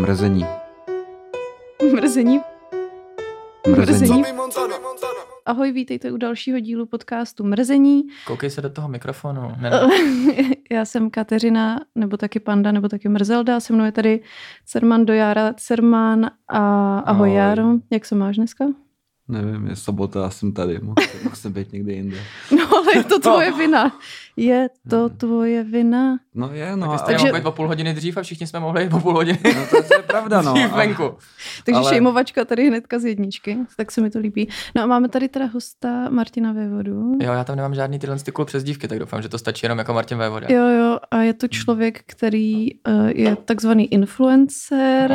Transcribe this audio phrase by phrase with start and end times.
[0.00, 0.46] Mrzení.
[1.94, 2.40] Mrzení.
[3.76, 4.24] Mrzení.
[5.46, 8.02] Ahoj, vítejte u dalšího dílu podcastu Mrzení.
[8.26, 9.52] Koukej se do toho mikrofonu.
[9.60, 9.70] Ne,
[10.70, 13.60] Já jsem Kateřina, nebo taky Panda, nebo taky Mrzelda.
[13.60, 14.20] Se mnou je tady
[14.66, 17.32] Cerman Dojára Cerman a ahoj, Ahoj.
[17.34, 17.64] Járo.
[17.90, 18.64] Jak se máš dneska?
[19.30, 20.78] Nevím, je sobota a jsem tady.
[20.82, 20.94] Mohl,
[21.34, 22.16] jsem být někde jinde.
[22.56, 23.92] No ale je to tvoje vina.
[24.36, 26.18] Je to tvoje vina.
[26.34, 26.86] No je, no.
[26.86, 27.26] no, a- takže...
[27.26, 29.66] Mohli být o půl hodiny dřív a všichni jsme mohli jít o půl hodiny no
[29.70, 30.52] to, to je pravda, no.
[30.54, 31.14] dřív a- venku.
[31.64, 34.48] Takže Ale- šejmovačka tady hnedka z jedničky, tak se mi to líbí.
[34.76, 37.12] No a máme tady teda hosta Martina Vévodu.
[37.22, 39.78] Jo, já tam nemám žádný tyhle ty cool přezdívky, tak doufám, že to stačí jenom
[39.78, 40.46] jako Martin Vévoda.
[40.50, 45.12] Jo, jo, a je to člověk, který uh, je takzvaný influencer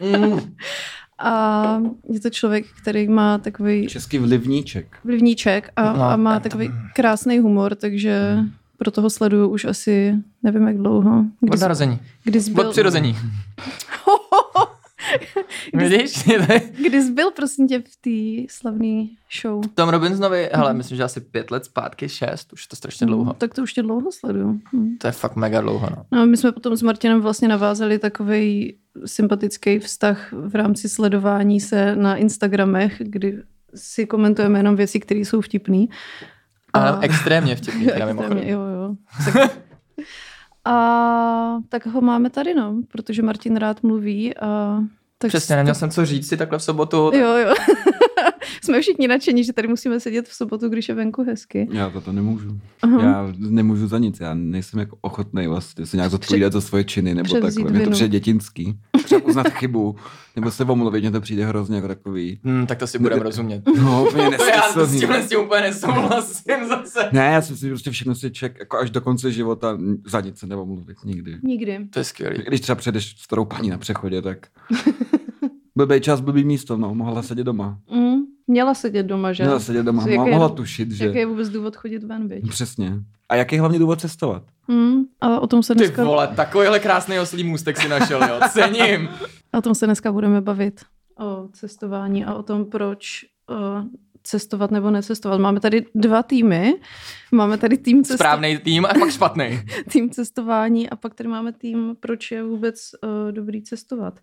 [0.00, 0.40] Mm.
[1.24, 1.80] a
[2.12, 4.96] je to člověk, který má takový Český vlivníček.
[5.04, 8.38] vlivníček a, No, a má takový krásný humor, takže
[8.78, 11.18] proto ho sleduju už asi nevím jak dlouho.
[11.20, 11.98] Od Kdy, jsi- narození.
[12.24, 13.16] kdy byl, Od přirození.
[15.72, 16.24] Kdy- Vidíš?
[16.88, 17.96] kdy jsi byl prosím tě v
[18.46, 19.06] té slavné
[19.42, 19.64] show?
[19.74, 20.76] Tom Robinsonovi, hele, Mhm.
[20.78, 23.24] myslím, že asi pět let zpátky, šest, už je to strašně dlouho.
[23.24, 24.60] Hmm, tak to už tě dlouho sleduju.
[24.72, 24.96] Hmm.
[24.98, 26.04] To je fakt mega dlouho, no.
[26.18, 28.74] No, my jsme potom s Martinem vlastně navázali takový
[29.06, 33.42] sympatický vztah v rámci sledování se na Instagramech, kdy
[33.74, 35.86] si komentujeme jenom věci, které jsou vtipné.
[36.72, 38.38] Ale extrémně vtipný, teda mimochodem.
[38.48, 38.94] jo, jo.
[39.32, 39.50] Tak,
[40.64, 44.78] a tak ho máme tady, no, protože Martin rád mluví a
[45.18, 47.10] tak Přesně, neměl jsem co říct si takhle v sobotu.
[47.14, 47.54] Jo, jo.
[48.64, 51.68] Jsme všichni nadšení, že tady musíme sedět v sobotu, když je venku hezky.
[51.72, 52.60] Já to, to nemůžu.
[52.82, 53.02] Aha.
[53.02, 54.20] Já nemůžu za nic.
[54.20, 57.70] Já nejsem jako ochotný vlastně se nějak zodpovídat za svoje činy nebo takhle.
[57.70, 58.78] Mě to přijde dětinský.
[59.04, 59.96] Třeba uznat chybu.
[60.36, 62.40] Nebo se omluvit, mně to přijde hrozně jako takový.
[62.44, 63.62] Hmm, tak to si budeme rozumět.
[63.82, 67.08] No, úplně To já s tímhle s tím úplně nesouhlasím zase.
[67.12, 70.20] Ne, já si myslím, že prostě všechno si ček jako až do konce života za
[70.20, 71.38] nic se neomluvit nikdy.
[71.42, 71.78] Nikdy.
[71.90, 72.42] To je skvělý.
[72.46, 74.46] Když třeba předeš starou paní na přechodě, tak
[75.76, 77.78] blbý čas, blbý místo, no, mohla sedět doma.
[77.90, 79.42] Mm, měla sedět doma, že?
[79.44, 81.06] Měla sedět doma, Jaký mohla tušit, že...
[81.06, 82.48] Jaký je vůbec důvod chodit ven, viď?
[82.48, 82.92] Přesně.
[83.28, 84.42] A jaký je hlavně důvod cestovat?
[84.68, 88.40] Mm, a o tom se Ty dneska, vole, takovýhle krásný oslý můstek si našel, jo.
[88.52, 89.08] Cením.
[89.58, 90.80] o tom se dneska budeme bavit.
[91.18, 93.54] O cestování a o tom, proč o,
[94.22, 95.40] cestovat nebo necestovat.
[95.40, 96.74] Máme tady dva týmy.
[97.32, 99.62] Máme tady tým, cesto- Správný tým a pak špatný.
[99.92, 104.20] tým cestování a pak tady máme tým, proč je vůbec o, dobrý cestovat.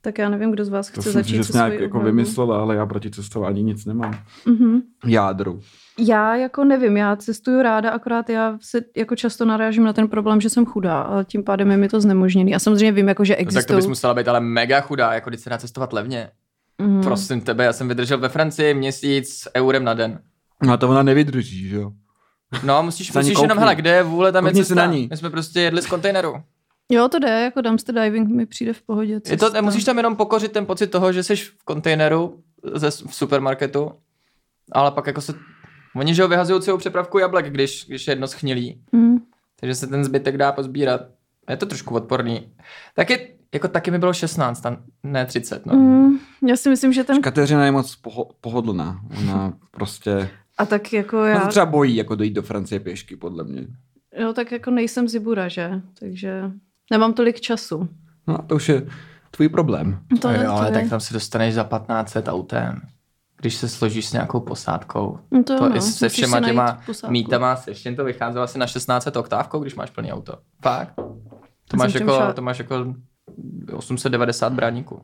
[0.00, 2.00] Tak já nevím, kdo z vás To chce jsem začít že se jsi nějak jako
[2.00, 4.18] vymyslela, ale já proti cestování nic nemám.
[4.46, 4.80] Mhm.
[5.06, 5.60] Jádru.
[5.98, 10.40] Já jako nevím, já cestuju ráda, akorát já se jako často narážím na ten problém,
[10.40, 12.54] že jsem chudá a tím pádem je mi to znemožněný.
[12.54, 13.76] A samozřejmě vím, jako, že No, tak to existují...
[13.76, 16.30] bys musela být ale mega chudá, jako když se dá cestovat levně.
[16.78, 17.02] Mhm.
[17.02, 20.18] Prosím tebe, já jsem vydržel ve Francii měsíc s eurem na den.
[20.62, 21.92] No a to ona nevydrží, že jo?
[22.64, 24.86] No, musíš, musíš jenom, hele, kde je vůle, tam je Koukni si cesta.
[24.86, 25.08] na ní.
[25.10, 26.34] My jsme prostě jedli z kontejneru.
[26.92, 29.20] Jo, to jde, jako dumpster diving mi přijde v pohodě.
[29.30, 32.42] Je to, musíš tam jenom pokořit ten pocit toho, že jsi v kontejneru
[32.74, 33.92] ze, v supermarketu,
[34.72, 35.34] ale pak jako se...
[35.96, 38.80] Oni, že ho vyhazují celou přepravku jablek, když, když je jedno schnilí.
[38.92, 39.18] Mhm.
[39.60, 41.00] Takže se ten zbytek dá pozbírat.
[41.50, 42.52] Je to trošku odporný.
[42.94, 45.74] Taky, jako taky mi bylo 16, tam ne 30, no.
[45.74, 47.22] Mm, já si myslím, že ten...
[47.22, 49.00] Kateřina je moc poho- pohodlná.
[49.18, 50.30] Ona prostě...
[50.58, 51.34] A tak jako Já...
[51.34, 51.40] já...
[51.40, 53.66] to třeba bojí jako dojít do Francie pěšky, podle mě.
[54.18, 55.70] Jo, tak jako nejsem zibura, že?
[56.00, 56.42] Takže
[56.90, 57.88] nemám tolik času.
[58.26, 58.86] No a to už je
[59.30, 60.00] tvůj problém.
[60.20, 62.80] To, jo, je, ale to tak tam se dostaneš za 1500 autem.
[63.40, 65.18] Když se složíš s nějakou posádkou.
[65.30, 65.80] No to, To no.
[65.80, 69.90] se Musíš všema těma mítama, se všem to vycházelo asi na 16 oktávkou, když máš
[69.90, 70.38] plný auto.
[70.62, 70.94] Fakt.
[71.68, 72.94] To máš, jako, to máš jako
[73.72, 75.02] 890 bráníků.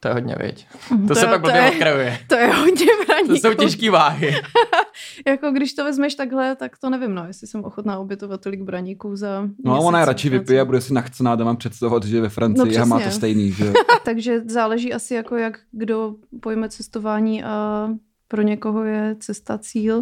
[0.00, 0.66] To je hodně, viď?
[0.90, 2.18] Mhm, To, to se je- pak to blbě je- odkrajuje.
[2.28, 3.28] To je hodně braníků.
[3.28, 4.34] To jsou těžké váhy.
[5.26, 9.16] Jako když to vezmeš takhle, tak to nevím, no, jestli jsem ochotná obětovat tolik braníků
[9.16, 12.28] za No a ona je radši vypije a bude si nachcená doma představovat, že ve
[12.28, 13.72] Francii No a má to stejný, že jo?
[14.04, 17.88] Takže záleží asi jako jak kdo pojme cestování a
[18.28, 20.00] pro někoho je cesta cíl.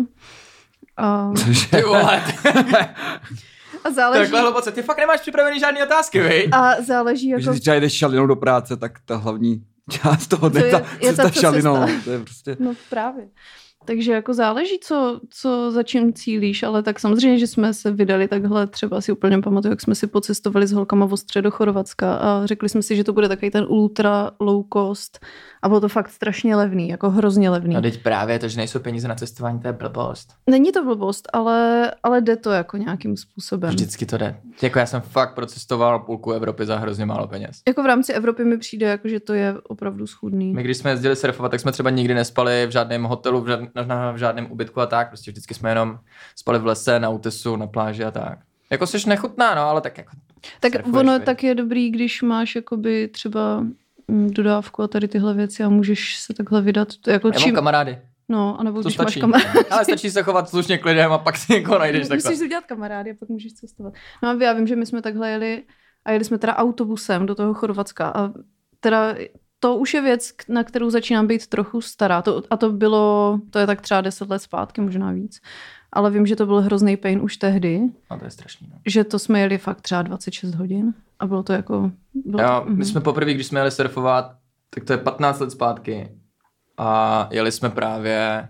[0.96, 1.68] A, Cože?
[1.70, 2.22] Ty vole,
[3.84, 4.72] a záleží, takhle hluboce.
[4.72, 6.48] Ty fakt nemáš připravený žádný otázky, viď?
[6.52, 10.60] a záleží Když jako třeba jdeš šalinou do práce, tak ta hlavní část toho dne
[10.60, 11.86] To je- ta je ta cesta šalinou.
[12.04, 12.56] To je prostě...
[12.60, 13.28] No právě.
[13.86, 18.28] Takže jako záleží, co, co za čím cílíš, ale tak samozřejmě, že jsme se vydali
[18.28, 22.14] takhle, třeba si úplně pamatuju, jak jsme si pocestovali s holkama v Ostře do Chorvatska
[22.14, 25.26] a řekli jsme si, že to bude takový ten ultra low cost
[25.62, 27.74] a bylo to fakt strašně levný, jako hrozně levný.
[27.74, 30.28] No teď právě to, že nejsou peníze na cestování, to je blbost.
[30.50, 33.70] Není to blbost, ale, ale jde to jako nějakým způsobem.
[33.70, 34.40] Vždycky to jde.
[34.62, 37.60] Jako já jsem fakt procestoval půlku Evropy za hrozně málo peněz.
[37.68, 40.52] Jako v rámci Evropy mi přijde, jako, že to je opravdu schudný.
[40.52, 43.60] My když jsme jezdili surfovat, tak jsme třeba nikdy nespali v žádném hotelu, v, žád,
[43.84, 45.08] na, v žádném ubytku a tak.
[45.08, 45.98] Prostě vždycky jsme jenom
[46.36, 48.38] spali v lese, na útesu, na pláži a tak.
[48.70, 50.10] Jako jsi nechutná, no, ale tak jako
[50.60, 53.60] Tak surfuješ, ono tak je dobrý, když máš jakoby třeba
[54.08, 56.88] mm, dodávku a tady tyhle věci a můžeš se takhle vydat.
[57.00, 57.98] To jako čím, kamarády.
[58.28, 59.20] no, anebo To když stačí.
[59.20, 59.68] máš kamarády.
[59.70, 62.16] Ale stačí se chovat slušně k lidem a pak si někoho najdeš takhle.
[62.30, 63.92] Musíš si udělat kamarády a pak můžeš cestovat.
[64.22, 65.62] No a já vím, že my jsme takhle jeli
[66.04, 68.32] a jeli jsme teda autobusem do toho Chorvatska a
[68.80, 69.14] teda
[69.60, 72.22] to už je věc, na kterou začínám být trochu stará.
[72.22, 75.40] To, a to bylo, to je tak třeba 10 let zpátky, možná víc.
[75.92, 77.80] Ale vím, že to byl hrozný pain už tehdy,
[78.10, 78.68] No to je strašný.
[78.72, 78.78] No.
[78.86, 81.90] že to jsme jeli fakt třeba 26 hodin a bylo to jako...
[82.14, 84.32] Bylo Jo, to, my jsme poprvé, když jsme jeli surfovat,
[84.70, 86.08] tak to je 15 let zpátky
[86.78, 88.48] a jeli jsme právě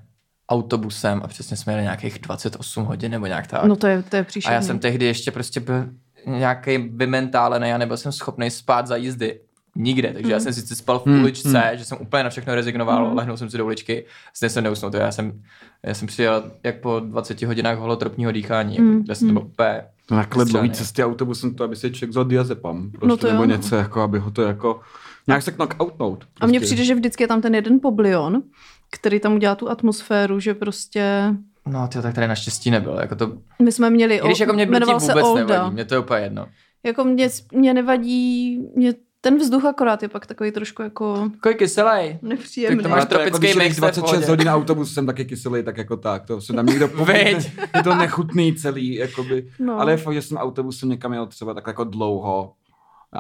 [0.49, 3.65] autobusem a přesně jsme jeli nějakých 28 hodin nebo nějak tak.
[3.65, 4.55] No to je, to je a příšerný.
[4.55, 5.89] já jsem tehdy ještě prostě byl
[6.27, 9.41] nějaký vymentálený a nebyl jsem schopný spát za jízdy.
[9.77, 10.43] Nikde, takže já Mhm.
[10.45, 11.79] jsem sice spal v Hmm, uličce, hmm.
[11.79, 13.17] že jsem úplně na všechno rezignoval, Mhm.
[13.17, 15.43] lehnul jsem si do uličky, stejně jsem neusnul, to já jsem,
[15.83, 19.43] já jsem přijel jak po 20 hodinách holotropního dýchání, Hmm, jako, kde jsem to hmm.
[19.43, 22.91] byl úplně Takhle dlouhý cesty autobusem, to aby se člověk vzal diazepam.
[22.91, 23.53] Prostě, No to jo, nebo no.
[23.57, 24.81] něco, jako, aby ho to jako
[25.27, 26.19] nějak se knockoutnout.
[26.19, 26.39] Prostě.
[26.41, 28.43] A mně přijde, že vždycky je tam ten jeden poblion,
[28.91, 31.35] který tam udělá tu atmosféru, že prostě...
[31.67, 32.99] No, tyjo, tak tady naštěstí nebyl.
[33.01, 33.33] Jako to,
[33.63, 34.15] My jsme měli...
[34.17, 35.45] I když jako mě blití se vůbec Olda.
[35.45, 36.47] nevadí, mě to je úplně jedno.
[36.85, 38.59] Jako mě, mě nevadí...
[38.77, 38.95] Mě
[39.27, 42.19] ten vzduch akorát je pak takový trošku jako Takový kyselej.
[42.23, 42.77] nepříjemný.
[42.77, 44.27] Tak to máš jako, tropický když jedeš mix, to je v 26 pohodě.
[44.31, 46.27] hodin autobusem, tak je kyselý, tak jako tak.
[46.27, 47.51] To se tam někdo Veď.
[47.77, 49.51] Je to nechutný celý, jakoby.
[49.59, 49.81] No.
[49.81, 52.53] Ale je fakt, že jsem autobusem někam jel třeba tak jako dlouho,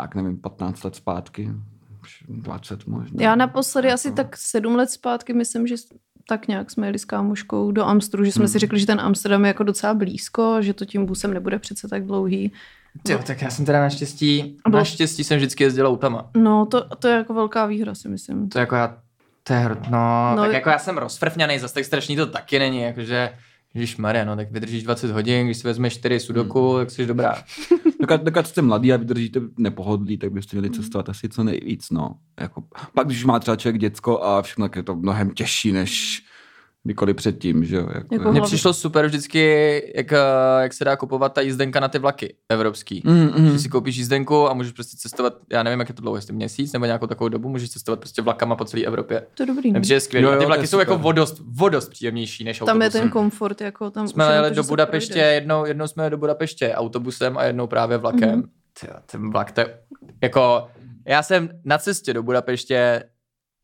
[0.02, 1.50] jak nevím, 15 let zpátky.
[2.02, 3.22] Už 20 možná.
[3.22, 5.74] Já naposledy Jako- asi tak sedm let zpátky, myslím, že
[6.28, 8.48] tak nějak jsme jeli s kámoškou do Amstru, že jsme Hmm.
[8.48, 11.88] si řekli, že ten Amsterdam je jako docela blízko, že to tím busem nebude přece
[11.88, 12.52] tak dlouhý.
[13.08, 16.30] Jo, tak já jsem teda naštěstí, bylo- naštěstí jsem vždycky jezdil autama.
[16.36, 18.48] No, to, to je jako velká výhra, si myslím.
[18.48, 18.98] To jako já,
[19.42, 22.58] to je, hro- no, No, tak jako já jsem rozfrfňaný, zase tak strašný to taky
[22.58, 23.30] není, jakože
[23.74, 26.80] Ježíš Maria, no tak vydržíš 20 hodin, když si vezmeš 4 sudoku, Hmm.
[26.80, 27.34] tak jsi dobrá.
[28.00, 32.10] Dokud, dokud jste mladý a vydržíte nepohodlí, tak byste měli cestovat asi co nejvíc, no.
[32.40, 32.64] Jako,
[32.94, 36.22] pak když má třeba člověk děcko a všechno, tak je to mnohem těžší, než
[36.86, 37.88] kdykoliv předtím, že jo.
[37.94, 39.42] Jako, Jako Mně přišlo super vždycky,
[39.96, 40.18] jak, eh,
[40.60, 43.02] jak se dá kupovat ta jízdenka na ty vlaky evropský.
[43.04, 43.50] Mm, mm.
[43.50, 46.32] Že si koupíš jízdenku a můžeš prostě cestovat, já nevím, jak je to dlouho, jestli
[46.34, 49.26] měsíc nebo nějakou takovou dobu, můžeš cestovat prostě vlakama po celé Evropě.
[49.34, 49.72] To je dobrý.
[49.72, 49.80] No.
[49.98, 50.24] Skvělý.
[50.24, 53.00] Jo, a jo, ty vlaky je jsou jako vodost, vodost příjemnější než Tam je autobusem.
[53.00, 57.38] ten komfort, jako tam Jsme jeli do Budapeště, jednou, jednou jsme jeli do Budapeště autobusem
[57.38, 58.30] a jednou právě vlakem.
[58.30, 58.40] Mhm.
[58.40, 59.00] Mm-hmm.
[59.06, 59.78] ten vlak, to je,
[60.22, 60.68] jako,
[61.06, 63.02] já jsem na cestě do Budapeště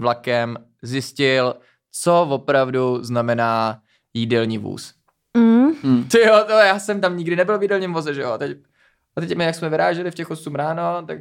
[0.00, 1.54] vlakem zjistil,
[1.92, 3.78] co opravdu znamená
[4.14, 4.94] jídelní vůz.
[5.36, 5.72] Mm.
[5.82, 6.04] Mm.
[6.04, 8.30] Ty jo, to já jsem tam nikdy nebyl v jídelním voze, že jo.
[8.30, 8.58] A teď,
[9.16, 11.18] a teď my, jak jsme vyráželi v těch 8 ráno, tak,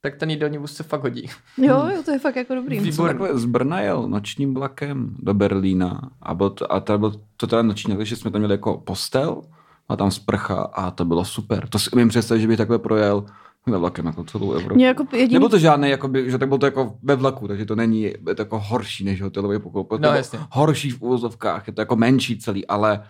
[0.00, 1.30] tak ten jídelní vůz se fakt hodí.
[1.56, 2.80] Jo, jo, to je fakt jako dobrý.
[2.80, 3.26] Výborný.
[3.32, 7.62] z Brna jel nočním vlakem do Berlína a, byl to, a to byl to teda
[7.62, 9.42] noční, takže jsme tam měli jako postel
[9.88, 11.68] a tam sprcha a to bylo super.
[11.68, 13.24] To si umím představit, že bych takhle projel
[13.66, 14.74] ve vlakem jako celou Evropu.
[14.74, 15.32] Mě jako jediný...
[15.32, 18.34] Nebyl to žádný, jakoby, že tak bylo to jako ve vlaku, takže to není je
[18.36, 19.98] to jako horší než hotelový pokoj.
[20.00, 20.38] No, jasně.
[20.50, 23.02] horší v úvozovkách, je to jako menší celý, ale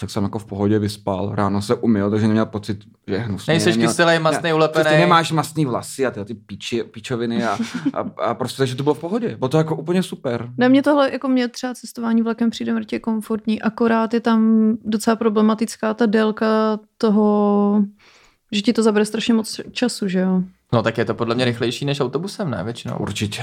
[0.00, 3.52] tak jsem jako v pohodě vyspal, ráno se umyl, takže neměl pocit, že je hnusný.
[3.52, 4.84] Nejseš neměl- kyselý, masný, ulepený.
[4.84, 7.58] Přesně nemáš masný vlasy a ty, ty píči, píčoviny a,
[7.94, 9.36] a, a, prostě, takže to bylo v pohodě.
[9.36, 10.50] Bylo to jako úplně super.
[10.58, 15.16] Ne, mě tohle, jako mě třeba cestování vlakem přijde mrtě komfortní, akorát je tam docela
[15.16, 17.84] problematická ta délka toho,
[18.52, 20.42] že ti to zabere strašně moc času, že jo?
[20.72, 22.96] No tak je to podle mě rychlejší než autobusem, ne většinou.
[22.96, 23.42] Určitě.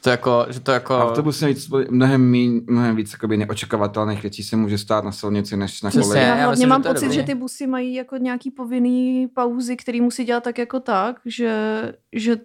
[0.00, 0.98] Že to jako, že to jako...
[0.98, 5.56] Autobus je víc, mnohem, míň, mnohem víc jakoby neočekávatelných věcí se může stát na silnici
[5.56, 6.20] než na koleji.
[6.20, 7.16] Já Já hlavně myslím, že mám je pocit, dobrý.
[7.16, 11.82] že ty busy mají jako nějaký povinný pauzy, který musí dělat tak jako tak, že,
[12.12, 12.36] že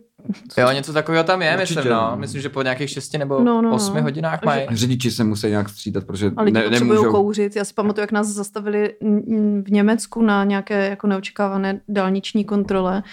[0.57, 2.09] Jo, něco takového tam je, Určitě, myslím, no.
[2.12, 2.17] no.
[2.17, 3.75] Myslím, že po nějakých 6 nebo No, no, no.
[3.75, 4.67] 8 hodinách Že- mají.
[4.71, 7.12] Řidiči se musí nějak střídat, protože a lidi ne, potřebují nemůžou.
[7.12, 7.55] kouřit.
[7.55, 8.93] Já si pamatuju, jak nás zastavili
[9.65, 13.03] v Německu na nějaké jako neočekávané dálniční kontrole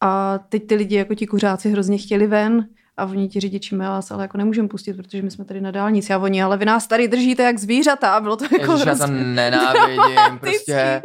[0.00, 3.84] a teď ty lidi, jako ti kuřáci, hrozně chtěli ven a oni ti řidiči my
[3.84, 6.64] vás ale jako nemůžeme pustit, protože my jsme tady na dálnici a oni, ale vy
[6.64, 11.02] nás tady držíte jak zvířata a bylo to jako Ježiš, já to nenávidím, prostě.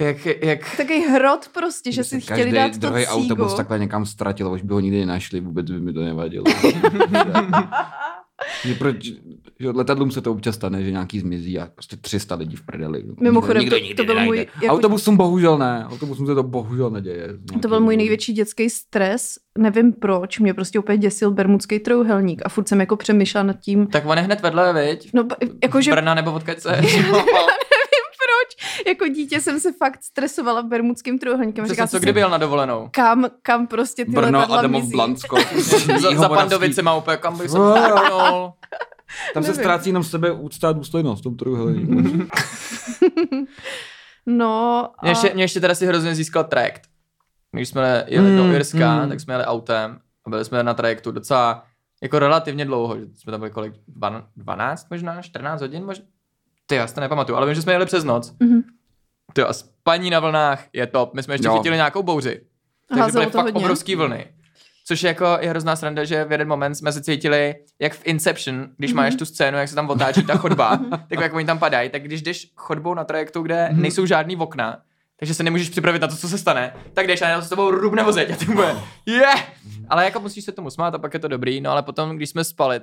[0.00, 3.14] Jak, jak, takový hrot prostě, že si chtěli dát to druhý cígo.
[3.14, 6.44] autobus takhle někam ztratil, už by ho nikdy nenašli, vůbec by mi to nevadilo.
[8.64, 9.12] že proč,
[9.60, 13.04] že letadlům se to občas stane, že nějaký zmizí a prostě 300 lidí v prdeli.
[13.20, 16.90] Mimochodem, Nikdo to- nikdy to byl můj jako- Autobusům bohužel ne, autobusům se to bohužel
[16.90, 17.28] neděje.
[17.62, 19.34] To byl můj největší dětský stres.
[19.58, 23.86] Nevím proč, mě prostě úplně děsil bermudský trouhelník a furt jsem jako přemýšlela nad tím,
[23.86, 25.10] tak on je hned vedle, viď?
[25.14, 25.26] no
[25.62, 26.80] jakože Brna nebo odkud se?
[28.20, 31.64] proč, jako dítě jsem se fakt stresovala bermudským trouhelníkem.
[31.64, 32.88] Přesně, Říkala co kdyby jel na dovolenou?
[32.90, 34.92] kam, kam prostě ty Brno, letadla Adamov, mizí.
[34.92, 35.36] Blansko.
[36.00, 36.28] za, za.
[36.28, 37.58] Pandovicema úplně, kam bych se
[39.34, 41.94] Tam se ztrácí jenom sebe úcta a důstojnost v tom trojúhelníku.
[44.26, 45.02] No a...
[45.02, 46.82] Mě ještě, mě ještě teda si hrozně získal trajekt.
[47.52, 49.08] Když jsme jeli do Mm, Irska, mm.
[49.08, 51.64] tak jsme jeli autem a byli jsme na trajektu docela
[52.02, 56.04] jako relativně dlouho, že jsme tam byli kolik, Dvan- 12 možná, 14 hodin možná?
[56.66, 58.34] Ty, já si to nepamatuju, ale vím, že jsme jeli přes noc.
[58.40, 58.60] Mhm.
[59.32, 61.14] Ty a spaní na vlnách je top.
[61.14, 61.56] My jsme ještě Jo.
[61.56, 62.40] chytili nějakou bouři.
[62.88, 63.60] Takže byly fakt hodně.
[63.64, 64.26] obrovský vlny.
[64.86, 68.06] Což je jako je hrozná sranda, že v jeden moment jsme se cítili, jak v
[68.06, 71.58] Inception, když máš tu scénu, jak se tam otáčí ta chodba, tak jak oni tam
[71.58, 74.78] padají, tak když jdeš chodbou na trajektu, kde nejsou žádný okna,
[75.16, 77.70] takže se nemůžeš připravit na to, co se stane, tak jdeš a najednou s tebou
[77.70, 79.44] rubne vozeď a ty bude, yeah!
[79.88, 82.30] Ale jako musíš se tomu smát a pak je to dobrý, no ale potom, když
[82.30, 82.80] jsme spali,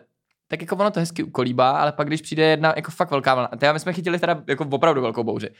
[0.47, 3.49] tak jako ono to hezky ukolíbá, ale pak když přijde jedna jako fakt velká vlna,
[3.69, 5.49] a my jsme chytili teda jako opravdu velkou bouři.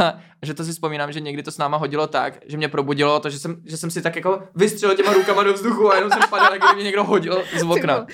[0.00, 3.20] A že to si vzpomínám, že někdy to s náma hodilo tak, že mě probudilo
[3.20, 6.10] to, že jsem, že jsem si tak jako vystřelil těma rukama do vzduchu a jenom
[6.10, 8.06] jsem padal, jak mě někdo hodil z okna.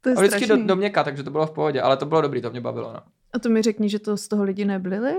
[0.00, 2.20] To je A vždycky do, do měka, takže to bylo v pohodě, ale to bylo
[2.20, 2.92] dobrý, to mě bavilo.
[2.92, 3.00] No,
[3.32, 5.14] A to mi řekni, že to z toho lidi nebyli?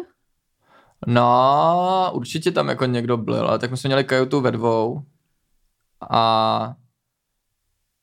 [1.08, 5.02] no určitě tam jako někdo byl, ale tak my jsme měli kajutu ve dvou
[6.10, 6.74] a,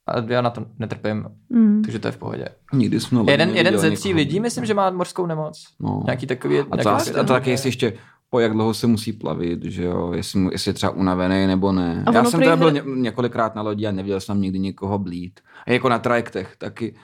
[0.07, 1.83] a já na to netrpím, Mm.
[1.83, 2.45] takže to je v pohodě.
[2.73, 4.19] Nikdy jsme Jeden, jeden ze tří někoho.
[4.19, 5.65] lidí, myslím, že má mořskou nemoc.
[5.81, 6.03] No.
[6.05, 6.59] Nějaký takový...
[6.59, 7.93] A to, nějaký asi, a to taky jestli ještě
[8.31, 11.73] po jak dlouho se musí plavit, že jo, jestli, mu- jestli je třeba unavený nebo
[11.73, 12.03] ne.
[12.07, 14.99] A Já jsem prý teda byl ně, několikrát na lodi a neviděl jsem nikdy někoho
[14.99, 15.41] blít.
[15.67, 16.95] A jako na trajektech taky.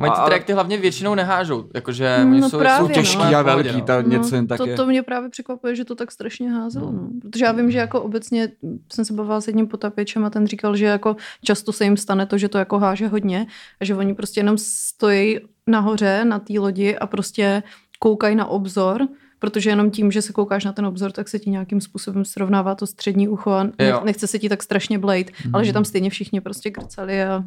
[0.00, 2.94] Mají ty ale- trajekty hlavně většinou nehážou, jakože No oni jsou, právě, jsou no.
[2.94, 3.80] těžký úplně a velký, no.
[3.80, 4.76] ta něco jen tak to, je.
[4.76, 6.92] to mě právě překvapuje, že to tak strašně házelo.
[6.92, 7.08] No.
[7.22, 8.48] Protože já vím, že jako obecně
[8.92, 12.26] jsem se bavila s jedním potapěčem a ten říkal, že jako často se jim stane
[12.26, 13.46] to, že to jako háže hodně
[13.80, 17.62] a že oni prostě jenom stojí nahoře na té lodi a prostě
[17.98, 21.50] koukají na obzor, protože jenom tím, že se koukáš na ten obzor, tak se ti
[21.50, 23.72] nějakým způsobem srovnává to střední ucho a ne-
[24.04, 27.44] nechce se ti tak strašně blejt, ale že tam stejně všichni prostě grcali a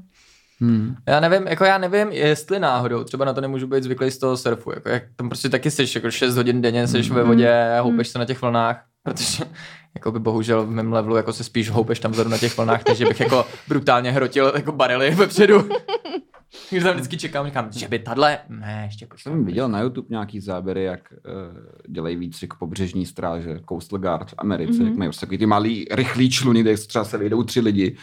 [0.64, 0.96] Hmm.
[1.08, 4.38] Já nevím, jako já nevím, jestli náhodou, třeba na to nemůžu být zvyklý z toho
[4.38, 7.82] surfu, jako jak tam prostě taky seš, jako 6 hodin denně seš ve vodě a
[7.82, 9.44] houpeš se na těch vlnách, protože
[9.96, 12.82] jako by bohužel v mém levelu jako se spíš houpeš tam vzadu na těch vlnách,
[12.88, 15.70] než že bych jako brutálně hrotil jako barely vepředu.
[16.70, 19.32] Takže tam vždycky čekám, říkám, že by tadle, ne, ještě počkej.
[19.32, 24.34] Jsem viděl na YouTube nějaký záběry, jak uh, dělají výcvik pobřežní stráže, Coastal Guard v
[24.38, 24.86] Americe, mm-hmm.
[24.86, 27.98] jak mají prostě takový ty malý, rychlý čluny, kde třeba se vyjdou tři lidi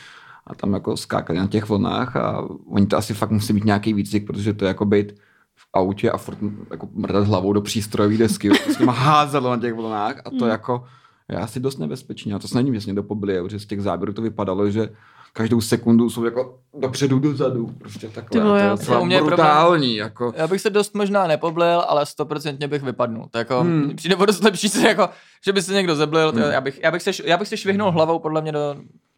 [0.46, 3.92] a tam jako skákali na těch vlnách a oni to asi fakt musí být nějaký
[3.94, 5.12] výcvik, protože to je jako být
[5.56, 6.38] v autě a furt
[6.70, 10.50] jako mrdat hlavou do přístrojové desky, s těma házelo na těch vlnách a to Mm.
[10.50, 10.84] jako
[11.28, 12.34] je asi dost nebezpečné.
[12.34, 14.88] A to snad nevím, jestli někdo pobili, protože z těch záběrů to vypadalo, že
[15.32, 17.74] každou sekundu jsou jako dopředu, dozadu.
[17.78, 18.40] Prostě Ty takhle.
[18.42, 19.96] vole, a to je U mě je problém- brutální.
[19.96, 20.32] Jako.
[20.36, 23.26] Já bych se dost možná nepoblil, ale stoprocentně bych vypadnul.
[23.30, 23.96] To jako, Hmm.
[23.96, 25.08] přijde o dost lepší se jako,
[25.44, 26.42] že by se někdo zeblil, Hmm.
[26.42, 28.76] já, bych, já, bych se, já bych se švihnul hlavou podle mě do,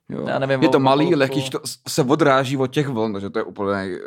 [0.08, 0.24] Jo.
[0.28, 2.88] Já nevím, je to o- malý, o- lehký, o- že to se odráží od těch
[2.88, 3.98] vln, takže to je úplně,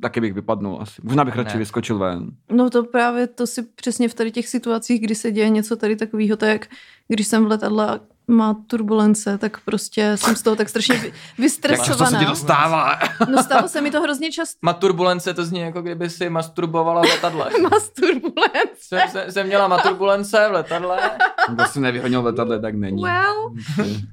[0.00, 1.00] taky bych vypadnul asi.
[1.04, 1.58] Možná bych radši Ne.
[1.58, 2.30] vyskočil ven.
[2.52, 5.96] No to právě, to si přesně v tady těch situacích, kdy se děje něco tady
[5.96, 6.66] takového, tak
[7.08, 11.12] když jsem v letadle a má turbulence, tak prostě jsem z toho tak strašně vy-
[11.38, 12.24] vystresovaná.
[12.24, 12.98] dostává?
[13.28, 14.58] No stalo se mi to hrozně často.
[14.62, 17.50] Ma turbulence, to zní jako kdyby si masturbovala v letadle.
[17.62, 18.60] Má turbulence.
[18.80, 20.98] jsem, jsem, jsem měla maturbulence v letadle.
[21.48, 23.02] Kdo si nevyhonil letadle, tak není.
[23.02, 23.54] Well.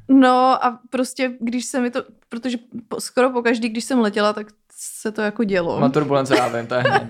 [0.07, 4.33] No a prostě, když se mi to, protože po, skoro po každý, když jsem letěla,
[4.33, 5.79] tak se to jako dělo.
[5.79, 7.03] Maturbulence, já vím, to je hned.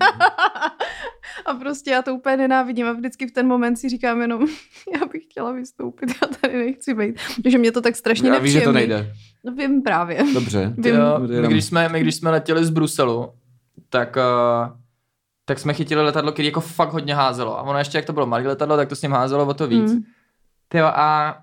[1.46, 4.46] A prostě já to úplně nenávidím a vždycky v ten moment si říkám jenom,
[5.00, 7.16] já bych chtěla vystoupit, já tady nechci být.
[7.36, 9.04] Protože mě to tak strašně Já víš, že to nepříjemný.
[9.04, 9.14] nejde.
[9.44, 10.24] No vím právě.
[10.34, 10.74] Dobře.
[10.78, 10.94] Vím.
[10.94, 13.32] Jo, my, když jsme, my když jsme letěli z Bruselu,
[13.88, 14.76] tak, uh,
[15.44, 17.58] tak jsme chytili letadlo, který jako fakt hodně házelo.
[17.58, 19.66] A ono ještě, jak to bylo malé letadlo, tak to s ním házelo o to
[19.66, 19.92] víc.
[19.92, 20.02] Mm.
[20.68, 21.36] Tyjo, a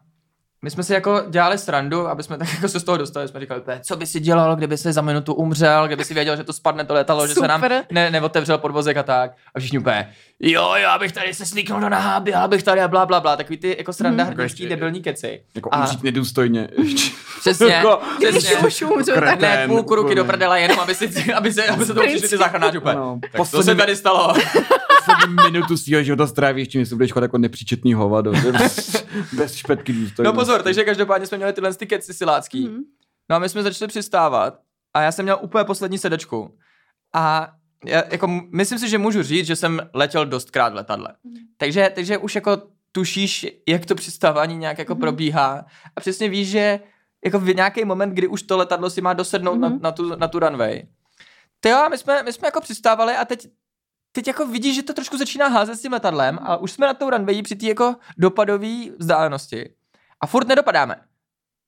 [0.62, 3.28] my jsme si jako dělali srandu, aby jsme tak jako se z toho dostali.
[3.28, 6.36] Jsme říkali, "Pe, co by si dělal, kdyby se za minutu umřel, kdyby si věděl,
[6.38, 9.32] že to spadne to letadlo, že se nám ne, neotevřel podvozek a tak.
[9.56, 12.88] A všichni úplně, jo, já bych tady se slíknul do naháby, já bych tady a
[12.88, 13.38] bla, bla, bla.
[13.38, 14.34] Takový ty jako sranda hmm.
[14.34, 15.42] hrdinský debilní keci.
[15.56, 16.68] Jako A- umřít nedůstojně.
[17.40, 18.68] Přesně, Jako- Když přesně.
[18.68, 19.40] už umřu, tak.
[19.40, 22.38] Ne, půlku ruky do prdele, jenom aby, si, aby, se, aby se to přišli ty
[22.38, 22.96] záchranáři úplně.
[22.96, 23.20] Ano.
[23.32, 24.34] Tak co se tady stalo?
[25.06, 28.32] Poslední minutu svého života strávíš, čím si budeš chodit jako nepříčetný hovado.
[28.32, 30.24] Bez, bez špetky důstojnosti.
[30.24, 32.68] No pozor, takže každopádně jsme měli tyhle ty keci silácký.
[32.68, 32.84] Mhm.
[33.30, 34.60] No a my jsme začali přistávat
[34.94, 36.58] a já jsem měl úplně poslední sedečku.
[37.14, 37.52] A
[37.86, 41.14] já, jako, myslím si, že můžu říct, že jsem letěl dostkrát v letadle.
[41.58, 45.02] Takže, takže už jako tušíš, jak to přistávání nějak jako Mhm.
[45.02, 45.66] probíhá
[45.96, 46.80] a přesně víš, že
[47.26, 49.80] jako v nějaký moment, kdy už to letadlo si má dosednout na, Mhm.
[49.82, 50.84] na, tu, na tu runway.
[51.60, 53.48] Ty jo, my jsme, my jsme jako přistávali a teď,
[54.12, 56.94] teď jako vidíš, že to trošku začíná házet s tím letadlem a už jsme na
[56.94, 59.70] tou runway při té jako dopadové vzdálenosti
[60.22, 60.96] a furt nedopadáme.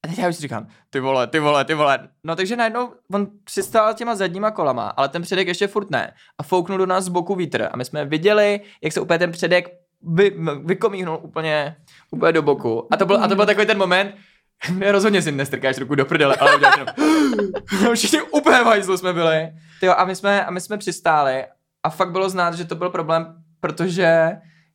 [0.03, 2.10] A teď já už si říkám, ty vole, ty vole, ty vole.
[2.24, 6.13] No takže najednou on přistál těma zadníma kolama, ale ten předek ještě furt ne.
[6.38, 7.70] A fouknul do nás z boku vítr.
[7.72, 9.70] A my jsme viděli, jak se úplně ten předek
[10.03, 11.75] vy, vykomíhnul úplně,
[12.12, 12.88] úplně do boku.
[12.93, 14.15] A to byl, a to byl takový ten moment,
[14.70, 17.93] Ne, rozhodně si nestrkáš ruku do prdele, ale uděláš jenom...
[17.96, 19.51] Všichni úplně v hajzlu jsme byli.
[19.79, 21.46] Tyjo, a my jsme, a my jsme přistáli
[21.84, 24.31] a fakt bylo znát, že to byl problém, protože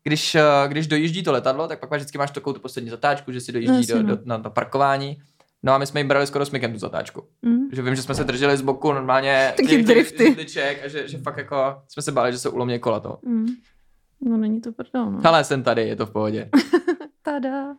[0.07, 3.41] když, eh, když dojíždí to letadlo, tak pak vždycky máš takovou tu poslední zatáčku, že
[3.41, 4.17] si dojíždí Jasně, do, no.
[4.17, 5.17] do, na, na parkování.
[5.63, 7.23] No a my jsme jim brali skoro smykem tu zatáčku.
[7.43, 7.69] Mm.
[7.73, 10.37] Že vím, že jsme se drželi z boku normálně Taky těch- těch drifty.
[10.85, 13.19] a že, že fakt jako jsme se báli, že se ulomí kola to.
[13.23, 13.47] Mm.
[14.21, 15.21] No není to prdel, no.
[15.25, 16.51] Ale jsem tady, je to v pohodě.
[17.23, 17.75] Tada.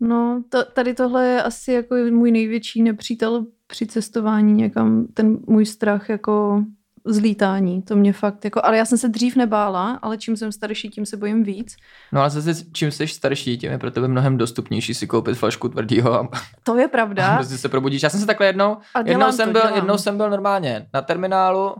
[0.00, 5.66] No, to, tady tohle je asi jako můj největší nepřítel při cestování někam, ten můj
[5.66, 6.64] strach jako
[7.04, 10.88] zlítání, to mě fakt jako, ale já jsem se dřív nebála, ale čím jsem starší,
[10.88, 11.76] tím se bojím víc.
[12.12, 15.68] No ale zase čím jsi starší, tím je pro tebe mnohem dostupnější si koupit flašku
[15.68, 16.28] tvrdýho a
[16.62, 17.34] To je a pravda.
[17.36, 18.02] prostě se probudíš.
[18.02, 19.76] Já jsem se takhle jednou, A jednou jsem, to, byl, dělám.
[19.76, 21.74] jednou jsem byl normálně na terminálu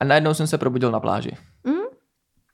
[0.00, 1.36] a najednou jsem se probudil na pláži.
[1.64, 1.74] Mm?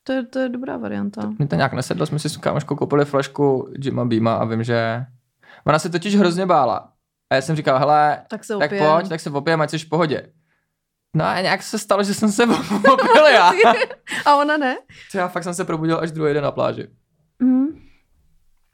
[0.04, 1.32] To, je, to je dobrá varianta.
[1.38, 5.04] Mě to nějak nesedlo, jsme si s kámoškou koupili flašku Jima Beama a vím, že
[5.66, 6.92] ona se totiž hrozně bála.
[7.30, 9.88] A já jsem říkal, hele, Tak se tak pojď, tak se opijem, ať jsi v
[9.88, 10.26] pohodě.
[11.16, 12.44] No a nějak se stalo, že jsem se
[12.92, 13.52] opil já.
[14.26, 14.76] A ona ne?
[15.12, 16.88] To já fakt jsem se probudil až druhý den na pláži.
[17.38, 17.66] Mm.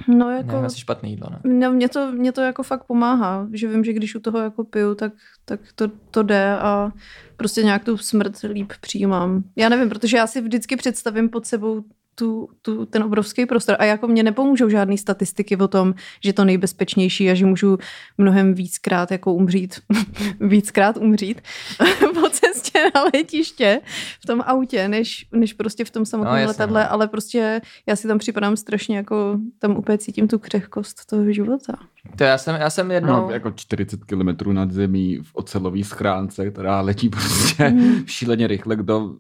[0.09, 0.47] No jako...
[0.47, 1.41] Nevím, asi špatný jídlo, ne?
[1.45, 4.65] No, mě, to, mě to jako fakt pomáhá, že vím, že když u toho jako
[4.65, 5.13] piju, tak,
[5.45, 6.93] tak to, to jde a
[7.37, 9.45] prostě nějak tu smrt líp přijímám.
[9.57, 11.85] Já nevím, protože já si vždycky představím pod sebou
[12.19, 15.95] tu, tu, ten obrovský prostor a jako mě nepomůžou žádné statistiky o tom,
[16.25, 17.79] že to nejbezpečnější a že můžu
[18.19, 19.81] mnohem víckrát jako umřít,
[20.41, 21.41] víckrát umřít
[22.21, 23.81] po cestě na letiště
[24.23, 26.93] v tom autě, než, než prostě v tom samotném No, letadle, no.
[26.93, 31.73] ale prostě já si tam připadám strašně jako, tam úplně cítím tu křehkost toho života.
[32.17, 33.13] To já jsem, já jsem jednou...
[33.13, 38.07] No, jako 40 km nad zemí v ocelové schránce, která letí prostě Mhm.
[38.07, 39.15] šíleně rychle, kdo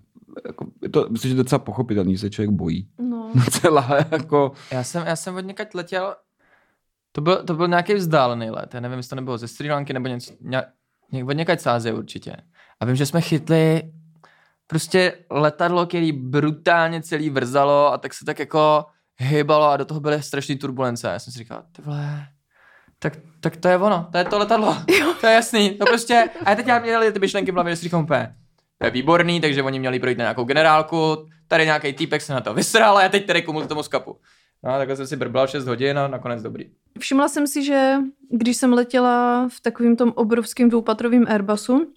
[0.46, 2.88] jako, je to, myslím, že docela pochopitelný, že se člověk bojí.
[2.98, 3.30] No.
[3.44, 6.16] Docela jako, Já jsem, já jsem od někať letěl,
[7.12, 9.92] to byl, to byl nějaký vzdálený let, já nevím, jestli to nebylo ze Sri Lanky
[9.92, 10.62] nebo něco, ně,
[11.12, 12.36] ně, od někať z Ázie určitě.
[12.80, 13.82] A vím, že jsme chytli
[14.66, 18.84] prostě letadlo, který brutálně celý vrzalo a tak se tak jako
[19.16, 21.08] hýbalo a do toho byly strašné turbulence.
[21.08, 22.26] Já jsem si říkal, ty vole,
[22.98, 24.76] tak, tak to je ono, to je to letadlo,
[25.20, 27.76] to je jasný, to prostě, a já teď já měli ty myšlenky v hlavě, že
[27.76, 28.36] si říkám úplně,
[28.78, 32.40] to je výborný, takže oni měli projít na nějakou generálku, tady nějaký týpek se na
[32.40, 34.16] to vysral a já teď tady komu tomu skapu.
[34.64, 36.70] No a takhle jsem si brbral 6 hodin a nakonec dobrý.
[36.98, 37.96] Všimla jsem si, že
[38.30, 41.92] když jsem letěla v takovém tom obrovském dvoupatrovém Airbusu,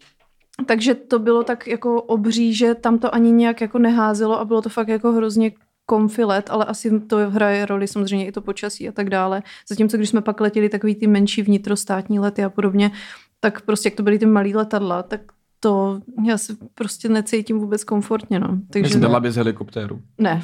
[0.65, 4.61] takže to bylo tak jako obří, že tam to ani nějak jako neházelo a bylo
[4.61, 5.51] to fakt jako hrozně
[5.89, 9.43] comfy let, ale asi to hraje roli samozřejmě i to počasí a tak dále.
[9.69, 12.91] Zatímco když jsme pak letěli takový ty menší vnitrostátní lety a podobně,
[13.39, 15.21] tak prostě jak to byly ty malý letadla, tak
[15.59, 18.47] to já se prostě necítím vůbec komfortně, no.
[18.47, 20.01] Takže Takže dala bys helikoptéru.
[20.17, 20.43] ne,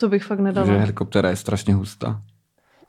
[0.00, 0.66] to bych fakt nedala.
[0.66, 2.22] Protože helikoptéra je strašně hustá.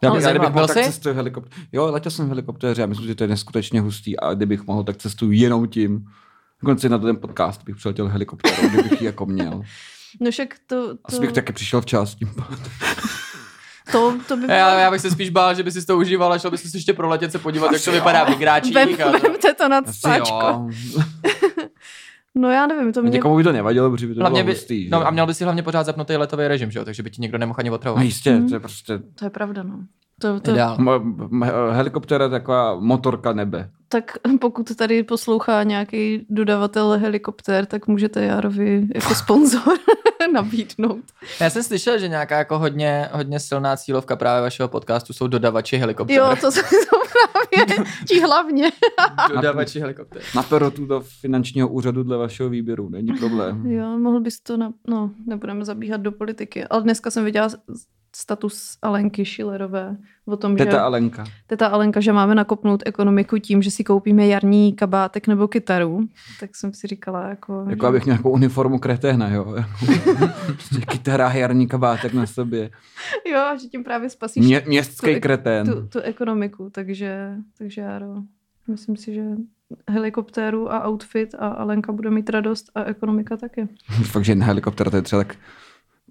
[0.02, 1.60] Já, Ale bych, já zajímavý, kdybych mohl, tak cestuju helikoptér.
[1.72, 4.84] Jo, letěl jsem v helikoptéře a myslím, že to je neskutečně hustý a kdybych mohl,
[4.84, 6.06] tak cestuju jenom tím.
[6.64, 9.62] Dokonce na ten podcast bych přiletěl helikoptérou, kdybych ji jako měl.
[10.22, 12.30] No však to, Asi to, bych taky přišel včas tím
[13.92, 16.38] to, to by Já, já bych se spíš bál, že by si to užíval a
[16.38, 18.40] šel bys si ještě proletět se podívat, jak to Asi vypadá v
[18.74, 18.90] Vem.
[18.94, 19.20] A to...
[19.20, 20.40] vemte to nad Asi stáčko.
[20.42, 20.70] jo.
[22.38, 23.12] No já nevím, to mě...
[23.12, 24.90] Někomu by to nevadilo, protože by to Hlavně bylo by, hustý.
[24.90, 25.04] no že?
[25.06, 26.86] a měl by si hlavně pořád zapnutý letový režim, že jo?
[26.86, 28.04] takže by ti nikdo nemohl ani No otravovat.
[28.06, 28.50] jistě, Mhm.
[28.50, 29.00] to je prostě...
[29.16, 29.80] To je pravda, no.
[30.22, 30.78] To, to, Ideál.
[31.72, 33.70] Helikoptéra je taková motorka nebe.
[33.90, 39.78] tak pokud tady poslouchá nějaký dodavatel helikoptér, tak můžete Jarovi jako sponzor
[40.34, 41.04] nabídnout.
[41.42, 45.78] Já jsem slyšel, že nějaká jako hodně, hodně silná cílovka právě vašeho podcastu jsou dodavači
[45.78, 46.18] helikoptér.
[46.18, 46.62] Jo, to jsou
[47.16, 48.72] právě ti hlavně.
[49.36, 50.22] Dodavači helikoptér.
[50.36, 53.66] Na perotu do finančního úřadu dle vašeho výběru, není problém.
[53.66, 54.74] Jo, mohl bys to, na...
[54.88, 56.64] no, nebudeme zabíhat do politiky.
[56.66, 57.50] Ale dneska jsem viděla
[58.16, 60.66] status Alenky Šilerové o tom, že...
[60.66, 61.24] Teta Alenka.
[61.48, 66.08] teta Alenka, že máme nakopnout ekonomiku tím, že si koupíme jarní kabátek nebo kytaru,
[66.40, 67.66] tak jsem si říkala, jako...
[67.70, 67.88] Jako že...
[67.88, 69.56] abych nějakou uniformu kreténa, jo.
[70.90, 72.70] Kytara, jarní kabátek na sobě.
[73.32, 75.68] Jo, a že tím právě spasíš Mě, městský tu- kretén.
[75.68, 78.16] tu, tu ekonomiku, takže, takže Jaro,
[78.68, 79.24] myslím si, že
[79.90, 83.68] helikoptéru a outfit a Alenka bude mít radost a ekonomika taky.
[84.04, 85.36] Fakt, že na helikopter to je třeba tak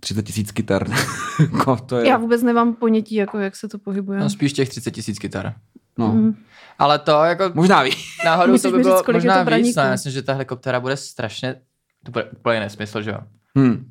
[0.04, 0.88] 30 tisíc kytar.
[1.40, 4.18] Jako to je, Já vůbec nemám ponětí, jako jak se to pohybuje.
[4.20, 5.54] No spíš těch 30 tisíc kytar.
[5.98, 6.12] no.
[6.12, 6.36] Mm.
[6.78, 7.90] Ale to jako Možná ví.
[8.24, 10.32] náhodou Musíš to by bylo říct, je možná to víc, no, já myslím, že ta
[10.32, 11.54] helikoptéra bude strašně,
[12.04, 13.18] to bude úplně nesmysl, že jo.
[13.58, 13.90] Hm.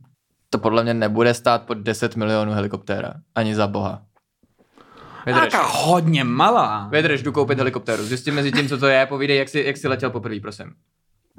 [0.50, 3.14] To podle mě nebude stát pod 10 milionů helikoptéra.
[3.36, 4.02] Ani za boha.
[5.26, 5.42] Vydrž.
[5.52, 6.88] Taká hodně malá.
[6.92, 8.04] Vydrž, jdu koupit helikoptéru.
[8.04, 10.66] Zjistím mezi tím, co to je, povídej, jak jsi, jak jsi letěl poprvé, prosím.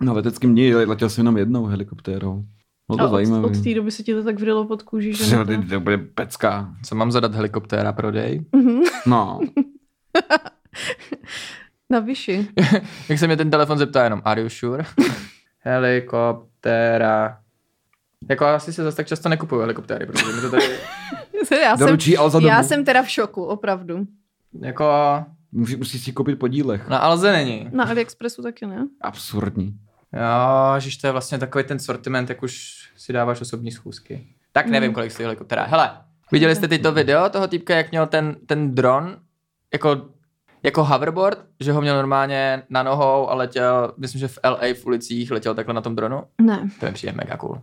[0.00, 2.44] Na leteckém dní letěl jsem jenom jednou helikoptérou.
[2.88, 3.46] Bylo to zajímavé.
[3.46, 5.36] od té doby se ti to tak vrylo pod kůži, že...
[5.36, 6.74] Ne to, to bude pecka.
[6.84, 8.44] Co mám zadat helikoptéra prodej?
[8.52, 8.80] Mhm.
[9.06, 9.40] No.
[11.90, 12.48] Na vyši.
[13.08, 14.84] Jak se mě ten telefon zeptá jenom, are you sure?
[15.58, 17.38] Helikoptéra.
[18.30, 20.64] Jako asi se zase tak často nekupuju helikoptéry, protože mi to tady
[21.62, 22.48] Já jsem, Doručí Alza domů.
[22.48, 24.06] já jsem teda v šoku, opravdu.
[24.60, 24.84] jako
[25.52, 26.88] Musí, musí si koupit po dílech.
[26.88, 27.68] na Alze není.
[27.72, 28.88] Na AliExpressu taky ne?
[29.00, 29.74] Absurdní.
[30.14, 34.26] Jo, že to je vlastně takový ten sortiment, jak už si dáváš osobní schůzky.
[34.52, 35.64] Tak nevím, kolik stojí helikoptéra.
[35.64, 35.90] Hele,
[36.32, 39.16] viděli jste tyto video toho týpka, jak měl ten, ten dron
[39.72, 40.08] jako,
[40.62, 44.86] jako hoverboard, že ho měl normálně na nohou a letěl, myslím, že v LA v
[44.86, 46.22] ulicích letěl takhle na tom dronu.
[46.40, 46.68] Ne.
[46.80, 47.62] To mi přijde mega cool.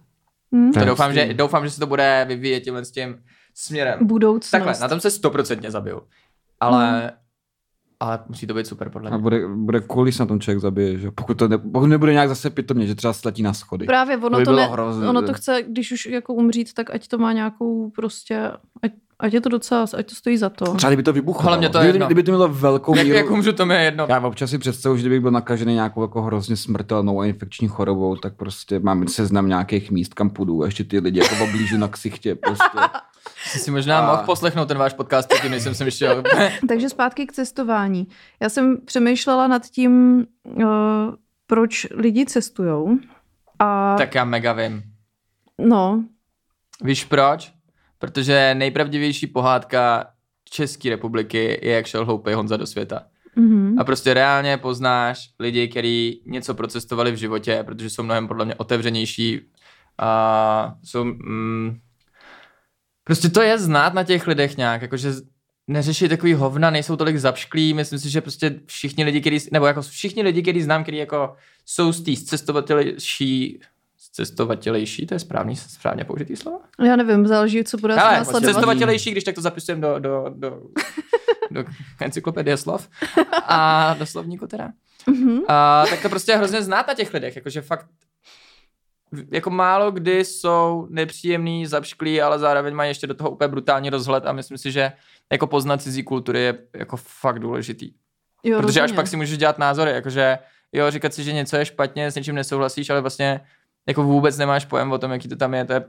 [0.55, 0.71] Hm?
[0.71, 4.07] To doufám, že, doufám, že se to bude vyvíjet tímhle s tím směrem.
[4.07, 4.51] Budoucnost.
[4.51, 6.01] Takhle, na tom se stoprocentně zabiju.
[6.59, 7.11] Ale,
[8.01, 9.21] ale musí to být super podle A mě.
[9.21, 11.11] bude, bude když se na tom člověk zabije, že?
[11.11, 13.85] Pokud, to ne, pokud nebude nějak zase pitomně, že třeba sletí na schody.
[13.85, 15.09] Právě ono To by to, ne, hrozné.
[15.09, 18.51] ono to chce, když už jako umřít, tak ať to má nějakou prostě,
[18.83, 20.73] ať, ať je to docela, ať to stojí za to.
[20.73, 21.43] Třeba kdyby to vybuchlo.
[21.43, 22.05] Hlavně to je kdyby, jedno.
[22.07, 23.17] kdyby to mělo velkou Jak, míru...
[23.17, 24.05] jak umřu, to mi je jedno.
[24.09, 28.15] Já občas si představuji, že kdybych byl nakažený nějakou jako hrozně smrtelnou a infekční chorobou,
[28.15, 31.87] tak prostě mám seznam nějakých míst, kam půjdu a ještě ty lidi jako oblížu na
[31.87, 32.35] ksichtě.
[32.35, 32.77] Prostě.
[33.45, 36.23] Jsi si možná A- mohl poslechnout ten váš podcast, předtím, než jsem sem šel.
[36.67, 38.07] Takže zpátky k cestování.
[38.39, 40.63] Já jsem přemýšlela nad tím, uh,
[41.47, 42.97] proč lidi cestujou.
[43.59, 44.83] A tak já mega vím.
[45.57, 46.03] no,
[46.83, 47.51] Víš proč?
[48.01, 50.05] Protože nejpravdivější pohádka
[50.49, 53.03] České republiky je, jak šel hloupý Honza do světa.
[53.35, 53.79] mhm.
[53.79, 58.55] A prostě reálně poznáš lidi, kteří něco procestovali v životě, protože jsou mnohem podle mě
[58.55, 59.41] otevřenější
[59.97, 61.03] a jsou...
[61.03, 61.79] Mm,
[63.03, 65.11] prostě to je znát na těch lidech nějak, jakože
[65.67, 69.81] neřeší takový hovna, nejsou tolik zapšklí, myslím si, že prostě všichni lidi, kteří, nebo jako
[69.81, 71.35] všichni lidi, kteří znám, kteří jako
[71.65, 73.59] jsou z té cestovatelější,
[74.11, 76.59] cestovatelější, to je správný, správně použitý slovo?
[76.85, 78.53] já nevím, záleží, co bude Ale následovat.
[78.53, 80.61] cestovatelější, když tak to zapisujeme do, do, do,
[81.51, 81.65] do
[82.01, 82.89] encyklopedie slov
[83.47, 84.69] a do slovníku teda.
[85.07, 85.39] Mhm.
[85.47, 87.85] A, tak to prostě je hrozně znát na těch lidech, jakože fakt
[89.31, 94.25] jako málo kdy jsou nepříjemný, zapšklí, ale zároveň mají ještě do toho úplně brutální rozhled
[94.25, 94.91] a myslím si, že
[95.31, 97.91] jako poznat cizí kultury je jako fakt důležitý.
[98.43, 98.95] Jo, Protože až rozumím.
[98.95, 100.37] pak si můžeš dělat názory, jakože
[100.73, 103.41] jo, říkat si, že něco je špatně, s něčím nesouhlasíš, ale vlastně
[103.87, 105.85] jako vůbec nemáš pojem o tom, jaký to tam je, to je,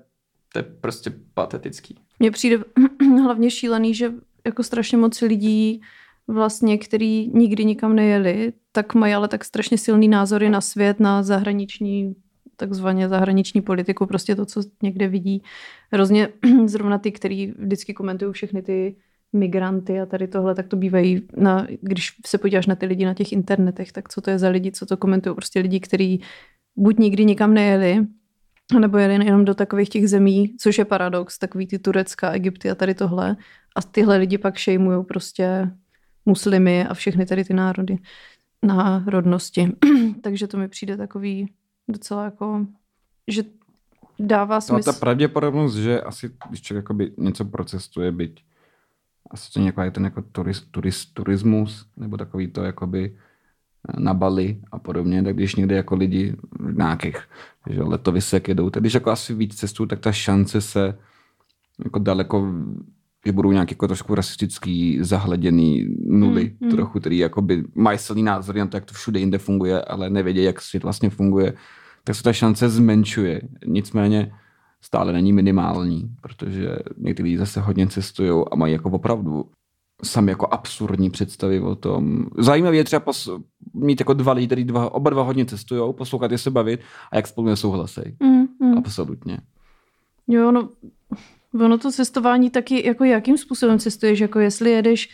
[0.52, 1.98] to je prostě patetický.
[2.18, 2.58] Mně přijde
[3.22, 4.12] hlavně šílený, že
[4.46, 5.80] jako strašně moc lidí
[6.28, 11.22] vlastně, který nikdy nikam nejeli, tak mají ale tak strašně silný názory na svět, na
[11.22, 12.14] zahraniční
[12.56, 15.42] takzvaně zahraniční politiku, prostě to, co někde vidí.
[15.92, 16.28] Hrozně
[16.66, 18.96] zrovna ty, který vždycky komentují všechny ty
[19.32, 23.14] migranty a tady tohle, tak to bývají, na, když se podíváš na ty lidi na
[23.14, 26.22] těch internetech, tak co to je za lidi, co to komentují, prostě lidi, kteří
[26.76, 28.06] buď nikdy nikam nejeli,
[28.80, 32.74] nebo jeli jenom do takových těch zemí, což je paradox, takový ty Turecka, Egypty a
[32.74, 33.36] tady tohle.
[33.76, 35.70] A tyhle lidi pak šejmují prostě
[36.26, 37.98] muslimy a všechny tady ty národy,
[38.62, 39.72] národnosti.
[40.22, 41.52] Takže to mi přijde takový
[41.88, 42.66] docela jako,
[43.28, 43.42] že
[44.18, 44.92] dává No, smysl.
[44.92, 48.44] ta pravděpodobnost, že asi, když člověk jakoby něco procestuje, byť
[49.30, 53.16] asi to nějaký ten jako turist, turist, turismus, nebo takový to jakoby
[53.98, 57.16] na Bali a podobně, tak když někde jako lidi v nějakých
[57.70, 60.98] že letovisek jedou, tak když jako asi víc cestují, tak ta šance se
[61.84, 62.52] jako daleko
[63.26, 66.70] že budou nějak jako trošku rasistický, zahleděný nuly, hmm.
[66.70, 70.42] trochu, který jakoby mají silný názory na to, jak to všude jinde funguje, ale nevědí,
[70.42, 71.54] jak svět vlastně funguje,
[72.04, 73.40] tak se ta šance zmenšuje.
[73.66, 74.32] Nicméně
[74.80, 79.44] stále není minimální, protože někteří lidi zase hodně cestují a mají jako opravdu
[80.04, 82.26] sami jako absurdní představy o tom.
[82.38, 83.42] Zajímavé je třeba pos-
[83.74, 86.80] mít jako dva lidi, který dva, oba dva hodně cestují, poslouchat je se bavit
[87.12, 88.00] a jak spolu nesouhlasí.
[88.20, 88.78] Mm, mm.
[88.78, 89.38] Absolutně.
[90.28, 90.68] Jo, no,
[91.64, 95.08] ono to cestování taky, jako jakým způsobem cestuješ, jako jestli jedeš,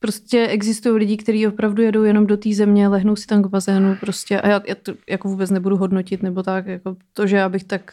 [0.00, 3.96] prostě existují lidi, kteří opravdu jedou jenom do té země, lehnou si tam k bazénu
[4.00, 7.48] prostě a já, já to jako vůbec nebudu hodnotit, nebo tak, jako to, že já
[7.48, 7.92] bych tak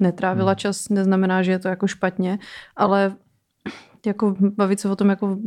[0.00, 0.56] netrávila Hmm.
[0.56, 2.38] čas, neznamená, že je to jako špatně,
[2.76, 3.16] ale
[4.06, 5.38] jako bavit se o tom, jako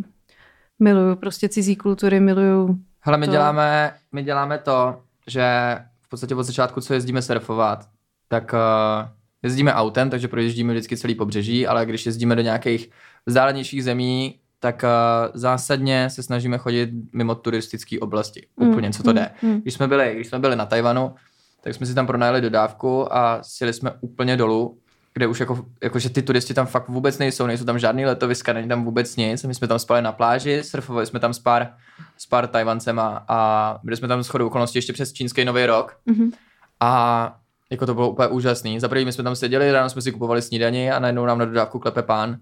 [0.79, 6.35] miluju prostě cizí kultury, miluju Hele, my To- děláme, my děláme to, že v podstatě
[6.35, 7.87] od začátku, co jezdíme surfovat,
[8.27, 9.09] tak uh,
[9.43, 12.89] jezdíme autem, takže projíždíme vždycky celý pobřeží, ale když jezdíme do nějakých
[13.25, 18.47] vzdálenějších zemí, tak uh, zásadně se snažíme chodit mimo turistické oblasti.
[18.55, 19.29] Úplně, co to jde.
[19.41, 19.61] Mm, mm.
[19.61, 21.15] Když jsme byli, když jsme byli na Tajvanu,
[21.61, 24.77] tak jsme si tam pronajeli dodávku a sjeli jsme úplně dolů,
[25.17, 28.53] kde už jako, jako, že ty turisti tam fakt vůbec nejsou, nejsou tam žádný letoviska,
[28.53, 29.43] není tam vůbec nic.
[29.43, 31.73] My jsme tam spali na pláži, surfovali jsme tam s pár,
[32.17, 35.97] s pár Tajvancema a byli jsme tam s chodou okolností ještě přes čínský nový rok
[36.05, 36.31] Mhm.
[36.79, 37.35] a
[37.71, 38.79] jako to bylo úplně úžasný.
[38.79, 41.79] Za první jsme tam seděli, ráno jsme si kupovali snídani a najednou nám na dodávku
[41.79, 42.37] klepe pán.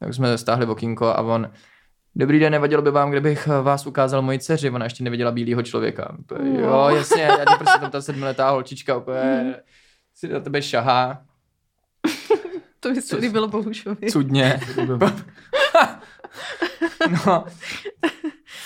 [0.00, 1.50] Tak jsme stáhli okýnko a on
[2.18, 6.16] Dobrý den, nevadilo by vám, kdybych vás ukázal moji dceři, ona ještě neviděla bílého člověka.
[6.18, 9.54] Úplně, Jo, jasně, já tě prostě tam ta sedmiletá holčička úplně Mhm.
[10.14, 11.18] si na tebe šahá,
[12.80, 14.10] To by se líbilo Bohušovi.
[14.10, 14.60] cudně.
[17.26, 17.44] no.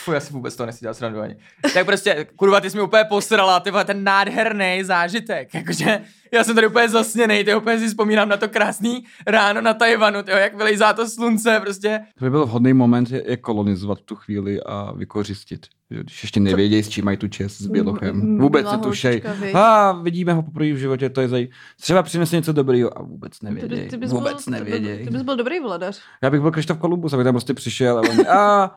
[0.05, 1.37] Fuj, já si vůbec to nechci dělat srandu ani.
[1.75, 5.55] Tak prostě, kurva, ty jsi mi úplně posrala, ty vole, ten nádherný zážitek.
[5.55, 6.01] Jakože
[6.33, 10.23] já jsem tady úplně zasněný, ty úplně si vzpomínám na to krásný ráno na Tajvanu,
[10.23, 12.01] tyjo, jak vylejzá to slunce, prostě.
[12.19, 15.67] To by byl vhodný moment je, je kolonizovat tu chvíli a vykořistit.
[15.89, 18.17] Když ještě nevědějí, s čím mají tu čest s Bělochem.
[18.17, 19.23] Mm, Vůbec netušej.
[19.55, 21.49] A vidíme ho poprvé v životě, to je zaj...
[21.81, 23.89] Třeba přinese něco dobrýho a vůbec Ty, by, nevědějí.
[23.89, 25.05] ty, bys Vůbec byl, ty, by, nevědějí.
[25.05, 26.01] ty bys byl dobrý vladař.
[26.23, 28.71] Já bych byl Krištof Kolumbus, aby tam prostě přišel a oni, a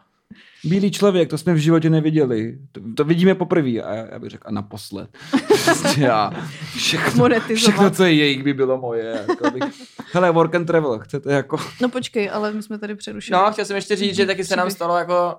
[0.63, 2.58] bílý člověk, to jsme v životě neviděli.
[2.72, 3.69] To, to vidíme poprvé.
[3.69, 5.10] A já, já bych řekl, a naposled.
[5.65, 6.32] Prostě já,
[6.76, 7.58] všechno, Monetizovat.
[7.58, 9.26] všechno, co je jejich, by bylo moje.
[9.30, 9.63] Jako bych,
[10.13, 11.58] hele, work and travel, chcete jako...
[11.82, 13.39] No počkej, ale my jsme tady přerušili.
[13.39, 15.36] No, chtěl jsem ještě říct, že taky se nám stalo jako,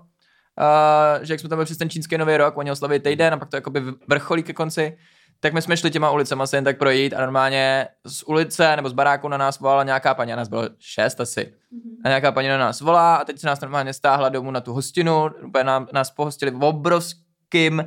[1.18, 3.36] uh, že jak jsme tam byli přes ten čínský nový rok, oni oslavili týden a
[3.36, 4.96] pak to jakoby vrcholí ke konci,
[5.44, 8.88] tak my jsme šli těma ulicama se jen tak projít a normálně z ulice nebo
[8.88, 11.54] z baráku na nás volala nějaká paní, a nás bylo šest asi.
[12.04, 14.72] A nějaká paní na nás volá a teď se nás normálně stáhla domů na tu
[14.72, 17.84] hostinu, úplně nám, nás pohostili v obrovským,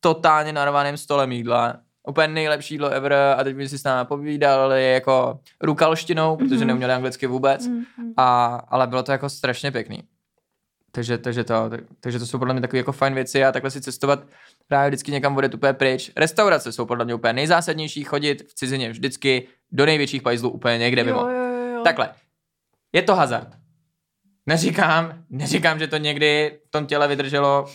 [0.00, 1.76] totálně narvaným stolem jídla.
[2.08, 6.66] Úplně nejlepší jídlo ever a teď by si s námi povídali jako rukalštinou, protože Mhm.
[6.66, 7.66] neuměli anglicky vůbec.
[7.66, 7.82] Mm.
[8.16, 10.02] A, ale bylo to jako strašně pěkný.
[10.94, 13.70] Takže, takže, to, tak, takže to jsou podle mě takové jako fajn věci a takhle
[13.70, 14.26] si cestovat
[14.66, 16.10] právě vždycky někam odjet úplně pryč.
[16.16, 21.04] Restaurace jsou podle mě úplně nejzásadnější, chodit v cizině vždycky do největších pajzlů úplně někde
[21.04, 21.20] mimo.
[21.20, 21.82] Jo, jo, jo, jo.
[21.84, 22.14] Takhle,
[22.92, 23.48] je to hazard.
[24.46, 27.68] Neříkám, neříkám, že to někdy v tom těle vydrželo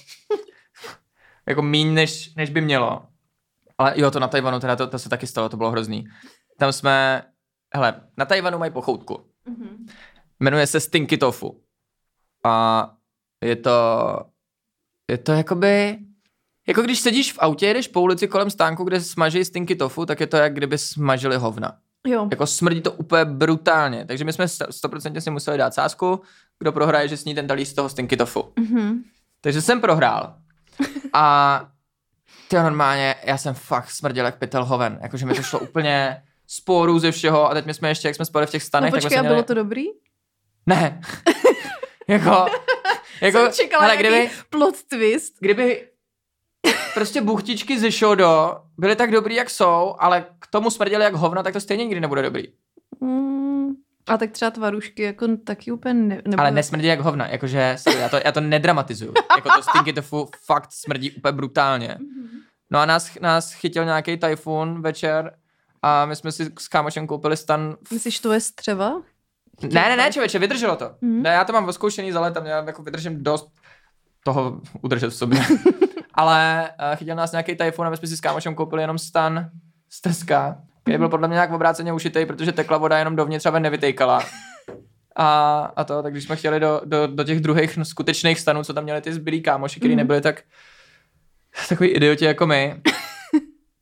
[1.48, 3.06] jako míň, než, než by mělo.
[3.78, 6.08] Ale jo, to na Tajvanu, teda to, to se taky stalo, to bylo hrozný.
[6.58, 7.24] Tam jsme,
[7.74, 9.26] hele, na Tajvanu mají pochoutku.
[9.46, 9.88] Mhm.
[10.40, 11.62] Jmenuje se Stinky Tofu.
[12.44, 12.99] A
[13.44, 14.20] je to,
[15.12, 15.98] je to jakoby,
[16.68, 20.20] jako když sedíš v autě, jedeš po ulici kolem stánku, kde smaží Stinky Tofu, tak
[20.20, 21.78] je to jak kdyby smažili hovna.
[22.08, 22.28] Jo.
[22.32, 24.06] Jako smrdí to úplně brutálně.
[24.06, 26.22] Takže my jsme sto- 100% si museli dát sázku,
[26.60, 28.54] kdo prohraje, že sní ten talíř z toho Stinky Tofu.
[28.60, 29.04] Mhm.
[29.42, 30.36] Takže jsem prohrál.
[31.14, 31.66] A
[32.48, 35.00] ty normálně, já jsem fakt smrděl jak pytel hoven.
[35.02, 38.26] Jakože mi to šlo úplně sporu ze všeho a teď my jsme ještě, jak jsme
[38.26, 39.36] spali v těch No stanech, tak počkej, jsme a měli...
[39.36, 39.86] bylo to dobrý?
[40.66, 41.02] Ne.
[42.08, 42.46] jako,
[43.22, 45.34] jako, Jsem čekala hele, kdyby, plot twist.
[45.40, 45.88] kdyby
[46.94, 51.44] prostě buchtičky ze Shodo byly tak dobrý, jak jsou, ale k tomu smrděli jak hovna,
[51.44, 52.44] tak to stejně nikdy nebude dobrý.
[53.00, 53.70] Mm.
[54.08, 56.42] A tak třeba tvarušky jako taky úplně ne, nebo...
[56.42, 59.14] Ale nesmrdí jak hovna, jakože, sorry, já to, já to nedramatizuju.
[59.36, 61.98] Jako to stinky tofu fakt smrdí úplně brutálně.
[62.72, 65.34] No a nás, nás chytil nějaký tajfun večer
[65.82, 67.78] a my jsme si s kámošem koupili stan.
[67.88, 67.92] V...
[67.92, 69.02] Myslíš, to je střeva?
[69.64, 70.92] Ne, ne, ne, člověče, vydrželo to.
[71.02, 71.22] Mhm.
[71.22, 73.48] Ne, já to mám oskoušený za léta, já jako vydržím dost
[74.26, 75.40] toho udržet v sobě.
[76.14, 79.50] Ale uh, chytil nás nějaký tajfun a my jsme si s kámošem koupili jenom stan
[79.90, 83.50] z Teska, který byl podle mě nějak obráceně ušitej, protože tekla voda jenom dovnitř a
[83.50, 84.24] ven nevytejkala.
[85.16, 88.64] A, a to, tak když jsme chtěli do, do, do těch druhých no, skutečných stanů,
[88.64, 89.98] co tam měli ty zbylí kámoši, kteří Mhm.
[89.98, 90.42] nebyli tak
[91.70, 92.82] takový idioti jako my,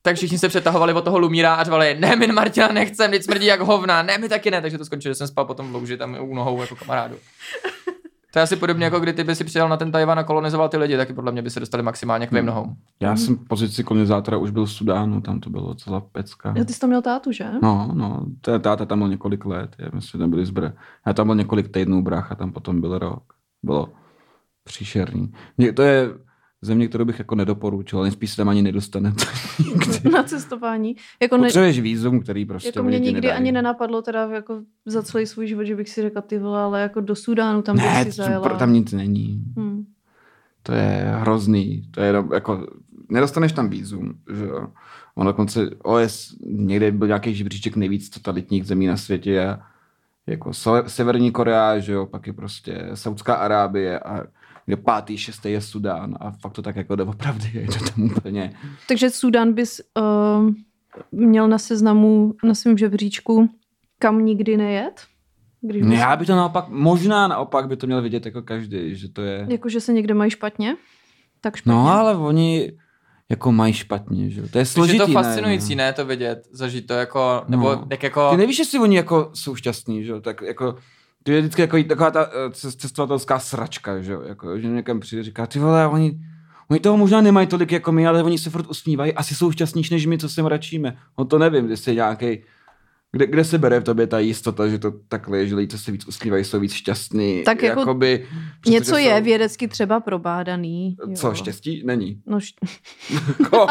[0.08, 3.46] tak všichni se přetahovali od toho Lumíra a řvali, ne, my Martina nechcem, teď smrdí
[3.46, 5.98] jak hovna, ne, my taky ne, takže to skončilo, že jsem spal potom v louži
[5.98, 7.16] tam u nohou jako kamarádu.
[8.34, 10.70] To je asi podobně jako kdy ty by si přijel na ten Tajvan a kolonizoval
[10.70, 12.66] ty lidi, taky podle mě by se dostali maximálně k tvým nohou.
[13.00, 16.54] Já jsem v pozici kolonizátora už byl v Sudánu, tam to bylo celá pecka.
[16.58, 17.46] Jo, ty jsi to měl tátu, že?
[17.62, 20.72] No, no, t- táta tam byl několik let, já myslím, že tam byli zbr.
[21.08, 23.24] Já tam byl několik týdnů, brácha tam potom byl rok.
[23.64, 23.90] Bylo
[24.64, 25.32] příšerný.
[25.58, 26.10] Mě- To je
[26.68, 29.14] země, kterou bych jako nedoporučil, ale spíš se tam ani nedostane.
[30.14, 30.96] Na cestování.
[31.22, 33.34] Jako, ne, Potřebuješ vízum, který prostě jako mě nikdy nedají.
[33.34, 36.82] ani nenapadlo teda jako za celý svůj život, že bych si řekla ty vole, ale
[36.82, 38.50] jako do Sudánu tam bych Ne, si to- zajela.
[38.50, 39.44] tam nic není.
[39.58, 39.86] Hmm.
[40.64, 41.82] To je hrozný.
[41.92, 42.68] To je jako,
[43.10, 44.68] nedostaneš tam vízum, že jo.
[45.16, 49.60] On dokonce OS, někde byl nějaký žebříček nejvíc totalitních zemí na světě a
[50.28, 50.52] jako
[50.88, 54.24] Severní Korea, že jo, pak je prostě Saudská Arábie a
[54.68, 58.54] kde pátý, šestý je Sudán a fakt to tak jako doopravdy je to tam úplně.
[58.88, 60.50] Takže Sudán bys uh,
[61.12, 63.50] měl na seznamu, na svém žebříčku,
[64.00, 65.02] kam nikdy nejet?
[65.62, 68.96] Když Ne, bys, já by to naopak, možná naopak by to měl vidět jako každý,
[68.96, 69.46] že to je...
[69.50, 70.76] Jako, že se někde mají špatně?
[71.42, 71.72] Tak špatně.
[71.72, 72.72] No ale oni
[73.30, 74.48] jako mají špatně, že jo.
[74.52, 75.84] To je složitý, je to fascinující, ne?
[75.84, 77.88] ne, to vidět, zažít to jako, nebo No.
[77.92, 78.30] jak jako...
[78.32, 80.76] Ty nevíš, jestli oni jako jsou šťastní, že jo, tak jako
[81.28, 85.00] to je vždycky jako taková ta eh, cest- cestovatelská sračka, že jo, jako, že někam
[85.00, 86.20] přijde, říká, ty vole, oni,
[86.70, 89.94] oni toho možná nemají tolik jako my, ale oni se furt usmívají, asi jsou šťastnější
[89.94, 90.98] než my, co se mračíme.
[91.18, 92.40] No to nevím, jestli je nějaký
[93.12, 95.78] Kde, kde se bere v tobě ta jistota, že to takhle je, že lidi, co
[95.78, 97.44] se víc usmívají, jsou víc šťastní?
[97.44, 98.18] Tak jako jakoby,
[98.62, 100.98] přestože Něco je jsou- vědecky třeba probádaný.
[101.16, 101.34] Co, jo.
[101.34, 101.84] štěstí?
[101.86, 102.22] Není.
[102.26, 102.56] No, št...
[103.40, 103.68] Jako,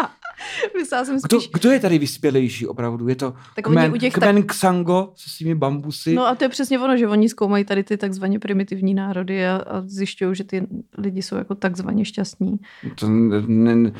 [0.76, 1.50] Myslela jsem kdo, spíš...
[1.52, 3.08] kdo je tady vyspělejší opravdu?
[3.08, 6.14] Je to Tak kmen, u těch kmen Xango se svými bambusy?
[6.14, 9.56] No a to je přesně ono, že oni zkoumají tady ty takzvaně primitivní národy a,
[9.56, 10.66] a zjišťují, že ty
[10.98, 12.56] lidi jsou jako takzvaně šťastní.
[12.94, 13.92] To, ne, ne,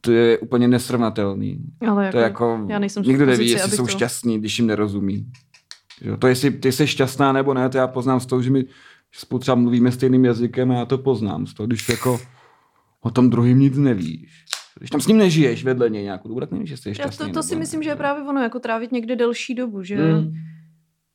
[0.00, 1.58] to je úplně nesrovnatelný.
[1.88, 4.38] Ale jako, to je jako, já nejsem nikdo neví, pozici, jestli abych jsou to- šťastní,
[4.38, 5.26] když jim nerozumí.
[6.18, 8.64] To jestli ty jsi šťastná nebo ne, to já poznám z toho, že my
[9.12, 12.20] spolu třeba mluvíme stejným jazykem a já to poznám z toho, když jako
[13.00, 14.44] o tom druhým nic nevíš.
[14.78, 17.18] Když tam s ním nežiješ vedle něj nějakou dobu, tak nevíš, jestli je já šťastný.
[17.18, 17.58] to, to nebo si ne.
[17.58, 20.32] myslím, že je právě ono, jako trávit někde delší dobu, že Mm.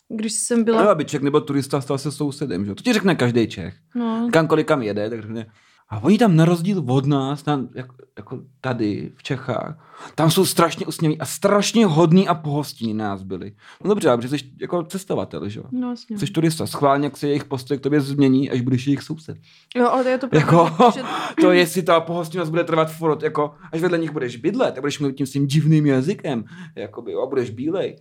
[0.10, 0.92] když jsem No, byla...
[0.92, 2.76] aby Čech nebo turista stal se sousedem, že?
[2.76, 3.74] To ti řekne každý Čech.
[3.96, 5.46] No, Kamkoliv kam jede, tak řekne,
[5.92, 10.46] a oni tam na rozdíl od nás, tam, jako, jako tady v Čechách, tam jsou
[10.46, 13.54] strašně usměví a strašně hodní a pohostinní nás byli.
[13.84, 15.66] No dobře, ale jsi jako cestovatel, že jo?
[15.72, 16.18] no jasně.
[16.20, 19.38] Jsi turista, schválně, jak se jejich postoj k tobě změní, až budeš jejich soused.
[19.76, 21.02] Jo, ale je to pravda, Jako, že...
[21.42, 25.00] to jestli ta pohostinnost bude trvat furt, jako, až vedle nich budeš bydlet a budeš
[25.00, 26.44] mluvit tím svým divným jazykem,
[26.76, 27.96] jakoby, a budeš bílej.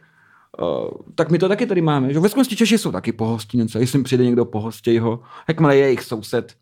[0.60, 2.12] Uh, tak my to taky tady máme.
[2.12, 2.20] Že?
[2.20, 3.78] Ve skutečnosti Češi jsou taky pohostinence.
[3.78, 5.20] Jestli jim přijde někdo, pohostěj ho.
[5.48, 6.54] Jakmile je jejich soused,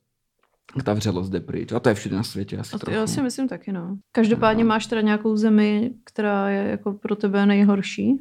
[0.75, 1.73] tak ta vřelost jde pryč.
[1.73, 3.99] A to je všude na světě asi A to já si myslím taky, no.
[4.13, 8.19] Každopádně máš teda nějakou zemi, která je jako pro tebe nejhorší?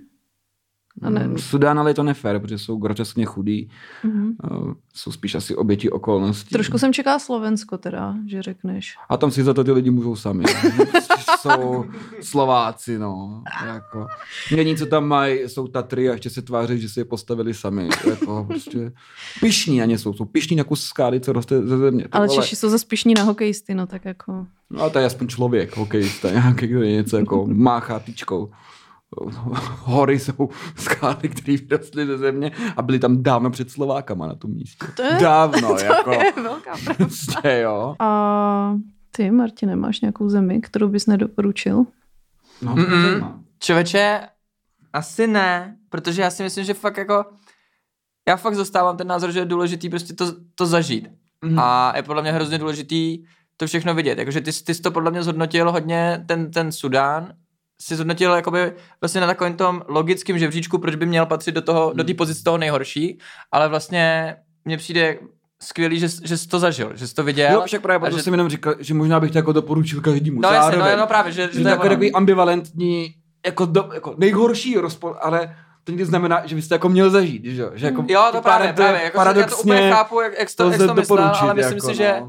[1.01, 3.69] A ne, Mm, Sudán, ale je to nefér, protože jsou groteskně chudí.
[4.03, 4.35] mhm.
[4.51, 6.49] Uh, jsou spíš asi oběti okolností.
[6.49, 8.95] Trošku jsem čekala Slovensko teda, že řekneš.
[9.09, 10.43] A tam si za to ty lidi můžou sami.
[10.63, 10.85] No,
[11.39, 11.85] jsou
[12.21, 13.43] Slováci, no.
[13.65, 14.07] Jako.
[14.51, 17.89] Jediní, co tam mají, jsou Tatry a ještě se tváří, že si je postavili sami.
[18.09, 18.91] Jako, prostě
[19.39, 20.13] pišní na ně jsou.
[20.13, 22.03] Jsou pišní na kus skály, co roste ze země.
[22.03, 22.43] Ty Ale vole.
[22.43, 24.45] Češi jsou zase pišní na hokejisty, no tak jako...
[24.69, 28.49] No a to je aspoň člověk, hokejista, nějaký, kdo je něco jako máchá tyčkou.
[29.79, 34.51] Hory jsou skály, které vyrostly ze země a byly tam dávno před Slovákama na tom
[34.51, 34.87] místě.
[34.95, 36.11] To je- Dávno, jako.
[36.11, 36.93] je velká pravda.
[36.93, 37.95] Prostě, jo.
[37.99, 38.75] A
[39.11, 41.85] ty, Martine, máš nějakou zemi, kterou bys nedoporučil?
[42.61, 43.39] No, to Mm-mm.
[43.59, 44.21] Čověče,
[44.93, 47.25] asi ne, protože já si myslím, že fakt jako,
[48.27, 51.07] já fakt zastávám ten názor, že je důležitý prostě to, to zažít.
[51.45, 51.59] Mhm.
[51.59, 53.23] A je podle mě hrozně důležitý
[53.57, 54.17] to všechno vidět.
[54.17, 57.33] Jakože ty, ty jsi to podle mě zhodnotil hodně, ten, ten Sudán,
[57.81, 61.91] si zhodnotil jakoby vlastně na takovém tom logickém žebříčku, proč by měl patřit do toho,
[61.95, 63.19] do té pozice toho nejhorší,
[63.51, 64.35] ale vlastně
[64.65, 65.17] mně přijde
[65.61, 67.53] skvělý, že, jsi- že jsi to zažil, že jsi to viděl.
[67.53, 70.01] Jo, však právě a proto že- jsem jenom říkal, že možná bych to jako doporučil
[70.01, 70.41] každému.
[70.41, 73.13] No jasně, no, no právě, že, že že to je jako takový ambivalentní,
[73.45, 77.45] jako, do, jako nejhorší rozpor, ale to někdy znamená, že bys to jako měl zažít,
[77.45, 77.71] že jo?
[77.73, 79.01] Že jako Jo, to právě, právě.
[79.03, 81.91] Jako, já to úplně chápu, jak, jak to, jak to myslel, ale myslím jako, si,
[81.91, 81.93] no.
[81.93, 82.21] že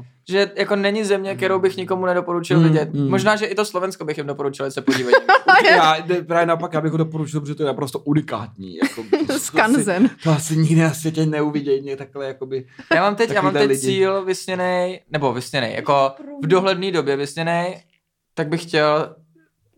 [0.55, 2.93] jako není země, kterou bych nikomu nedoporučil Mm, vidět.
[2.93, 3.09] mm.
[3.09, 5.15] Možná, že i to Slovensko bych jim doporučil, se podívají.
[5.69, 8.75] Já jde- právě naopak, já bych ho doporučil, protože to je naprosto unikátní.
[8.75, 10.09] Jako, to asi- Skanzen.
[10.23, 12.65] To asi nikdy na světě neuvidějí mě takhle, jakoby.
[12.95, 13.81] Já mám teď, já mám teď lidi.
[13.81, 16.11] cíl vysněnej, nebo vysněnej, jako
[16.43, 17.81] v dohledné době vysněnej,
[18.33, 19.15] tak bych chtěl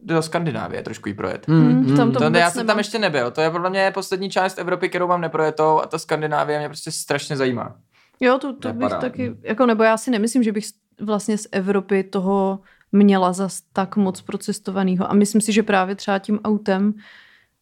[0.04, 1.48] do Skandinávie trošku jí projet.
[1.48, 2.68] Hmm, tam to To, já jsem nemám.
[2.68, 3.32] tam ještě nebyl.
[3.32, 6.92] To je podle mě poslední část Evropy, kterou mám neprojetou a ta Skandinávie mě prostě
[6.92, 7.76] strašně zajímá.
[8.22, 10.66] Jo, to, To bych taky, jako nebo já si nemyslím, že bych
[11.02, 12.60] vlastně z Evropy toho
[12.92, 15.12] měla zas tak moc procestovaného.
[15.12, 16.94] A myslím si, že právě třeba tím autem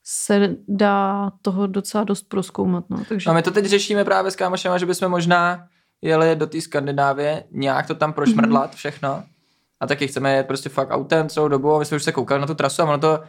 [0.04, 2.90] se dá toho docela dost proskoumat.
[2.90, 3.04] No.
[3.10, 5.68] Takže No my to teď řešíme právě s kámošema, že bychom možná
[6.02, 9.24] jeli do té Skandinávie, nějak to tam prošmrdlat všechno.
[9.80, 12.42] A taky chceme jet prostě fakt autem celou dobu a my jsme už se koukali
[12.42, 13.24] na tu trasu a ono to,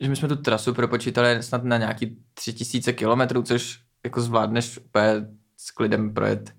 [0.00, 4.78] že my jsme tu trasu propočítali snad na nějaký tři tisíce kilometrů, což jako zvládneš
[4.78, 5.26] úplně
[5.64, 6.54] s klidem projet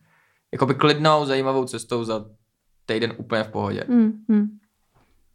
[0.53, 2.25] jakoby klidnou, zajímavou cestou za
[2.85, 3.85] týden úplně v pohodě.
[3.89, 4.47] Hmm, hmm.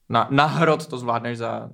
[0.08, 1.70] Na, na hrot to zvládneš za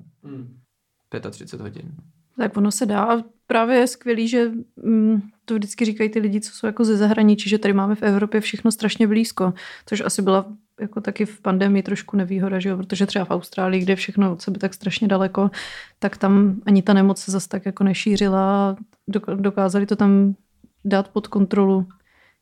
[1.30, 1.92] 35 hodin.
[2.38, 3.02] Tak ono se dá.
[3.04, 4.50] A právě je skvělý, že
[4.82, 8.02] mm, to vždycky říkají ty lidi, co jsou jako ze zahraničí, že tady máme v
[8.02, 9.52] Evropě všechno strašně blízko.
[9.87, 10.46] Což asi byla
[10.80, 12.76] jako taky v pandemii trošku nevýhoda, že jo?
[12.76, 15.50] protože třeba v Austrálii, kde je všechno od sebe tak strašně daleko,
[15.98, 18.76] tak tam ani ta nemoc se zase tak jako nešířila.
[19.37, 20.34] Dokázali to tam
[20.87, 21.87] dát pod kontrolu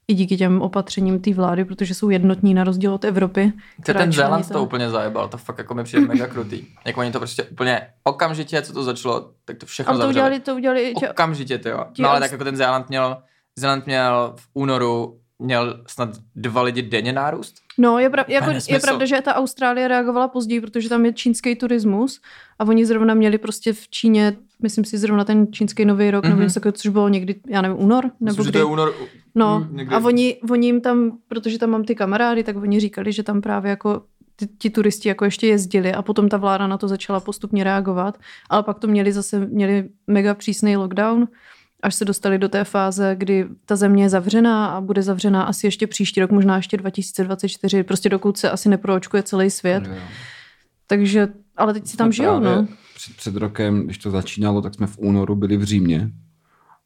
[0.09, 3.53] i díky těm opatřením té vlády, protože jsou jednotní na rozdíl od Evropy.
[3.83, 6.67] Která ten Zéland to úplně zajebal, to fakt jako mi přijde mega krutý.
[6.85, 10.23] Jak oni to prostě úplně okamžitě, co to začalo, tak to všechno Ale to zavřeli.
[10.25, 11.87] udělali, to udělali, Okamžitě, ty jo.
[11.99, 13.23] No ale tak jako ten Zéland měl,
[13.57, 17.55] Zéland měl v únoru měl snad dva lidi denně nárůst.
[17.79, 21.57] No, je, prav, jako, je pravda, že ta Austrálie reagovala později, protože tam je čínský
[21.57, 22.21] turismus
[22.59, 26.29] a oni zrovna měli prostě v Číně, myslím si zrovna ten čínský nový rok, mm-hmm.
[26.29, 26.47] nebo Mhm.
[26.47, 28.05] něco což bylo někdy, já nevím, únor?
[28.05, 28.53] Nebo Myslím, že kdy?
[28.53, 28.95] to je únor.
[29.35, 29.95] No, mm, někdy.
[29.95, 33.41] a oni, oni jim tam, protože tam mám ty kamarády, tak oni říkali, že tam
[33.41, 34.03] právě jako
[34.37, 38.19] ty, ti turisti jako ještě jezdili a potom ta vláda na to začala postupně reagovat,
[38.51, 41.29] ale pak to měli zase, měli mega přísný lockdown,
[41.85, 45.67] až se dostali do té fáze, kdy ta země je zavřená a bude zavřená asi
[45.67, 49.87] ještě příští rok, možná ještě 2024, prostě dokud se asi neproočkuje celý svět.
[49.87, 50.03] Jo, jo.
[50.87, 52.67] Takže, ale teď si tam Jsme žijou, no.
[52.95, 56.11] Před, před rokem, když to začínalo, tak jsme v únoru byli v Římě.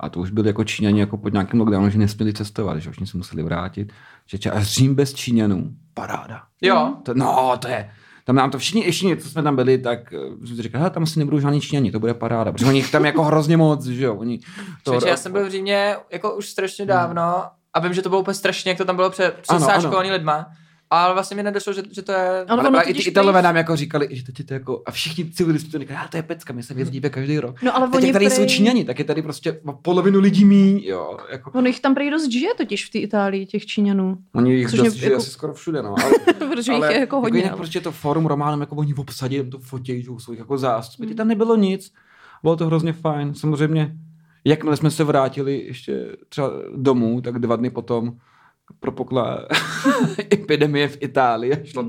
[0.01, 2.97] A to už byli jako Číňani jako pod nějakým lockdownem, že nesměli cestovat, že už
[3.11, 3.93] se museli vrátit.
[4.27, 6.43] Že a Řím bez Číňanů, paráda.
[6.63, 7.91] Jo, To, no, to je,
[8.29, 11.03] tam nám to všichni, ještě co jsme tam byli, tak eh, jsme si říkali, tam
[11.03, 14.14] asi nebudou žádní Číňani, to bude paráda, protože oni tam jako hrozně moc, že jo,
[14.14, 14.45] oni to...
[14.85, 18.20] Člověče, já jsem byl v Římě jako už strašně dávno a vím, že to bylo
[18.20, 20.47] úplně strašně, jak to tam bylo pře- Ano, přesáčkovaný lidma.
[20.91, 22.18] Ale vlastně mi nedošlo, že, že to je...
[22.49, 24.82] Ano, ale, ono ale i ty Italové nám jako říkali, že teď je to jako,
[24.86, 27.62] a všichni civilisti to říkali, "Já, to je pecka, my se jezdíme každý rok.
[27.62, 30.80] No ale Teď oni tady prej, jsou Číňani, tak je tady prostě polovinu lidí míň,
[30.84, 31.18] jo.
[31.30, 34.18] Jako, Ono jich tam prej dost žije totiž v té Itálii, těch Číňanů.
[34.34, 35.95] oni jich dost žije jako- asi skoro všude, no.
[36.03, 36.12] Ale,
[36.55, 37.39] Protože jich je jako hodně.
[37.39, 41.07] jinak ale- prostě to forum Románem, jako oni obsadí, to fotí, že jsou jako zástupy.
[41.07, 41.16] Hmm.
[41.16, 41.93] Tam nebylo nic,
[42.43, 43.34] bylo to hrozně fajn.
[43.34, 43.93] Samozřejmě,
[44.45, 48.12] jakmile jsme se vrátili ještě třeba domů, tak dva dny potom
[48.81, 49.39] propukla
[50.33, 51.85] epidemie v Itálii a šlo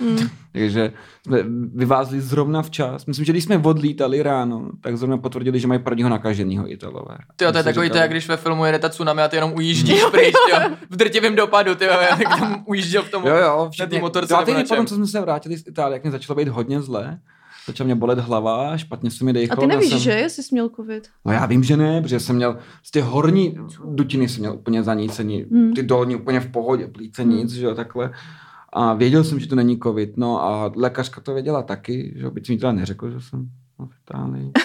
[0.00, 0.18] Mm.
[0.52, 0.92] takže
[1.26, 1.38] jsme
[1.74, 3.06] vyvázli zrovna včas.
[3.06, 7.16] Myslím, že když jsme odlítali ráno, tak zrovna potvrdili, že mají prvního nakaženého Italové.
[7.36, 9.28] Ty jo, to je takový říkal, to, jak když ve filmu jede ta tsunami a
[9.28, 10.58] ty jenom ujíždíš pryč, jo.
[10.90, 13.26] V drtivém dopadu, ty jo, jak tam ujížděl v tom.
[13.26, 14.68] Jo, jo, na všichni, té motorce čem.
[14.68, 17.18] potom, co jsme se vrátili z Itálie, jak mě začalo být hodně zle,
[17.68, 19.60] začala mě bolet hlava, špatně se mi A dejchalo.
[19.60, 19.98] ty nevíš, jsem...
[19.98, 21.08] že jsi jsi měl covid?
[21.24, 24.82] No já vím, že ne, protože jsem měl z těch horní dutiny jsem měl úplně
[24.82, 25.72] zanícený, Hmm.
[25.74, 27.32] ty dolní úplně v pohodě, plíce Hmm.
[27.36, 28.10] nic, že jo, takhle.
[28.72, 32.30] A věděl jsem, že to není covid, no a lékařka to věděla taky, že jo,
[32.30, 33.48] byť mi teda neřekl, že jsem
[33.78, 34.50] v Itálii.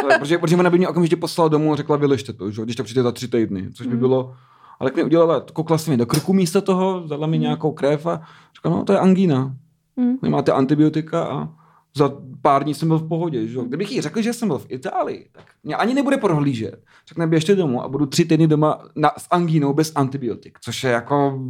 [0.00, 2.64] To- protože, protože ona by mě okamžitě poslala domů a řekla, vyležte to, že jo,
[2.64, 4.00] když to přijde za tři týdny, což by Hmm.
[4.00, 4.34] bylo,
[4.80, 7.42] ale jak mi udělala, koukla se mi do krku místo toho, vzala mi Hmm.
[7.42, 8.20] nějakou krev a
[8.54, 9.54] řekla, no to je angína,
[9.96, 10.30] Mm.
[10.30, 11.48] máte antibiotika a
[11.96, 13.46] za pár dní jsem byl v pohodě.
[13.46, 13.56] Že?
[13.56, 13.62] jo.
[13.64, 16.82] Kdybych jí řekl, že jsem byl v Itálii, tak mě ani nebude prohlížet.
[17.08, 20.90] Řekne, běžte domů a budu tři týdny doma na, s angínou bez antibiotik, což je
[20.90, 21.40] jako,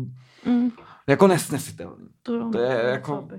[0.46, 0.70] Mm.
[1.06, 2.08] jako nesnesitelný.
[2.22, 3.14] To, To je jako...
[3.14, 3.38] chápej.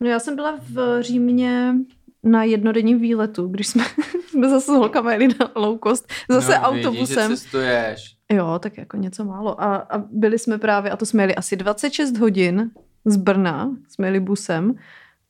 [0.00, 1.74] No já jsem byla v Římě
[2.22, 3.84] na jednodenním výletu, když jsme,
[4.28, 7.30] jsme zase s holkama jeli na low cost, zase no, autobusem.
[7.30, 8.16] že cestuješ.
[8.32, 9.62] Jo, tak jako něco málo.
[9.62, 12.70] A, a byli jsme právě, a to jsme jeli asi 26 hodin
[13.04, 14.74] z Brna, jsme jeli busem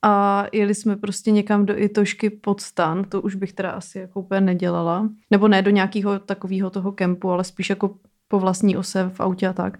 [0.06, 4.20] a jeli jsme prostě někam do Itošky pod stan, to už bych teda asi jako
[4.20, 5.08] úplně nedělala.
[5.30, 7.94] Nebo ne do nějakého takového toho kempu, ale spíš jako
[8.28, 9.78] po vlastní ose v autě a tak.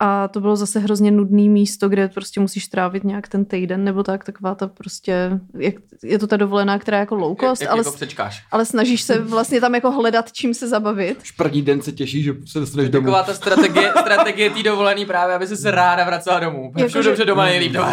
[0.00, 4.02] A to bylo zase hrozně nudný místo, kde prostě musíš strávit nějak ten týden nebo
[4.02, 7.70] tak, taková ta prostě, jak, je to ta dovolená, která je jako low cost, jak,
[7.70, 8.44] ale, jako přečkáš.
[8.50, 11.18] ale snažíš se vlastně tam jako hledat, čím se zabavit.
[11.22, 13.04] Už první den se těší, že se dostaneš domů.
[13.04, 16.72] Taková ta strategie, strategie té dovolený právě, aby se se ráda vracela domů.
[16.76, 17.92] Jako, Všude že- dobře doma nejlíp doma.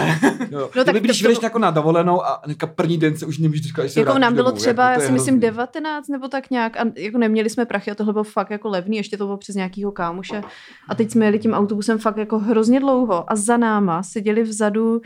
[0.51, 0.69] Jo.
[0.75, 3.37] No tak Kdyby, když to- jdeš jako na dovolenou a hnedka první den se už
[3.37, 5.41] nemůžeš říkat, že se Jako nám bylo domů, třeba, jako, já si myslím, hrozný.
[5.41, 8.97] 19 nebo tak nějak, a jako neměli jsme prachy a tohle bylo fakt jako levný,
[8.97, 10.41] ještě to bylo přes nějakýho kámoše.
[10.89, 15.01] A teď jsme jeli tím autobusem fakt jako hrozně dlouho a za náma seděli vzadu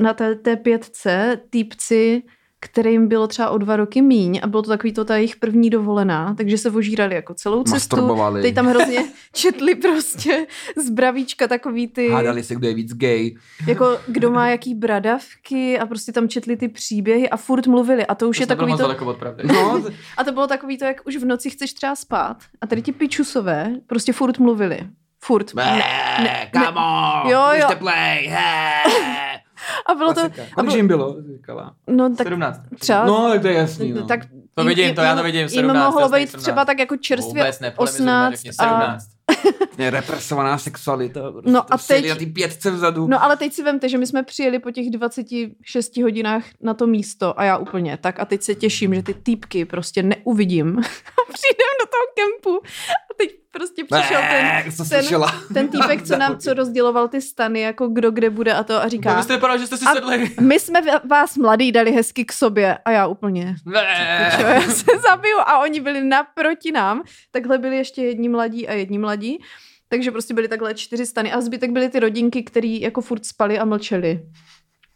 [0.00, 2.22] na té, té pětce týpci,
[2.60, 5.70] kterým bylo třeba o dva roky míň a bylo to takový to ta jejich první
[5.70, 7.96] dovolená, takže se ožírali jako celou cestu.
[8.42, 10.46] Teď tam hrozně četli prostě
[10.76, 13.36] z bravíčka takový ty, Hádali se, kdo je víc gay.
[13.66, 18.14] jako kdo má jaký bradavky a prostě tam četli ty příběhy a furt mluvili a
[18.14, 19.42] to už je To nebylo takový to, daleko od pravdy.
[19.46, 19.84] No,
[20.16, 22.92] a to bylo takový to, jak už v noci chceš třeba spát a tady ti
[22.92, 24.78] pičusové prostě furt mluvili.
[25.24, 25.54] Furt.
[25.54, 27.68] Bé, ne- come on, Jo, jo.
[27.78, 28.82] play, he.
[29.86, 30.42] A bylo to, Klasika.
[30.42, 31.16] a Kolik bylo, jim bylo?
[31.36, 31.74] Říkala.
[31.88, 32.60] no tak 17.
[32.78, 34.06] třeba, No, tak to je jasný, no.
[34.06, 34.20] tak
[34.54, 36.42] To jim- vidím, jim- to já to jim- vidím, Jim 17, mohlo jasný, být 17.
[36.42, 39.04] třeba tak jako čerstvě Vůbec nepolemizujme, 18 řekni a, 17.
[39.78, 41.20] Je represovaná sexualita.
[41.32, 43.06] Prostě No a teď- Na ty pětce vzadu.
[43.06, 46.86] No ale teď si vemte, že my jsme přijeli po těch 26 hodinách na to
[46.86, 50.78] místo a já úplně tak a teď se těším, že ty týpky prostě neuvidím.
[50.78, 55.34] A přijdem do toho kempu a teď prostě přišel ten, Bé, co ten- slyšela?
[55.54, 58.84] ten týpek, co nám co rozděloval ty stany, jako kdo kde bude a to a
[58.84, 60.30] Vy říká, jste vypadal, že jste si sedli.
[60.40, 63.54] my jsme vás mladý dali hezky k sobě a já úplně,
[64.36, 68.72] čo, já se zabiju a oni byli naproti nám, takhle byli ještě jedni mladí a
[68.72, 69.38] jedni mladí,
[69.88, 73.58] takže prostě byly takhle čtyři stany a zbytek byly ty rodinky, který jako furt spali
[73.58, 74.20] a mlčeli.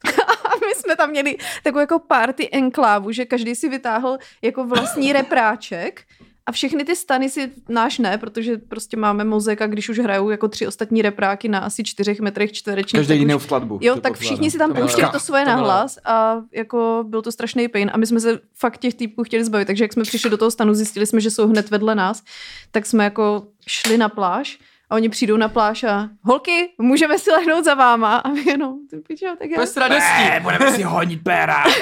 [0.45, 5.12] A my jsme tam měli takovou jako party enklávu, že každý si vytáhl jako vlastní
[5.12, 6.03] repráček
[6.49, 10.30] a všechny ty stany si, náš ne, protože prostě máme mozek a když už hrajou
[10.30, 13.01] jako tři ostatní repráky na asi čtyřech metrech čtverečních.
[13.01, 13.78] Každý tak jinou skladbu.
[13.82, 14.20] Jo, tak pokládám.
[14.20, 17.90] všichni si tam pouštěli to svoje to bylo- nahlas a jako byl to strašný pain
[17.94, 20.51] a my jsme se fakt těch týpků chtěli zbavit, takže jak jsme přišli do toho
[20.51, 22.22] stanu, zjistili jsme, že jsou hned vedle nás,
[22.70, 24.59] tak jsme jako šli na pláž
[24.90, 28.16] A oni přijdou na pláž a holky, můžeme si lehnout za váma.
[28.16, 29.59] A my jenom, ty pičo, tak já.
[29.61, 30.22] Bez radostí.
[30.42, 31.64] budeme si honit péra.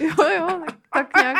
[0.00, 1.36] Jo, jo, tak, tak nějak.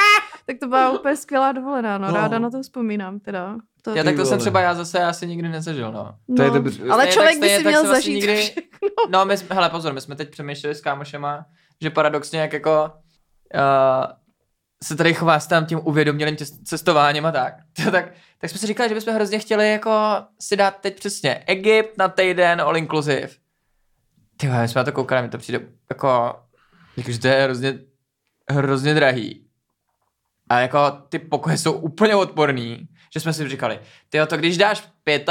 [0.46, 2.08] Tak to byla úplně skvělá dovolená, no.
[2.08, 2.14] No.
[2.14, 3.56] Ráda na to vzpomínám, teda.
[3.82, 6.14] To, Já tak to jsem třeba já zase asi nikdy nezažil, no.
[6.36, 6.54] To je no.
[6.54, 6.82] dobře.
[6.82, 8.88] Ale Stejně člověk tak- by stejně si měl zažít nikdy- všechno.
[9.10, 11.46] No, my jsme, hele, pozor, my jsme teď přemýšleli s kámošema,
[11.82, 12.90] že paradoxně jak jako
[13.54, 14.12] uh,
[14.84, 17.54] se tady chová s tam tím uvědomělým cestováním a tak.
[17.92, 19.92] tak, tak jsme si říkali, že bychom hrozně chtěli jako
[20.40, 23.28] si dát teď přesně Egypt na týden all inclusive.
[24.36, 26.36] Ty vole, my jsme na to koukali, mi to přijde jako,
[26.96, 27.78] jako že to je hrozně,
[28.50, 29.47] hrozně drahý.
[30.48, 33.78] A jako ty pokoje jsou úplně odporný, že jsme si říkali,
[34.08, 34.88] ty to když dáš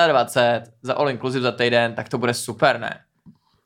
[0.08, 3.00] 25 za all inclusive za týden, tak to bude super, ne?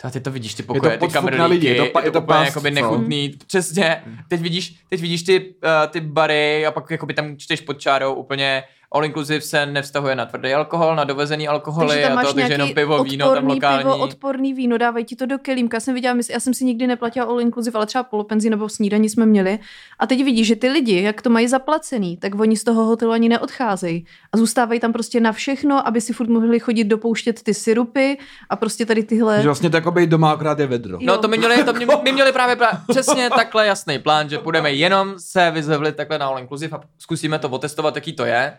[0.01, 2.11] To ty to vidíš, ty pokoje, ty na kamerlíky, lidi, je to pa- je je
[2.11, 2.75] to to úplně past, jakoby co?
[2.75, 7.61] nechutný, přesně, teď vidíš, teď vidíš ty, uh, ty bary a pak jakoby tam čteš
[7.61, 12.11] pod čárou úplně all inclusive se nevztahuje na tvrdý alkohol, na dovezený alkoholy Takže tam
[12.11, 13.83] a máš to, takže jenom pivo, víno tam lokální.
[13.83, 15.75] pivo, odporný víno, dávají ti to do kelímka.
[15.75, 18.69] Já jsem viděla, my- já jsem si nikdy neplatila all inclusive, ale třeba polopenzi nebo
[18.69, 19.59] snídaní jsme měli.
[19.99, 23.11] A teď vidíš, že ty lidi, jak to mají zaplacený, tak oni z toho hotelu
[23.11, 24.05] ani neodcházejí.
[24.33, 28.17] A zůstávají tam prostě na všechno, aby si furt mohli chodit dopouštět ty syrupy
[28.49, 29.41] a prostě tady tyhle...
[29.41, 30.93] Že vlastně být doma, akorát je vedro.
[30.93, 30.99] Jo.
[31.03, 34.37] No to my měli, to mě, my měli právě pra, přesně takhle jasný plán, že
[34.37, 38.57] půjdeme jenom se vyzvevlit takhle na all inclusive a zkusíme to otestovat, jaký to je.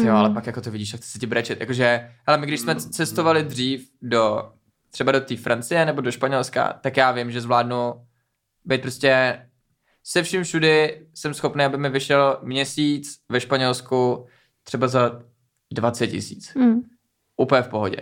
[0.00, 0.16] Ty jo, Mm.
[0.18, 1.60] ale pak jako to vidíš, jak se ti brečet.
[1.60, 4.52] Jakože, hele, my když jsme cestovali dřív do,
[4.90, 8.06] třeba do té Francie nebo do Španělska, tak já vím, že zvládnu
[8.64, 9.42] být prostě
[10.04, 14.26] se vším všudy jsem schopný, aby mi vyšel měsíc ve Španělsku
[14.62, 15.22] třeba za
[15.72, 16.52] 20 tisíc.
[16.56, 16.80] Hmm.
[17.36, 17.96] Úplně v pohodě.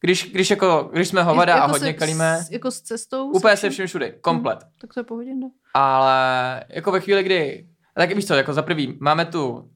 [0.00, 3.30] Když, když, jako, když jsme hovada a hodně se, kalíme, s, jako s cestou?
[3.30, 3.86] úplně se vším?
[3.86, 4.58] všudy, komplet.
[4.80, 5.50] Tak to je pohodě, no.
[5.74, 9.70] Ale jako ve chvíli, kdy, tak víš co, jako za prvý, máme tu,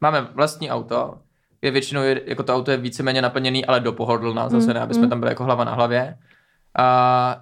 [0.00, 1.14] máme vlastní auto,
[1.62, 4.94] je většinou, jako to auto je víceméně naplněný, ale do pohodlná zase Mm, ne, aby
[4.94, 5.10] jsme mm.
[5.10, 6.16] tam byli jako hlava na hlavě.
[6.78, 7.40] A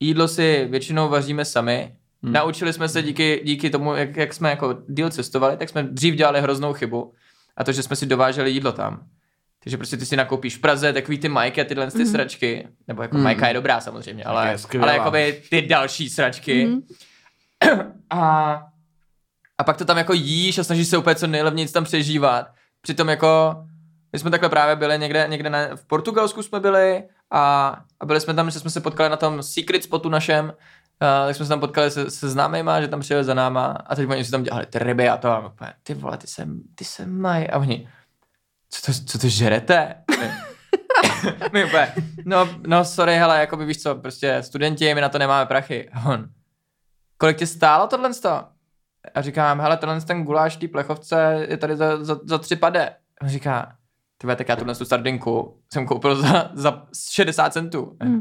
[0.00, 1.94] jídlo si většinou vaříme sami.
[2.22, 2.32] Hmm.
[2.32, 6.14] Naučili jsme se díky, díky tomu, jak, jak jsme jako díl cestovali, tak jsme dřív
[6.14, 7.12] dělali hroznou chybu.
[7.56, 9.00] A to, že jsme si dováželi jídlo tam.
[9.64, 12.06] Takže prostě ty si nakoupíš v Praze takový ty majky a tyhle ty Mhm.
[12.06, 12.68] sračky.
[12.88, 13.24] Nebo jako Mhm.
[13.24, 16.66] majka je dobrá samozřejmě, ale, je ale jakoby ty další sračky.
[16.66, 16.80] Mhm.
[18.10, 18.62] A,
[19.58, 22.50] a pak to tam jako jíš a snažíš se úplně co nejlevněji tam přežívat.
[22.80, 23.56] Přitom jako,
[24.12, 28.20] my jsme takhle právě byli někde, někde na, v Portugalsku jsme byli a, a byli
[28.20, 31.48] jsme tam, že jsme se potkali na tom secret spotu našem, uh, tak jsme se
[31.48, 34.42] tam potkali se, se známýma, že tam přijeli za náma a teď oni si tam
[34.42, 37.58] dělali ty ryby a to a úplně, ty vole, ty se, ty se mají a
[37.58, 37.88] oni,
[38.70, 39.94] co to, co to žerete?
[41.52, 41.94] my úplně,
[42.24, 45.88] no, no sorry, hele, jako by víš co, prostě studenti, my na to nemáme prachy.
[45.92, 46.28] A on,
[47.16, 48.44] kolik ti stálo tohle sto?
[49.14, 52.88] A říkám, hele, tenhle ten guláš té plechovce je tady za, za, za tři pade.
[52.88, 53.72] A on říká,
[54.18, 57.96] ty vole, tak já tuhle tu sardinku jsem koupil za, za 60 centů.
[58.02, 58.20] Mm.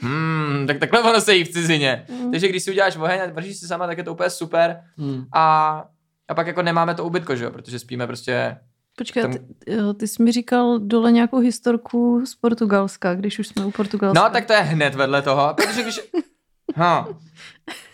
[0.00, 2.06] Hmm, tak takhle ono se jí v cizině.
[2.10, 2.30] Mm.
[2.30, 4.80] Takže když si uděláš oheň a vržíš si sama, tak je to úplně super.
[4.96, 5.24] Hmm.
[5.32, 5.84] A,
[6.28, 8.56] a pak jako nemáme to ubytko, že jo, protože spíme prostě
[8.96, 13.46] Počkej, Tam- ty, jo, ty jsi mi říkal dole nějakou historku z Portugalska, když už
[13.46, 14.22] jsme u Portugalska.
[14.22, 16.00] No, tak to je hned vedle toho, protože když...
[16.76, 17.08] Ha.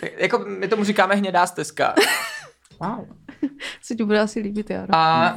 [0.00, 1.94] Tak, jako my tomu říkáme hnědá stezka.
[2.80, 3.06] Wow.
[3.82, 4.94] Se ti bude asi líbit, Jaro.
[4.94, 5.34] A,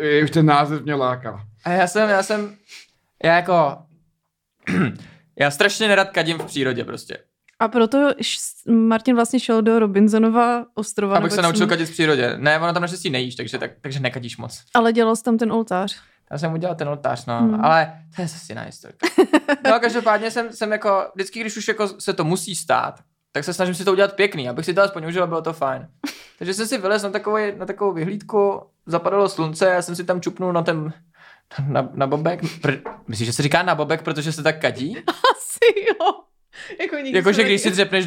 [0.00, 1.40] Je, už ten název mě láká.
[1.64, 2.56] a já jsem, já jsem,
[3.24, 3.76] já jako,
[5.40, 7.18] já strašně nerad kadím v přírodě prostě.
[7.60, 11.16] A proto š- Martin vlastně šel do Robinsonova ostrova.
[11.16, 12.34] Abych se naučil kadit v přírodě.
[12.36, 14.62] Ne, ono tam naštěstí nejíš, takže, tak, takže nekadíš moc.
[14.74, 15.96] Ale dělal jsi tam ten oltář.
[16.32, 17.64] Já jsem udělal ten oltář, no, Hmm.
[17.64, 19.06] ale to je zase jiná historka.
[19.70, 23.00] No, každopádně jsem, jsem jako, vždycky, když už jako se to musí stát,
[23.32, 25.52] tak se snažím si to udělat pěkný, abych si to aspoň užil a bylo to
[25.52, 25.88] fajn.
[26.38, 30.20] Takže jsem si vylez na, takovou, na takovou vyhlídku, zapadalo slunce, já jsem si tam
[30.20, 30.92] čupnul na ten,
[31.68, 32.42] na, na bobek.
[32.42, 34.96] Pr- Myslíš, že se říká na bobek, protože se tak kadí?
[35.08, 36.10] Asi jo.
[36.80, 38.06] Jako nikdy Jakože jsem když si dřepneš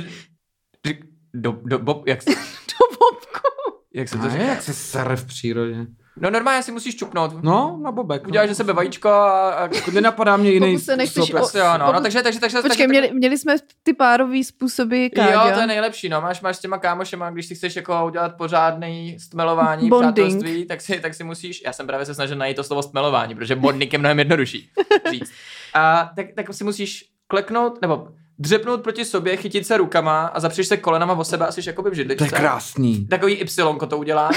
[1.33, 3.79] do, do bob, jak, do bobku.
[3.93, 4.43] jak se to říká?
[4.43, 5.85] jak se sere v přírodě.
[6.17, 7.43] No normálně si musíš čupnout.
[7.43, 8.27] No, na bobek.
[8.27, 11.41] Uděláš ze sebe vajíčko a, a Nenapadá mě jiný Pokud se nechceš způsob.
[11.41, 14.43] o- Asi jo, no, no, takže, takže, takže, Počkej, takže, měli, měli jsme ty párový
[14.43, 15.31] způsoby káďa.
[15.47, 16.21] Jo, to je nejlepší, no.
[16.21, 20.13] Máš, máš s těma kámošema, když si chceš jako udělat pořádný stmelování, Bonding.
[20.27, 23.35] přátelství, tak si, tak si musíš, já jsem právě se snažil najít to slovo stmelování,
[23.35, 24.69] protože bonding je mnohem jednodušší
[25.11, 25.31] říct.
[25.73, 28.07] A tak, tak si musíš kleknout, nebo
[28.39, 31.89] dřepnout proti sobě, chytit se rukama a zapřeš se kolenama o sebe a jsi jakoby
[31.89, 32.25] v To židličce.
[32.25, 33.07] je krásný.
[33.07, 34.29] Takový Y to udělá.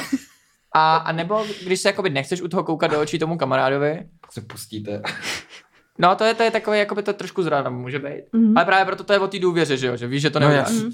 [0.75, 4.41] A, a nebo když se jakoby nechceš u toho koukat do očí tomu kamarádovi, Se
[4.41, 5.03] pustíte.
[5.99, 8.23] no to je, to je takový, jakoby to trošku zrádno může být.
[8.33, 8.57] Mhm.
[8.57, 10.47] Ale právě proto to je o té důvěře, že jo, že víš, že to No
[10.47, 10.73] neuděláš.
[10.73, 10.89] jasně.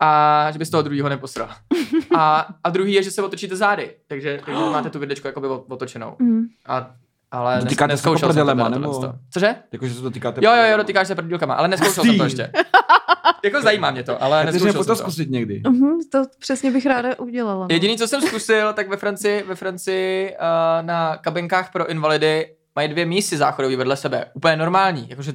[0.00, 1.48] a že bys toho druhého neposral.
[2.16, 6.16] A, a druhý je, že se otočíte zády, takže, takže máte tu vidličku jakoby otočenou.
[6.18, 6.42] Mhm.
[6.66, 6.90] A
[7.30, 9.12] ale nes, Dotýkáte se neskoušel jako jsem to prdelema, nebo-.
[9.30, 9.54] Cože?
[9.72, 12.50] Jakože se to týká Jo, jo, jo, dotýkáš se prdílkama, ale neskoušel jsem to ještě.
[13.44, 14.96] jako zajímá mě to, ale neskoušel to jsem to.
[14.96, 15.62] zkusit někdy.
[15.68, 17.60] Mhm, to přesně bych ráda udělala.
[17.60, 17.66] no.
[17.70, 22.88] Jediný, co jsem zkusil, tak ve Francii, ve Francii uh, na kabinkách pro invalidy mají
[22.88, 24.24] dvě mísy záchodový vedle sebe.
[24.34, 25.06] Úplně normální.
[25.10, 25.32] Jakože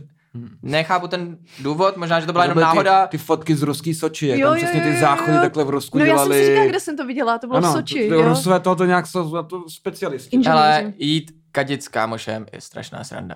[0.62, 3.08] nechápu ten důvod, možná, že to byla To jenom byly náhoda.
[3.08, 5.42] Ty, ty fotky z ruský Soči, jak Jo, tam přesně ty záchody jo.
[5.42, 6.36] takhle v Rusku No já dělali.
[6.36, 8.30] jsem si říkala, kde jsem to viděla, to bylo ano, v Soči, to, jo.
[8.30, 10.40] Rusové tohoto nějak jsou na to specialisti.
[10.52, 13.36] Ale jít kadit s kámošem je strašná sranda.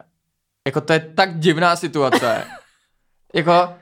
[0.67, 2.43] Jako to je tak divná situace.
[3.35, 3.75] jako,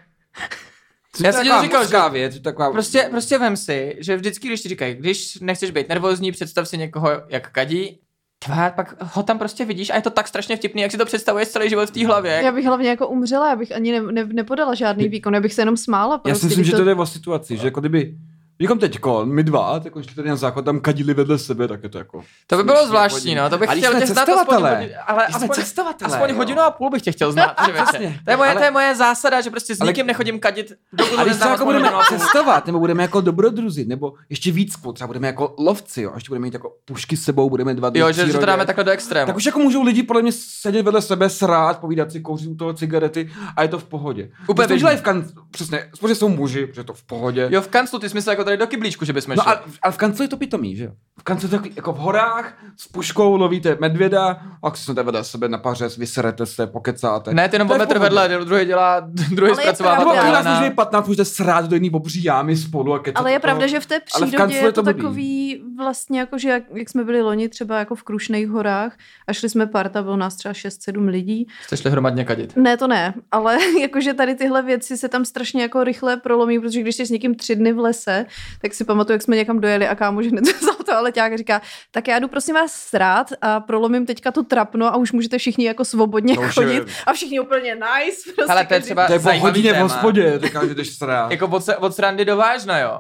[1.14, 2.72] Což Já jsem ti to říkal, mužská věc, taková...
[2.72, 6.78] prostě, prostě vem si, že vždycky, když ti říkají, když nechceš být nervózní, představ si
[6.78, 8.00] někoho, jak kadí,
[8.46, 11.06] Tva, pak ho tam prostě vidíš a je to tak strašně vtipný, jak si to
[11.06, 12.42] představuješ celý život v té hlavě.
[12.44, 15.54] Já bych hlavně jako umřela, já bych ani ne, ne, nepodala žádný výkon, já bych
[15.54, 16.14] se jenom smála.
[16.14, 18.18] Já Prostě, si myslím, když že to jde o situaci, že jako kdyby
[18.60, 21.90] Bychom teďko, my dva, jako šli tady na záchod, tam kadili vedle sebe, tak je
[21.90, 22.24] to jako...
[22.48, 25.50] To by bylo zvláštní, no, to bych Ale chtěl tě znát aspoň hodinu, ale aspoň,
[25.50, 26.36] cestovatelé, aspoň jo.
[26.36, 28.20] hodinu a půl bych tě chtěl znát, že Přesně.
[28.26, 30.74] To je moje, Ale- to je moje zásada, že prostě s Ale- nikým nechodím kadit,
[31.18, 35.08] A když třeba jako budeme cestovat, nebo budeme jako dobrodruzi, nebo ještě víc, jako třeba
[35.08, 38.00] budeme jako lovci, jo, a ještě budeme mít jako pušky s sebou, budeme dva dny
[38.00, 39.28] Jo, že, že to dáme takhle do extrému.
[39.28, 42.56] Tak už jako můžou lidi podle mě sedět vedle sebe, srát, povídat si, kouřit u
[42.56, 44.30] toho cigarety a je to v pohodě.
[44.48, 45.26] Úplně v kan...
[45.52, 47.48] Přesně, protože jsou muži, je to v pohodě.
[47.52, 49.52] Jo, v kanclu, ty jsi jako tady do kyblíčku, že bychom No šli.
[49.54, 50.92] a, ale v kanclu je to pitomý, že jo?
[51.20, 55.04] V kanclu je to takový, jako v horách, s puškou lovíte medvěda, a si snete
[55.04, 57.34] vedle sebe na pařez, vyserete se, pokecáte.
[57.34, 58.00] Ne, ty jenom metr pohodě.
[58.00, 59.00] vedle, druhý dělá,
[59.32, 60.22] druhý Ale je zpracovává Nebo pravda.
[60.32, 60.60] když nás na...
[60.60, 63.80] může 15, můžete srát do jiný obří jámy spolu a kecat Ale je pravda, že
[63.80, 67.80] v té přírodě je to takový vlastně jako, že jak, jak jsme byli loni třeba
[67.80, 71.48] jako v Krušných horách a šli jsme parta, bylo nás třeba 6-7 lidí.
[71.66, 72.56] Jste šli hromadně kadit.
[72.56, 76.82] Ne, to ne, ale jakože tady tyhle věci se tam strašně jako rychle prolomí, protože
[76.82, 78.26] když jsi s někým tři dny v lese,
[78.62, 81.62] tak si pamatuju, jak jsme někam dojeli a kámoš hned vzal to ale a říká,
[81.92, 85.66] tak já jdu prosím vás srát a prolomím teďka to trapno a už můžete všichni
[85.66, 88.34] jako svobodně To už je- chodit a všichni úplně nice.
[88.36, 90.96] Prostě Ale to je třeba To je po zajímavý hodině v hospodě, říká, že jdeš
[90.96, 91.32] srát.
[91.32, 93.00] Jako od, od srandy do vážna, jo.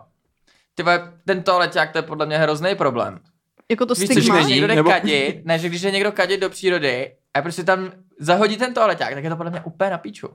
[0.75, 3.19] Ty vole, ten toaleťák, to je podle mě hrozný problém.
[3.71, 4.35] Jako to Víš že stigma.
[4.35, 7.63] když někdo jde Nebo- kadit, ne, že když je někdo kadit do přírody a prostě
[7.63, 10.27] tam zahodí ten toaleťák, tak je to podle mě úplně na píču.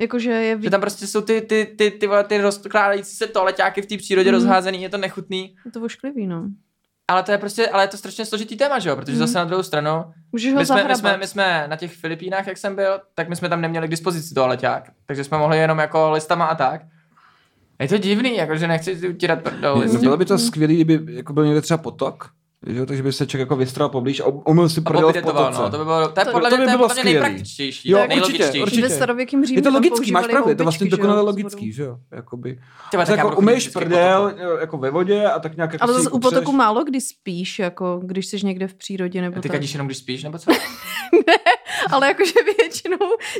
[0.00, 0.70] Jakože je Že ví...
[0.70, 4.30] tam prostě jsou ty, ty, ty, ty, vole, ty rozkládající se toaleťáky v té přírodě
[4.30, 4.34] Mhm.
[4.40, 5.54] rozházený, je to nechutný.
[5.64, 6.44] je to ošklivý, no.
[7.10, 8.96] Ale to je prostě, ale je to strašně složitý téma, že jo?
[8.96, 9.18] Protože Mhm.
[9.18, 12.46] zase na druhou stranu, Můžeš ho my jsme, my, jsme, my jsme na těch Filipínách,
[12.46, 14.90] jak jsem byl, tak my jsme tam neměli k dispozici toaleťák.
[15.06, 16.80] Takže jsme mohli jenom jako listama a tak.
[17.80, 19.38] Je to divný, jakože nechci utírat.
[19.82, 22.30] Je- Bylo by to skvělé, kdyby jako byl někde třeba potok, že
[22.66, 25.62] jo, takže by se člověk jako vystral poblíž a umyl si prdel v potoce.
[25.62, 27.04] no, to by bylo, to je To- podle to mě, by to je bylo podle
[27.04, 28.62] nejpraktičtější, Jo, nejlogičtější.
[28.62, 28.82] určitě.
[28.82, 31.96] Ve starověkém Římě Je to logický, máš pravdu, je to vlastně dokonale logický, že jo,
[32.12, 32.58] jakoby.
[32.92, 36.18] Vole, Tak jako umyješ prdel jako ve vodě a tak nějak jako Ale zase u
[36.18, 39.86] potoku málo kdy spíš, jako když jsi někde v přírodě nebo A ty kadíš jenom,
[39.86, 40.50] když spíš, nebo co?
[41.90, 42.96] Ale jakože většinou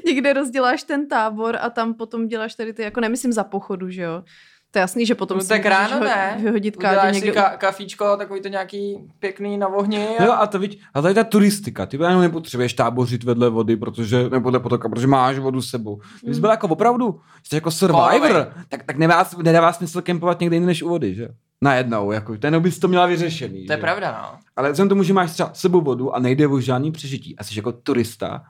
[0.07, 4.03] někde rozděláš ten tábor a tam potom děláš tady ty, jako nemyslím za pochodu, že
[4.03, 4.23] jo.
[4.71, 6.37] To je jasný, že potom No si tak ráno ho- ne.
[6.43, 7.33] vyhodit kádě Uděláš někde.
[7.33, 10.09] si ka- kafíčko, takový to nějaký pěkný na ohni.
[10.19, 10.25] A...
[10.25, 14.29] Jo, a to viď, a tady ta turistika, ty jenom nepotřebuješ tábořit vedle vody, protože,
[14.31, 16.01] nebo vedle potoka, protože máš vodu s sebou.
[16.21, 16.41] Kdybys Mm.
[16.41, 20.83] byl jako opravdu, jsi jako survivor, tak, tak nedává, nedává smysl kempovat někde jinde než
[20.83, 21.29] u vody, že?
[21.63, 23.67] Najednou, jako, ten bys to měla vyřešený.
[23.67, 23.81] To je že?
[23.81, 24.39] pravda, no.
[24.57, 27.45] Ale vzhledem tomu, že máš třeba s sebou vodu a nejde o žádný přežití a
[27.45, 28.43] jsi jako turista,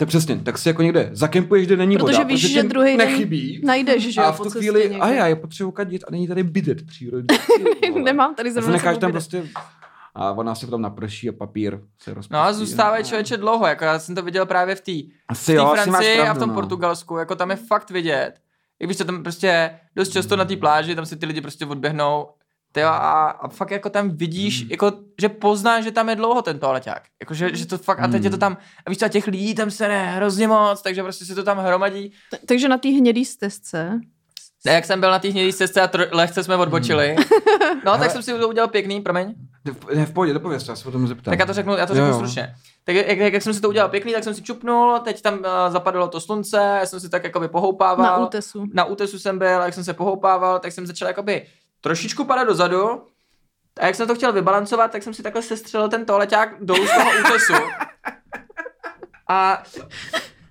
[0.00, 2.24] tak přesně, tak si jako někde zakempuješ, kde není Protože voda.
[2.28, 3.60] víš, protože že druhý den nechybí.
[3.64, 4.98] Najdeš, že a jo, v tu chvíli, někde.
[4.98, 7.26] a já, já potřebuji kadit a není tady bidet přírodě.
[8.02, 9.12] Nemám tady zrovna se necháš tam bidet.
[9.12, 9.48] prostě
[10.14, 12.32] a ona si potom naprší a papír se rozpustí.
[12.32, 14.92] No a zůstávají člověče dlouho, jako já jsem to viděl právě v té
[15.34, 16.54] Francii pravdu, a v tom no.
[16.54, 18.32] Portugalsku, jako tam je fakt vidět.
[18.80, 21.66] Jak víš, co tam prostě dost často na té pláži, tam si ty lidi prostě
[21.66, 22.28] odběhnou,
[22.72, 24.70] Tyjo, a, a fakt jako tam vidíš, Hmm.
[24.70, 27.02] jako, že poznáš, že tam je dlouho ten toaleťák.
[27.20, 28.40] Jako, že, že to fakt, a teď je to Hmm.
[28.40, 28.56] tam,
[28.86, 31.42] a víš co, a těch lidí tam se ne hrozně moc, takže prostě se to
[31.42, 32.12] tam hromadí.
[32.30, 34.00] T- Takže na té hnědý stezce
[34.66, 37.16] Ne, jak jsem byl na té hnědý cestě a tro, lehce jsme odbočili.
[37.84, 39.34] No, tak Ale- jsem si to udělal pěkný, promiň.
[39.64, 41.32] V- Ne, v pohodě, dopověz, já se potom zeptám.
[41.32, 42.14] Tak já to řeknu, já to Jo, řeknu jo.
[42.14, 42.54] stručně.
[42.84, 45.34] Tak jak, jak, jak, jsem si to udělal pěkný, tak jsem si čupnul, teď tam
[45.34, 48.20] uh, zapadlo to slunce, já jsem si tak jakoby pohoupával.
[48.20, 48.64] na útesu.
[48.74, 51.46] na útesu jsem byl, jak jsem se pohoupával, tak jsem začal jakoby
[51.80, 53.06] trošičku padat dozadu.
[53.80, 56.90] A jak jsem to chtěl vybalancovat, tak jsem si takhle sestřelil ten toaleťák dolů z
[56.94, 57.54] toho útesu.
[59.28, 59.62] A,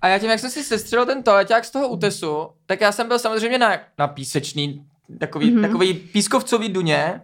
[0.02, 3.08] a já tím, jak jsem si sestřelil ten toaleťák z toho útesu, tak já jsem
[3.08, 4.86] byl samozřejmě na, na písečný,
[5.20, 5.60] takový, Mhm.
[5.60, 5.68] mm-hmm.
[5.68, 7.22] takový pískovcový duně.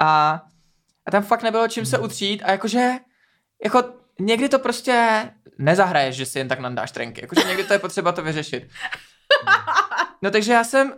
[0.00, 0.42] A,
[1.06, 2.42] a tam fakt nebylo čím se utřít.
[2.44, 2.90] A jakože,
[3.64, 3.84] jako
[4.20, 5.22] někdy to prostě
[5.58, 7.20] nezahraješ, že si jen tak nandáš trenky.
[7.20, 8.68] Jakože někdy to je potřeba to vyřešit.
[10.22, 10.92] No takže já jsem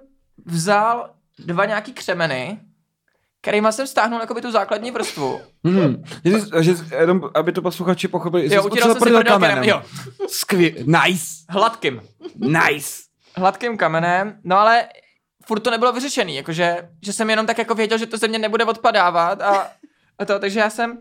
[0.47, 1.15] vzal
[1.47, 2.61] dva nějaký křemeny,
[3.41, 5.41] kterýma jsem stáhnul jakoby tu základní vrstvu.
[5.65, 6.03] Hmm.
[6.25, 8.49] Jsi- že, jenom, aby to posluchači pochopili.
[8.49, 9.65] jsi Jo, utíral jsem si prdel kamenem.
[9.65, 9.83] jo.
[10.29, 10.73] Skvěl.
[10.87, 11.25] Nice.
[11.49, 12.03] Hladkým.
[12.37, 12.91] Nice.
[13.37, 14.89] Hladkým kamenem, no ale
[15.47, 18.39] furt to nebylo vyřešený, jakože, že jsem jenom tak jako věděl, že to ze mě
[18.39, 19.69] nebude odpadávat a,
[20.19, 20.99] a to, takže já jsem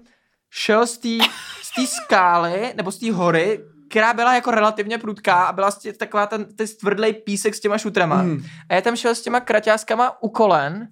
[0.50, 3.60] šel z té skály, nebo z té hory,
[3.90, 7.78] která byla jako relativně prudká a byla stě, taková ten, ten stvrdlej písek s těma
[7.78, 8.16] šutrama.
[8.16, 8.44] Hmm.
[8.70, 10.88] A já tam šel s těma kraťáskama u kolen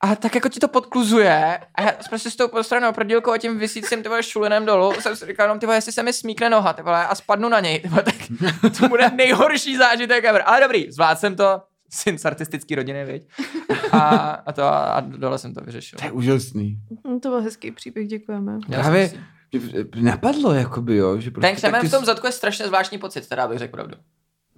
[0.00, 3.58] a tak jako ti to podkluzuje a já prostě s tou postranou prdílkou a tím
[3.58, 6.50] vysícím ty vole šulinem dolů jsem si říkal, no ty vole, jestli se mi smíkne
[6.50, 8.14] noha, ty vole, a spadnu na něj, ty vole, tak
[8.80, 10.42] to bude nejhorší zážitek ever.
[10.46, 13.28] Ale dobrý, zvládl jsem to, syn z artistický rodiny, viď?
[13.92, 13.98] A,
[14.46, 15.98] a to a dole jsem to vyřešil.
[15.98, 16.78] To je úžasný.
[17.08, 18.58] Hm, To byl hezký příběh, děkujeme.
[18.66, 19.10] Právě
[20.00, 22.98] napadlo, jakoby, jo, že prostě Ten křemen ty v tom jsi- zadku je strašně zvláštní
[22.98, 23.94] pocit, teda bych řekl pravdu.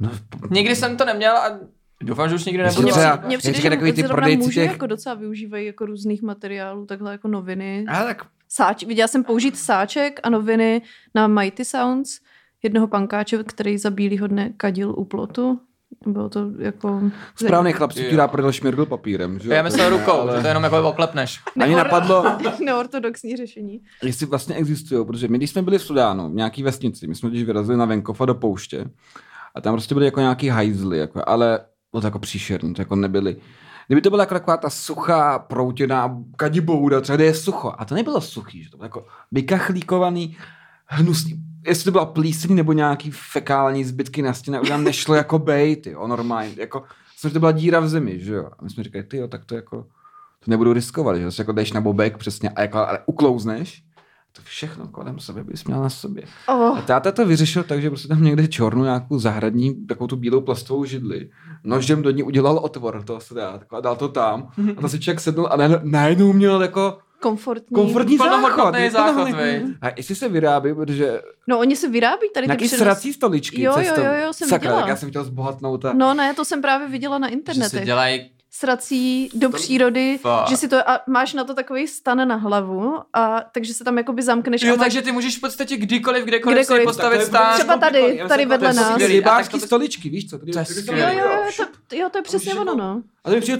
[0.00, 0.10] No,
[0.50, 1.58] Nikdy jsem to neměl a
[2.02, 2.88] doufám, že už nikdy nebudu.
[3.26, 6.86] Mně přijde, říkají že takový ty prodejci muži těch- jako docela využívají jako různých materiálů,
[6.86, 7.84] takhle jako noviny.
[7.88, 10.82] ale tak Sáč, viděla jsem použít sáček a noviny
[11.14, 12.20] na Mighty Sounds,
[12.62, 15.60] jednoho pankáče, který za bílýho dne kadil u plotu.
[16.06, 17.00] Bylo to jako...
[17.36, 19.54] správný chlap si dá prdel šmirgl papírem, že jo?
[19.54, 21.40] Já myslel rukou, ale- že to jenom jako oklepneš.
[21.60, 22.24] Ani napadlo,
[22.64, 23.80] Neortodoxní řešení.
[24.02, 27.30] jestli vlastně existují, protože my, když jsme byli v Sudánu, v nějaký vesnici, my jsme
[27.30, 28.84] když vyrazili na venkov a do pouště,
[29.54, 31.60] a tam prostě byly jako nějaký hajzly, jako, ale
[31.92, 33.36] bylo to jako příšerný, to jako nebyly.
[33.86, 37.72] Kdyby to byla jako taková ta suchá, proutěná kadibouda, třeba kde je sucho.
[37.78, 40.36] A to nebylo suchý, že to bylo jako vykachlíkovaný,
[40.86, 41.42] hnusný.
[41.68, 45.86] Jestli to byla plíseň nebo nějaký fekální zbytky na stěně, už nám nešlo jako bejt,
[45.86, 46.50] jo, normálně.
[46.56, 46.82] Jako,
[47.22, 48.50] že to byla díra v zemi, že jo.
[48.58, 49.76] A my jsme říkali, ty jo, tak to jako,
[50.44, 53.82] to nebudu riskovat, že si jako jdeš na bobek přesně a jako, ale uklouzneš,
[54.32, 56.22] to všechno kolem sebe bys měl na sobě.
[56.48, 60.16] Oh, A táta to vyřešil tak, že prostě tam někde čornu nějakou zahradní, takovou tu
[60.16, 61.30] bílou plastovou židli,
[61.64, 64.48] nožem do ní udělal otvor, to se dá, a dal to tam.
[64.76, 67.74] A to si člověk sednul a najednou- najednou měl jako komfortní.
[67.74, 68.74] komfortní záchod.
[68.74, 69.62] Je záchod, viď?
[69.82, 73.62] A jestli se vyrábí, protože No oni se vyrábí tady ty nějaký přenos- srací stoličky.
[73.62, 74.00] Jo, jo, cestou.
[74.00, 74.80] jo, jo, jsem Sakra, viděla.
[74.80, 75.92] tak já jsem chtěl zbohatnout a...
[75.92, 77.84] No ne, to jsem právě viděla na Že si internetech.
[77.84, 80.48] dělají Srací do přírody, Fakt.
[80.48, 83.98] že si to, a máš na to takový stan na hlavu, a takže se tam
[83.98, 84.62] jakoby zamkneš.
[84.62, 86.82] a Jo, máš- takže ty můžeš v podstatě kdykoliv, kdekoliv, Kdekoliv.
[86.82, 87.54] si postavit je stán.
[87.54, 88.96] Třeba tady, Já tady jsem- vedle je nás.
[89.02, 90.38] Rybářský stoličky, víš co?
[90.44, 90.52] Je.
[90.86, 93.02] Jo, jo, jo, to, jo, to je přesně ono, jako- no.
[93.24, 93.58] A to mi přijde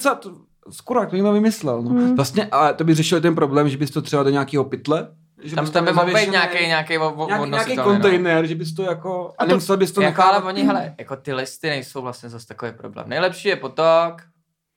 [0.71, 1.83] skoro jak to někdo vymyslel.
[1.83, 1.91] No.
[1.91, 2.17] Hmm.
[2.17, 5.09] Vlastně, ale to by řešil ten problém, že bys to třeba do nějakého pytle,
[5.43, 6.99] že Tam, bys tam by mohl být nějaký, nějaký,
[7.39, 7.85] nějaký, no.
[7.85, 11.17] kontejner, že bys to jako, a, to- nemusel bys to Jako, ale oni, hele, jako
[11.17, 13.09] ty listy nejsou vlastně zase takový problém.
[13.09, 14.23] Nejlepší je potok,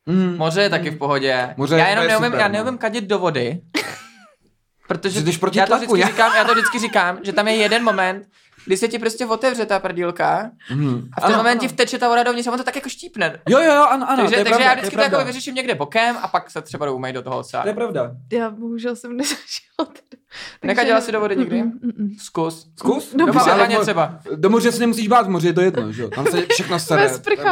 [0.05, 0.37] Mm.
[0.37, 1.53] moře je taky v pohodě.
[1.57, 2.53] Moře já je jenom neumím, super, já no.
[2.53, 3.61] neumím kadit do vody.
[4.87, 7.33] Protože Že jdeš proti já to, tlaku, vždycky já- říkám, já to vždycky říkám, že
[7.33, 8.27] tam je jeden moment,
[8.65, 11.09] kdy se ti prostě otevře ta prdílka Mm.
[11.13, 11.73] a v ten Ano, moment ti ano.
[11.73, 13.39] vteče ta voda dovnitř a on to tak jako štípne.
[13.49, 15.55] Jo, jo, jo, ano, ano, takže to je takže pravda, já vždycky to jako vyřeším
[15.55, 17.73] někde bokem a pak se třeba umýt do toho To je oceánu.
[17.73, 18.11] pravda.
[18.31, 19.77] Já bohužel jsem nezažila.
[19.77, 20.21] teda.
[20.63, 21.63] Nekadila si do vody nikdy?
[21.63, 22.15] Mm, mm, mm.
[22.19, 22.67] Zkus.
[22.79, 23.15] Zkus?
[23.15, 23.39] Dobře.
[23.39, 24.19] Doma ale třeba.
[24.35, 26.09] Do moře se nemusíš bát, v moři je to jedno, že jo?
[26.09, 27.11] Tam se všechno staré.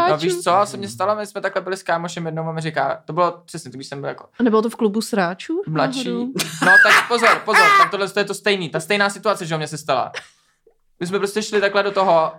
[0.09, 2.61] No víš co, se mně stalo, my jsme takhle byli s kámošem jednou a mi
[2.61, 5.61] říká, to bylo přesně, to když jsem byl jako A nebylo to v klubu sráčů?
[5.67, 6.09] mladší.
[6.65, 9.57] No tak pozor, pozor, tak tohle to je to stejný, ta stejná situace, že o
[9.57, 10.11] mě se stala.
[10.99, 12.33] My jsme prostě šli takhle do toho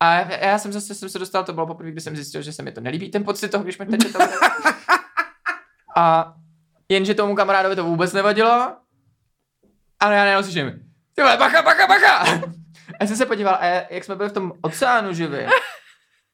[0.00, 2.52] a já, já jsem zase jsem se dostal, to bylo poprvé, kdy jsem zjistil, že
[2.52, 4.18] se mi to nelíbí, ten pocit toho, když mi teče to.
[5.96, 6.34] A
[6.88, 8.76] jenže tomu kamarádovi to vůbec nevadilo,
[10.00, 10.70] ale já najednou slyším,
[11.14, 12.18] ty vole, bacha, bacha, bacha.
[12.18, 12.26] A
[13.00, 15.48] já jsem se podíval, a jak jsme byli v tom oceánu živě,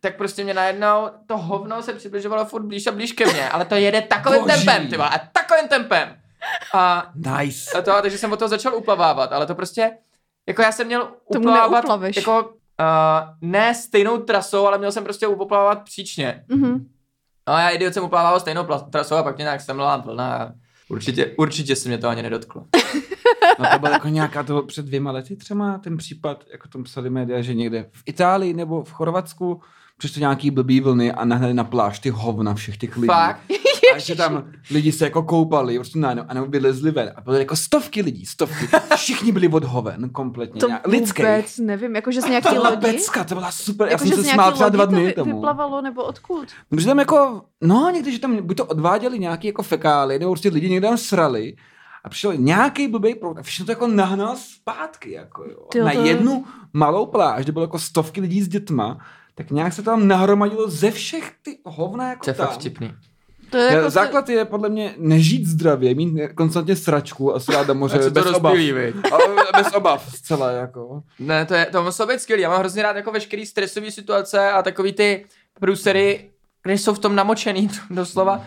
[0.01, 3.65] tak prostě mě najednou to hovno se přibližovalo furt blíž a blíž ke mně, ale
[3.65, 4.55] to jede takovým Boží.
[4.65, 6.17] tempem, ty vole, a takovým tempem.
[6.75, 7.79] A, Nice.
[7.79, 9.91] a to, takže jsem od toho začal uplavávat, ale to prostě,
[10.49, 11.09] jako já jsem měl
[11.40, 12.16] neuplaveš.
[12.16, 12.49] jako uh,
[13.40, 16.45] ne stejnou trasou, ale měl jsem prostě uplavávat příčně.
[16.49, 16.86] Mhm.
[17.49, 20.53] No a já idiot jsem uplával stejnou trasou a pak mě nějak semlala vlna a
[20.88, 22.66] určitě, určitě se mě to ani nedotklo.
[23.59, 26.84] No to bylo jako nějaká, to bylo před dvěma lety třeba ten případ, jako tom
[26.84, 29.62] psali média, že někde v Itálii nebo v Chorvatsku
[30.03, 33.07] přišly nějaký blbý vlny a nahnali na pláž ty hovna všech těch lidí.
[33.07, 33.40] Fakt?
[33.94, 37.12] A že tam lidi se jako koupali, prostě najednou, a nebo vylezli ven.
[37.16, 38.68] A byly jako stovky lidí, stovky.
[38.96, 40.61] Všichni byli od hoven, kompletně.
[40.61, 41.22] To nějak, lidský.
[41.22, 42.76] vůbec nevím, jakože z To nějaký lodi?
[42.76, 43.86] pecka, to byla super.
[43.88, 45.34] Já Jakože jsem se smál třeba dva to dny vy, tomu.
[45.34, 46.48] vyplavalo, nebo odkud?
[46.70, 50.48] Protože tam jako, no někdy, že tam buď to odváděli nějaký jako fekály, nebo prostě
[50.48, 51.57] lidi někde tam srali
[52.05, 55.59] a přišel nějaký blbý proud a všechno to jako nahnal zpátky, jako jo.
[55.72, 58.98] Tyjo, Na to- jednu malou pláž, kde bylo jako stovky lidí s dětma,
[59.35, 62.47] tak nějak se tam nahromadilo ze všech ty hovna jako To je tam.
[62.47, 62.95] fakt vtipný.
[63.51, 67.66] To je jako Základ je podle mě nežít zdravě, mít konstantně sračku a se dát
[67.66, 68.53] do moře A co to bez obav.
[68.53, 68.93] rozpílí,
[69.57, 71.03] bez obav zcela jako.
[71.18, 72.43] Ne, to, je, to muselo být skvělý.
[72.43, 75.24] Já mám hrozně rád jako veškerý stresové situace a takový ty
[75.61, 76.30] průsery,
[76.62, 78.45] kde jsou v tom namočený, doslova.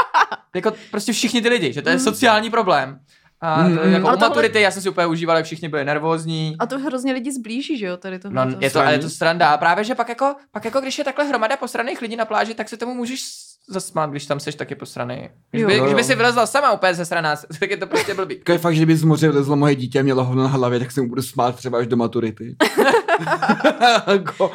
[0.54, 3.00] jako prostě všichni ty lidi, že to je sociální problém.
[3.40, 5.68] A to, Mm, jako Ale u tohle- maturity já jsem si úplně užíval, jak všichni
[5.68, 6.56] byli nervózní.
[6.58, 8.46] A to hrozně lidi zblíží, že jo, tady tohle.
[8.46, 9.48] No, je to, ale je to sranda.
[9.50, 12.54] A právě, že pak jako, pak jako když je takhle hromada posraných lidí na pláži,
[12.54, 13.20] tak se tomu můžeš
[13.68, 15.28] zasmát, když tam seš taky posraný.
[15.50, 15.68] Když Jo.
[15.68, 16.04] by, Jo, když by jo.
[16.06, 18.34] si vylezla sama úplně ze sraná, tak je to prostě blbý.
[18.38, 20.78] Jako je fakt, že kdyby z moře vlezlo moje dítě a mělo hovno na hlavě,
[20.78, 22.56] tak se mu budu smát třeba až do maturity.
[24.12, 24.50] Jako-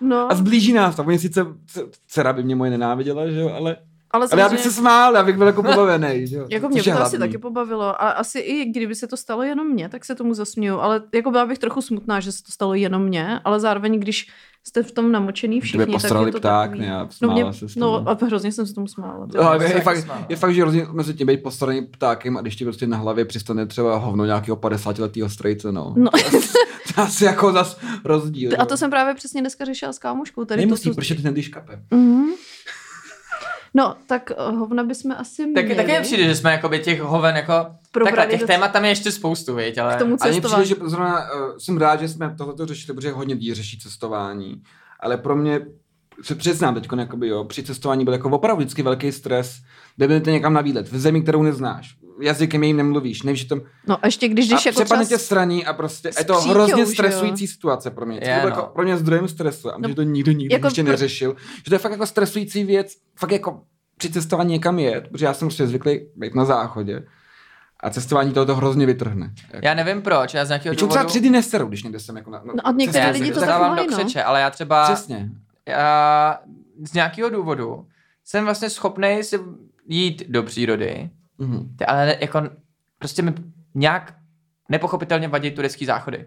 [0.00, 1.04] No, a zblíží nás to.
[1.04, 1.46] Oni sice,
[2.06, 3.76] dcera by mě moje nenáviděla, že jo, ale,
[4.12, 6.46] ale ale já samozřejmě, bych se smál, já bych byl jako pobavený, že jo.
[6.50, 8.02] jako Což mě by je to asi taky pobavilo.
[8.02, 10.78] A asi i kdyby se to stalo jenom mně, tak se tomu zasměju.
[10.80, 14.26] Ale jako byla bych trochu smutná, že se to stalo jenom mně, ale zároveň, když
[14.64, 16.88] jste v tom namočený všichni, Kdyby tak postrali je to pták, takový...
[16.88, 19.26] ne, No, smála mě, se no a hrozně jsem se tomu smála.
[19.34, 20.26] No, je, taky fakt, smál.
[20.28, 23.24] je fakt, že rozdíl mezi tím být postavený ptákem a když ti prostě na hlavě
[23.24, 25.94] přistane třeba hovno nějakého 50 letého strejce, no.
[25.96, 26.10] No.
[26.94, 28.50] To je asi jako zas rozdíl.
[28.58, 28.66] A jo.
[28.66, 30.44] to jsem právě přesně dneska řešila s kámoškou.
[30.44, 31.82] Tady Nemusí, to, protože ty nedýš kapem.
[31.90, 32.26] Mhm.
[33.74, 35.68] No, tak uh, hovna bychom asi měli.
[35.68, 37.52] Taky, taky přijde, že jsme jakoby těch hoven jako...
[37.92, 39.94] Probrali Takhle, těch témat tam je ještě spoustu, viď, ale...
[39.94, 43.34] K tomu Ale přijde, že zrovna uh, jsem rád, že jsme tohleto řešili, protože hodně
[43.34, 44.62] lidí řeší cestování.
[45.00, 45.60] Ale pro mě
[46.22, 49.56] se přiznám teď, jakoby, jo, při cestování byl jako opravdu vždycky velký stres,
[49.96, 53.60] kde jdete někam na výlet, v zemi, kterou neznáš, jazykem jejím nemluvíš, nevíš, že tam
[53.86, 55.18] No a ještě když a jdeš jako přepadne třeba...
[55.18, 56.86] tě straní a prostě je to hrozně že jo?
[56.86, 58.16] stresující situace pro mě.
[58.22, 58.48] Je, Je, no.
[58.48, 61.36] jako pro mě zdrojem stresu a No, že to nikdo nikdy jako ještě pro- neřešil.
[61.56, 63.62] Že to je fakt jako stresující věc, fakt jako
[63.96, 67.02] při cestování někam jet, protože já jsem prostě zvyklý být na záchodě
[67.80, 69.32] a cestování toho to hrozně vytrhne.
[69.52, 69.66] Jako.
[69.66, 70.90] Já nevím proč, já z nějakého důvodu...
[70.90, 73.32] třeba tři dny neseru, když někde jsem jako na, No a některé já lidi se
[73.34, 73.96] to tak do no.
[73.96, 74.84] křeče, ale já třeba...
[74.84, 75.30] Přesně.
[75.68, 76.38] já
[76.88, 77.86] z nějakého důvodu
[78.24, 79.38] jsem vlastně schopný si
[79.88, 81.76] jít do přírody, Mhm.
[81.78, 82.42] ty- ale jako
[82.98, 83.34] prostě mi
[83.74, 84.14] nějak
[84.68, 86.26] nepochopitelně vadí turecký záchody.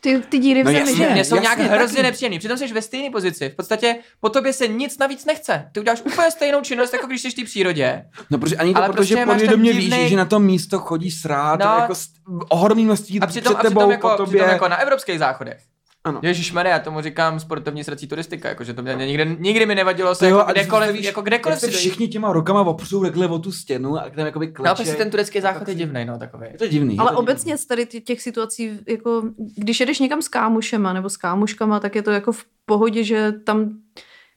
[0.00, 1.10] Ty, ty díry v No zemi, jasně, že?
[1.12, 2.02] Mě jsou jasně, nějak hrozně taky.
[2.02, 2.38] nepříjemný.
[2.38, 3.48] Přitom jsi ve stejné pozici.
[3.48, 5.68] V podstatě po tobě se nic navíc nechce.
[5.72, 8.04] Ty uděláš úplně stejnou činnost, jako když jsi v té přírodě.
[8.30, 11.20] No, protože ani to, Ale protože prostě podvědomě ten víš, že na to místo chodíš
[11.20, 11.66] srát, No.
[11.80, 12.08] jako s-
[12.48, 14.38] ohromný množství A přitom, před a tebou, přitom, jako, po tobě.
[14.40, 15.60] přitom jako na evropských záchodech.
[16.04, 16.20] Ano.
[16.22, 20.28] Ježíš já tomu říkám sportovní srací turistika, jakože to mě nikdy, nikdy mi nevadilo se
[20.28, 23.38] jo, jako kdekoliv, víš, jako jak kdekoliv se si všichni těma rukama opřou takhle o
[23.38, 24.68] tu stěnu a tam jakoby kleče.
[24.68, 26.46] No, prostě ten turecký záchod je divný, no, takový.
[26.52, 26.98] Je to divný.
[26.98, 29.22] Ale to obecně z tady těch situací, jako
[29.56, 33.32] když jedeš někam s kámošema nebo s kámoškama, tak je to jako v pohodě, že
[33.32, 33.70] tam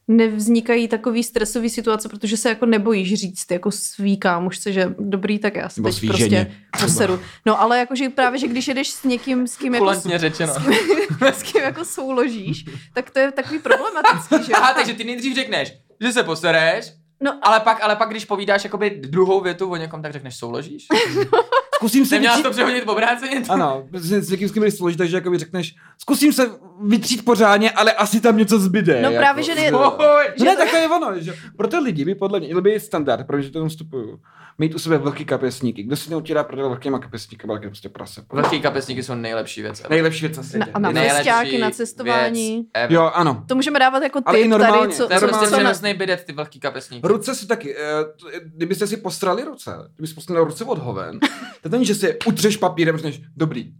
[0.07, 5.55] nevznikají takový stresový situace, protože se jako nebojíš říct jako svý kámošce, že dobrý, tak
[5.55, 6.57] já se teď prostě ženě.
[6.79, 7.19] poseru.
[7.45, 10.53] No ale jakože právě, že když jedeš s někým, s kým jako, řečeno.
[11.21, 14.53] s kým jako souložíš, tak to je takový problematický, že?
[14.53, 16.93] Aha, takže ty nejdřív řekneš, že se posereš,
[17.23, 20.87] No, ale pak, ale pak když povídáš jakoby druhou větu o někom, tak řekneš souložíš.
[21.81, 22.43] Zkusím se Neměla vytřít...
[22.49, 23.43] to přehodit obráceně?
[23.49, 26.49] Ano, s, s někým, s kým složit, takže jakoby řekneš, zkusím se
[26.81, 29.01] vytřít pořádně, ale asi tam něco zbyde.
[29.01, 29.17] No jako.
[29.21, 32.15] právě, že ne- Oj, No ne, tak to je ono, že pro ty lidi by
[32.15, 34.19] podle mě, měl by standard, protože to tam vstupuju,
[34.57, 35.83] mít u sebe vlhký kapesníky.
[35.83, 38.23] Kdo si neutírá prdel vlhkýma kapesníkama, tak je prostě prase.
[38.33, 39.83] Velký kapesníky jsou nejlepší věc.
[39.89, 40.71] Nejlepší věc na na, světě.
[40.73, 42.65] a na Nejlepší na cestování.
[42.89, 43.43] Jo, ano.
[43.47, 45.93] To můžeme dávat jako Ale i tip normálně, tady, co, to je To prostě přenosný
[45.93, 47.07] bidet, ty velký kapesníky.
[47.07, 51.19] Ruce si taky, eh, to- kdybyste si postrali ruce, kdybyste postrali ruce od hoven,
[51.71, 53.73] to není, že si je utřeš papírem, řekneš, dobrý.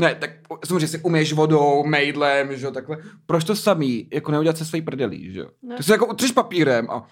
[0.00, 0.30] Ne, tak
[0.66, 2.96] samozřejmě si uměš vodou, mejdlem, že jo, takhle.
[3.26, 5.46] Proč to samý, jako neudělat se svojí prdelí, že jo?
[5.62, 5.76] Ne.
[5.76, 7.06] Ty si jako utřeš papírem a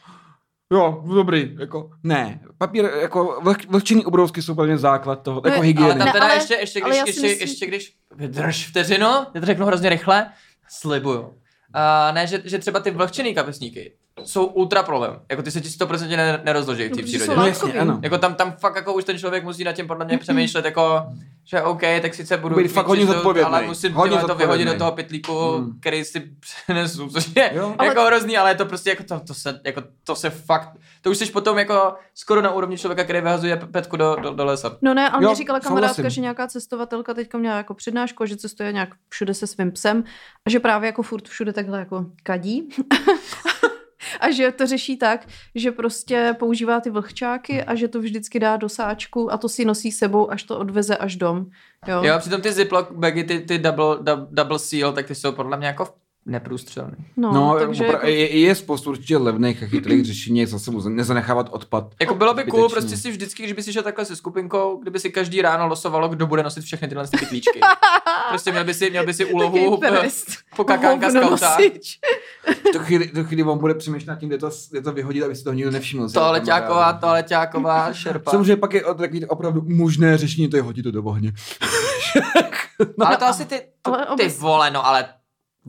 [0.73, 2.41] jo, dobrý, jako, ne.
[2.59, 5.91] Papír, jako vlh, vlhčený obrovsky jsou úplně základ toho, Ne, jako hygieny.
[5.91, 9.41] Ale tam Ne, teda ale- ještě, ještě, když, ještě, myslím- ještě když, vydrž vteřinu, já
[9.41, 10.31] to řeknu hrozně rychle,
[10.69, 11.35] slibuju.
[11.75, 13.93] A ne, že, že třeba ty vlhčený kapesníky
[14.23, 15.21] jsou ultra problém.
[15.31, 17.27] Jako ty se ti 100% ne, nerozloží v No, té protože přírodě.
[17.33, 18.01] jsou No jasně, ano.
[18.03, 21.03] Jako tam, tam fakt jako už ten člověk musí nad tím podle mě přemýšlet jako,
[21.45, 23.55] že OK, tak sice budu Být fakt hodně čistotu, zodpovědnej.
[23.59, 25.81] ale musím Hodně to vyhodit do toho pytlíku, Hmm.
[25.81, 27.75] který si přenesu, což je Jo.
[27.83, 30.71] jako hrozný, ale je to prostě jako to, to, se, jako to se fakt,
[31.03, 34.45] to už jsi potom jako skoro na úrovni člověka, který vyhazuje petku do, do, do
[34.45, 34.77] lesa.
[34.83, 36.11] No ne, ale Jo, mě říkala kamarádka, souhlasím.
[36.15, 40.05] že nějaká cestovatelka teďka měla jako přednášku, že cestuje nějak všude se svým psem
[40.47, 42.69] a že právě jako furt všude takhle jako kadí.
[44.21, 48.57] a že to řeší tak, že prostě používá ty vlhčáky a že to vždycky dá
[48.57, 51.47] do sáčku a to si nosí sebou, až to odveze až dom.
[51.87, 52.03] Jo.
[52.05, 53.99] Jo, přitom ty Ziploc bagy, ty, ty double,
[54.31, 56.93] double, seal, tak ty jsou podle mě jako neprůstřelný.
[57.17, 60.71] No, No, takže opra- jako, je, je spoustu určitě levných a chytrých řešení, jak zase
[60.71, 61.95] mu nezanechávat odpad.
[62.01, 62.81] Jako bylo by cool Zbytečně.
[62.89, 66.09] prostě si vždycky, když by si šel takhle se skupinkou, kdyby si každý ráno losovalo,
[66.09, 67.61] kdo bude nosit všechny tyhle ty pytlíčky.
[68.29, 70.27] Prostě měl by si, měl by si úlohu Takový pest.
[70.57, 71.57] po kakánka Hovno skauta.
[71.59, 72.01] nosič.
[72.69, 75.23] V tu chvíli, tu chvíli on bude přemýšlet nad tím, kde to, kde to vyhodit,
[75.23, 76.11] aby si toho nikdo nevšiml.
[76.11, 78.31] Toaleťáková, toaleťáková šerpa.
[78.31, 81.33] Samozřejmě pak je o- takový opravdu možné řešení, to je hodit to do ohně.
[83.05, 85.07] Ale to asi ty, to, Ale ty vole, no ale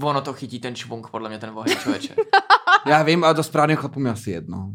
[0.02, 2.16] ono to chytí ten čvunk, podle mě ten oheň, člověče.
[2.88, 4.72] Já vím, ale to správně chlapům je asi jedno.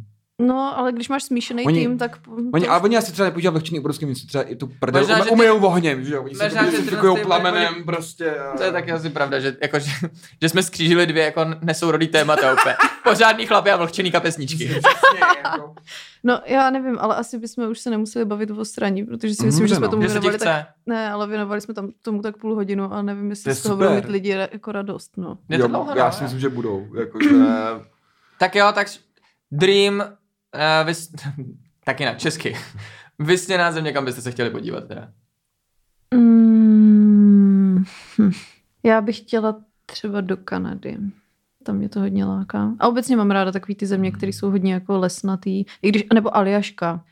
[0.47, 2.19] No, ale když máš smíšený Oni- tým, tak...
[2.53, 5.17] Oni, to- ale oni asi třeba nepoužívají vlhčený obrovský, si třeba i tu prdel Možná,
[5.17, 6.23] ume- ty- umyjou ohněm, že jo?
[6.23, 8.31] Oni se Možná, že to plamenem oni- prostě.
[8.31, 8.57] A...
[8.57, 9.91] To je taky asi pravda, že, jako, že,
[10.43, 12.75] že jsme skřížili dvě jako nesourodý témata úplně.
[13.05, 14.65] Pořádný chlapy a vlhčený kapesničky.
[14.65, 15.75] Přesně, jako.
[16.25, 19.63] No, já nevím, ale asi bychom už se nemuseli bavit o straní, protože si myslím,
[19.63, 19.91] Může, že jsme no.
[19.91, 20.67] tomu se věnovali tak...
[20.87, 23.63] Ne, ale věnovali jsme tam tomu tak půl hodinu a nevím, To jestli je z
[23.63, 25.39] toho budou mít lidi jako radost, no.
[25.49, 26.87] Jo, já no, si myslím, že budou.
[26.99, 27.31] Jakože...
[28.39, 28.87] Tak jo, tak
[29.53, 30.03] Dream,
[30.55, 31.13] uh, vys...
[31.85, 32.57] taky na česky.
[33.19, 35.09] Vysněná země, kam byste se chtěli podívat teda.
[36.15, 37.85] Mm,
[38.19, 38.31] hm.
[38.83, 40.99] Já bych chtěla třeba do Kanady.
[41.63, 42.73] Tam mě to hodně láká.
[42.79, 45.65] A obecně mám ráda takový ty země, které jsou hodně jako lesnatý.
[45.83, 47.05] I když, nebo Aljaška.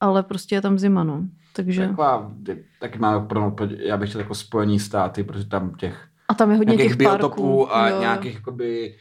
[0.00, 1.24] Ale prostě je tam zima, no.
[1.52, 1.86] Takže...
[1.86, 2.32] Taková,
[2.80, 6.56] taky máme pro, já bych chtěl jako Spojený státy, protože tam těch A tam je
[6.56, 6.98] hodně těch parků.
[6.98, 8.00] biotopů a jo, jo.
[8.00, 8.96] nějakých jakoby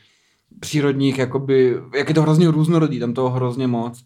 [0.60, 4.04] přírodních, jakoby, jak je to hrozně různorodý, tam toho hrozně moc.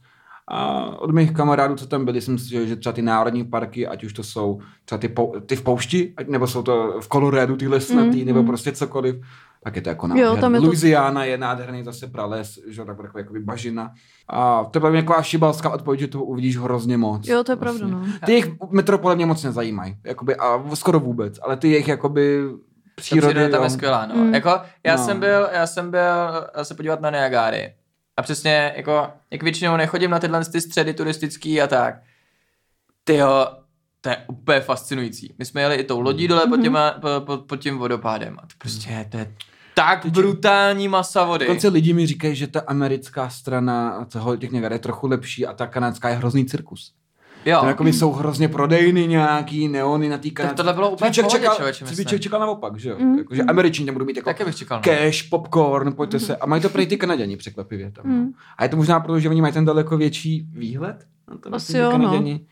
[0.48, 3.88] A od mých kamarádů, co tam byli, jsem si říkal, že třeba ty národní parky,
[3.88, 7.08] ať už to jsou třeba ty, pou, ty v poušti, ať- nebo jsou to v
[7.08, 8.48] Coloradu ty lesnatý, Mm, nebo mm.
[8.48, 9.16] prostě cokoliv,
[9.64, 10.42] tak je to jako Jo, nádherný.
[10.42, 13.92] tam je to- Louisiana je nádherný zase prales, že taková jako, jakoby bažina.
[14.30, 17.28] A to je mě taková šibalská odpověď, že toho uvidíš hrozně moc.
[17.28, 18.04] Jo, to je pravda, no.
[18.26, 22.42] Ty jejich metropole mě moc nezajímají, jakoby, a skoro vůbec, ale ty jejich jakoby
[23.02, 23.70] Ta příroda přírody, tam je jo.
[23.70, 24.16] skvělá, no.
[24.16, 24.34] Mm.
[24.34, 25.06] Jako, já No.
[25.06, 27.76] jsem byl, já jsem byl se podívat na Niagary.
[28.18, 31.96] A přesně, jako, jak většinou nechodím na tyhle ty středy turistický a tak.
[33.04, 33.48] Tyjo,
[34.02, 35.34] to je úplně fascinující.
[35.40, 36.64] My jsme jeli i tou lodí dole pod, Mhm.
[36.64, 38.38] těma, po, po, pod tím vodopádem.
[38.40, 39.34] A to prostě, to je
[39.74, 41.46] tak brutální masa vody.
[41.46, 45.54] Dokonce lidi mi říkají, že ta americká strana toho těch Niagara je trochu lepší a
[45.54, 46.94] ta kanadská je hrozný cirkus.
[47.46, 47.60] Jo.
[47.60, 50.58] Tam jako jsou hrozně prodejny nějaký neony na té kanadské.
[50.58, 52.96] tohle bylo úplně pohodě, čekal, člověče, člověk čekal naopak, že jo?
[53.00, 53.50] Mm, Jako, že mm.
[53.50, 54.78] američani tam budou mít jako Taky bych čekal.
[54.78, 54.82] No.
[54.94, 56.36] cash, popcorn, pojďte se.
[56.36, 58.06] A mají to prej ty kanaděni překvapivě tam.
[58.06, 58.32] Mm.
[58.58, 61.06] A je to možná proto, že oni mají ten daleko větší výhled?
[61.32, 61.98] Na to, Asi ty jo, no.
[61.98, 62.46] Kanaděni.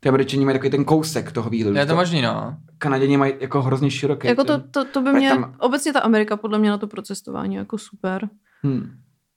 [0.00, 1.76] Ty američani mají takový ten kousek toho výhledu.
[1.76, 2.56] Je že to možný, no.
[2.78, 4.28] Kanaděni mají jako hrozně široký.
[4.28, 6.86] Jako to, to, to by Tak mě, tam- obecně ta Amerika podle mě na to
[6.86, 8.28] pro cestování jako super.
[8.62, 8.90] Hmm.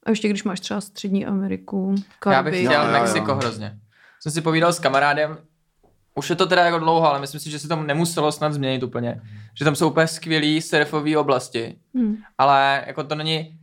[0.05, 1.95] A ještě když máš třeba Střední Ameriku,
[2.31, 2.91] Já bych chtěl.
[2.91, 3.79] Mexiko hrozně.
[4.23, 5.37] Jsem si povídal s kamarádem,
[6.15, 8.83] už je to teda jako dlouho, ale myslím si, že se to nemuselo snad změnit
[8.83, 9.21] úplně.
[9.57, 12.17] Že tam jsou úplně skvělý surfové oblasti, Hmm.
[12.37, 13.57] ale jako to není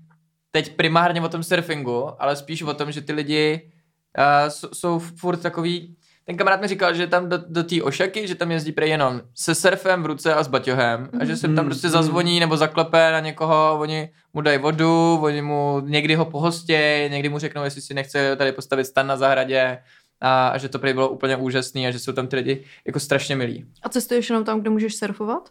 [0.50, 3.70] teď primárně o tom surfingu, ale spíš o tom, že ty lidi
[4.18, 8.28] uh, jsou, jsou furt takový, ten kamarád mi říkal, že tam do, do té ošaky,
[8.28, 11.46] že tam jezdí prej jenom se surfem v ruce a s baťohem a že se
[11.46, 11.64] tam Mhm.
[11.64, 17.10] prostě zazvoní nebo zaklepe na někoho, oni mu dají vodu, oni mu někdy ho pohostějí,
[17.10, 19.78] někdy mu řeknou, jestli si nechce tady postavit stan na zahradě
[20.20, 23.00] a, a že to prý bylo úplně úžasný a že jsou tam ty lidi jako
[23.00, 23.66] strašně milí.
[23.82, 25.48] A cestuješ jenom tam, kde můžeš surfovat?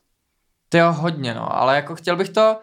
[0.70, 2.60] To jo, hodně, no, ale jako chtěl bych to,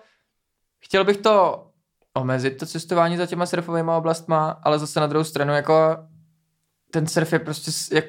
[0.81, 1.67] chtěl bych to
[2.15, 5.97] omezit, to cestování za těma surfovými oblastma, ale zase na druhou stranu, jako
[6.91, 8.05] ten surf je prostě, jak,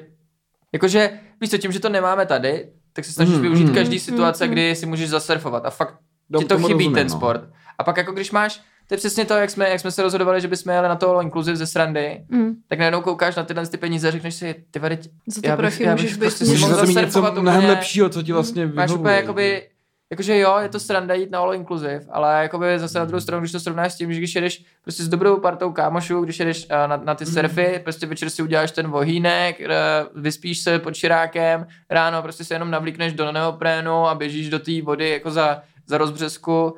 [0.72, 3.74] jakože, víš co, tím, že to nemáme tady, tak se snažíš Mhm, využít mhm.
[3.74, 4.52] každý situace, Mhm.
[4.52, 5.94] kdy si můžeš zasurfovat a fakt
[6.38, 7.16] ti to chybí rozumím, ten no.
[7.16, 7.40] sport.
[7.78, 10.40] A pak jako když máš, to je přesně to, jak jsme, jak jsme se rozhodovali,
[10.40, 12.54] že bychom jeli na to all inclusive ze srandy, Hmm.
[12.68, 15.56] tak najednou koukáš na tyhle ty peníze a řekneš si, ty vady, Za ty Já
[15.56, 17.72] bych- já bych můžeš být prostě si mohl za to mít zasurfovat něco mnohem úplně-
[17.74, 18.98] lepšího, co ti vlastně máš vyhovuje.
[19.00, 19.68] úplně jakoby,
[20.10, 23.40] jakože jo, je to sranda jít na all inclusive, ale jakoby zase na druhou stranu,
[23.40, 26.64] když to srovnáš s tím, že když jedeš prostě s dobrou partou kámošů, když jedeš
[26.64, 30.94] uh, na, na ty surfy, prostě večer si uděláš ten vohýnek, uh, vyspíš se pod
[30.94, 35.62] širákem, ráno prostě se jenom navlíkneš do neoprénu a běžíš do té vody jako za,
[35.86, 36.74] za rozbřesku,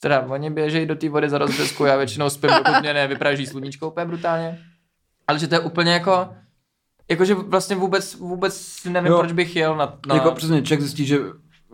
[0.00, 3.88] teda oni běžejí do té vody za rozbřesku, já většinou spím, dokud mě nevypraží sluníčko
[3.90, 4.58] úplně brutálně,
[5.28, 6.28] ale že to je úplně jako,
[7.10, 9.18] jakože vlastně vůbec, vůbec nevím, Jo.
[9.18, 11.18] proč bych jel na, na Jako přesně, člověk zjistí, že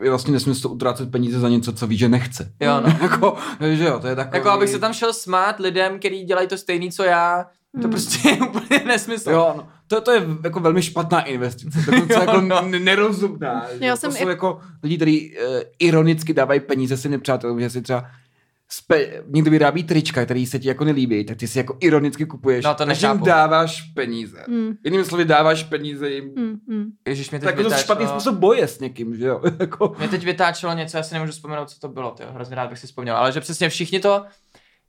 [0.03, 2.53] je vlastně nesmysl utrácet peníze za něco, co ví, že nechce.
[2.61, 2.99] Jo, no.
[3.03, 3.37] jako,
[3.75, 4.37] že jo, to je takový...
[4.39, 7.91] Jako abych se tam šel smát lidem, kteří dělají to stejný, co já, to Hmm.
[7.91, 9.31] prostě je úplně nesmysl.
[9.31, 9.69] Jo, no.
[9.89, 12.59] To, to je jako velmi špatná investice, dokonce jako no.
[12.65, 13.67] n- nerozumná.
[13.81, 17.71] Já to jsem jsou i- jako lidi, kteří uh, ironicky dávají peníze svým nepřátelům, že
[17.71, 18.05] si třeba
[18.69, 22.65] spe, někdo vyrábí trička, který se ti jako nelíbí, tak ty si jako ironicky kupuješ.
[22.65, 23.27] No, to takže jim nechápu.
[23.27, 24.45] dáváš peníze.
[24.49, 24.73] Hmm.
[24.85, 26.25] Jinými slovy dáváš peníze jim.
[26.37, 26.57] Hmm.
[26.69, 26.85] Hmm.
[27.09, 29.41] Ježíš, mě teď, Tak to je vytáčelo, špatný způsob boje s někým, že jo?
[29.59, 32.71] jako, mě teď vytáčelo něco, já si nemůžu vzpomenout, co to bylo, tyjo, hrozně rád
[32.71, 34.25] bych si vzpomněl, ale že přesně všichni to,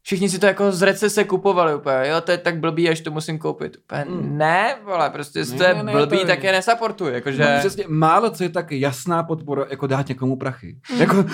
[0.07, 3.11] všichni si to jako z recese kupovali úplně, jo, to je tak blbý, až to
[3.11, 3.77] musím koupit.
[3.77, 4.37] Úplně, Mm.
[4.37, 7.43] ne, vole, prostě Ne, to je ne, ne, blbý, to tak je nesupportuj, jakože...
[7.43, 10.77] No, přesně, málo co je tak jasná podpora, jako dát někomu prachy.
[10.97, 11.25] Jako,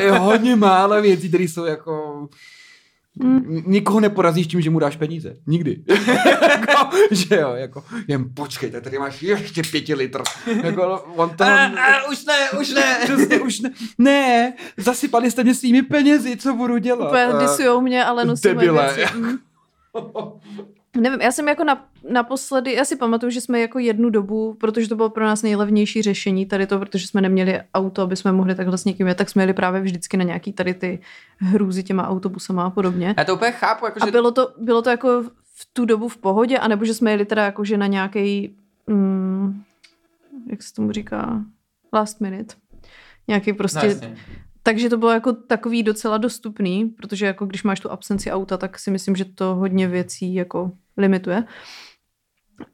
[0.00, 2.28] je hodně málo věcí, které jsou jako...
[3.22, 5.36] N- Nikoho neporazíš tím, že mu dáš peníze.
[5.46, 5.84] Nikdy.
[6.50, 10.22] jako, že jo, jako, jen počkej, tady máš ještě pěti litr.
[10.62, 11.48] Jako, on tam...
[11.48, 12.98] a, a, už ne, už ne.
[13.04, 13.70] Přesně, už ne.
[13.98, 17.08] Ne, zasypali jste mě svými penězi, co budu dělat?
[17.08, 18.94] Úplně A- disujou mě, ale nosí moje Debile.
[18.94, 19.12] věci.
[19.14, 19.38] Hmm.
[20.96, 24.88] Nevím, já jsem jako na, naposledy, já si pamatuju, že jsme jako jednu dobu, protože
[24.88, 28.54] to bylo pro nás nejlevnější řešení tady to, protože jsme neměli auto, aby jsme mohli
[28.54, 31.00] takhle s někým jet, tak jsme jeli právě vždycky na nějaký tady ty
[31.38, 33.14] hrůzy těma autobusama a podobně.
[33.18, 35.22] Já to úplně chápu, jako, A že bylo to, bylo to jako
[35.54, 39.62] v tu dobu v pohodě, anebo že jsme jeli teda jako, že na nějaký, mm,
[40.50, 41.44] jak se tomu říká,
[41.92, 42.54] last minute.
[43.28, 44.16] Nějaký prostě, No, jasně.
[44.62, 48.78] Takže to bylo jako takový docela dostupný, protože jako když máš tu absenci auta, tak
[48.78, 51.44] si myslím, že to hodně věcí jako limituje.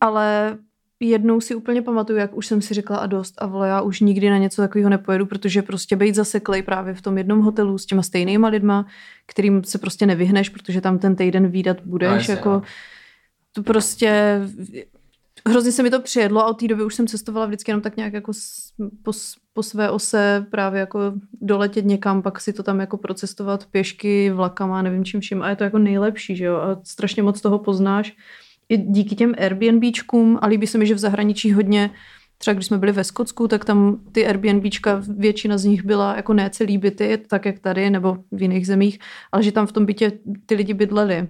[0.01, 0.59] Ale
[1.01, 4.01] jednou si úplně pamatuju, jak už jsem si řekla a dost a vole, já už
[4.01, 7.87] nikdy na něco takového nepojedu, protože prostě být zaseklej právě v tom jednom hotelu s
[7.87, 8.87] těma stejnýma lidma,
[9.27, 12.63] kterým se prostě nevyhneš, protože tam ten týden výdat budeš, No, jako no.
[13.53, 14.41] to prostě
[15.47, 17.97] hrozně se mi to přijedlo a od té doby už jsem cestovala vždycky jenom tak
[17.97, 18.33] nějak jako
[19.03, 19.13] po,
[19.53, 24.83] po své ose právě jako doletět někam, pak si to tam jako procestovat pěšky, vlakama,
[24.83, 25.43] nevím čím vším.
[25.43, 28.17] A je to jako nejlepší, že jo, a strašně moc toho poznáš.
[28.69, 31.91] I díky těm Airbnbčkům a líbí se mi, že v zahraničí hodně
[32.39, 36.33] Třeba když jsme byli ve Skotsku, tak tam ty Airbnbčka, většina z nich byla jako
[36.35, 38.99] ne celý byty, tak jak tady, nebo v jiných zemích,
[39.33, 40.13] ale že tam v tom bytě
[40.47, 41.29] ty lidi bydleli.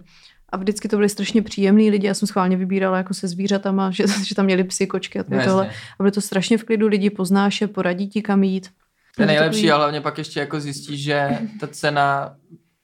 [0.57, 2.07] A vždycky to byli strašně příjemní lidi.
[2.07, 5.45] Já jsem schválně vybírala jako se zvířatama, že, že tam měli psy, kočky a No,
[5.45, 5.65] tohle.
[5.67, 5.79] jasně.
[5.99, 8.69] A bylo to strašně v klidu, lidi poznáš je, poradí ti kam jít.
[9.17, 12.37] To je nejlepší, takový- a hlavně pak ještě jako zjistíš, že ta cena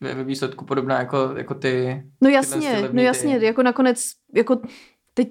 [0.09, 2.03] je ve výsledku podobná jako, jako ty...
[2.21, 4.05] No jasně, ty no jasně, ty- jako nakonec,
[4.35, 4.61] jako
[5.15, 5.29] teď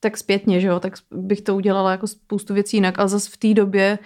[0.00, 3.36] tak zpětně, že jo, tak bych to udělala jako spoustu věcí jinak, ale zase v
[3.36, 3.98] té době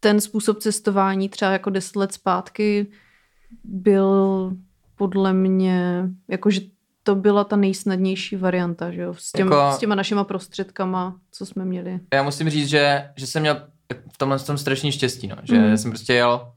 [0.00, 2.86] ten způsob cestování třeba jako deset let zpátky
[3.64, 4.52] byl
[4.96, 6.60] podle mě, jakože
[7.02, 11.46] to byla ta nejsnadnější varianta, že jo, s, těm, Jako- s těma našima prostředkama, co
[11.46, 12.00] jsme měli.
[12.14, 13.62] Já musím říct, že, že jsem měl
[14.12, 15.36] v tomhle tom strašný štěstí, no.
[15.42, 15.78] že Mhm.
[15.78, 16.52] jsem prostě jel,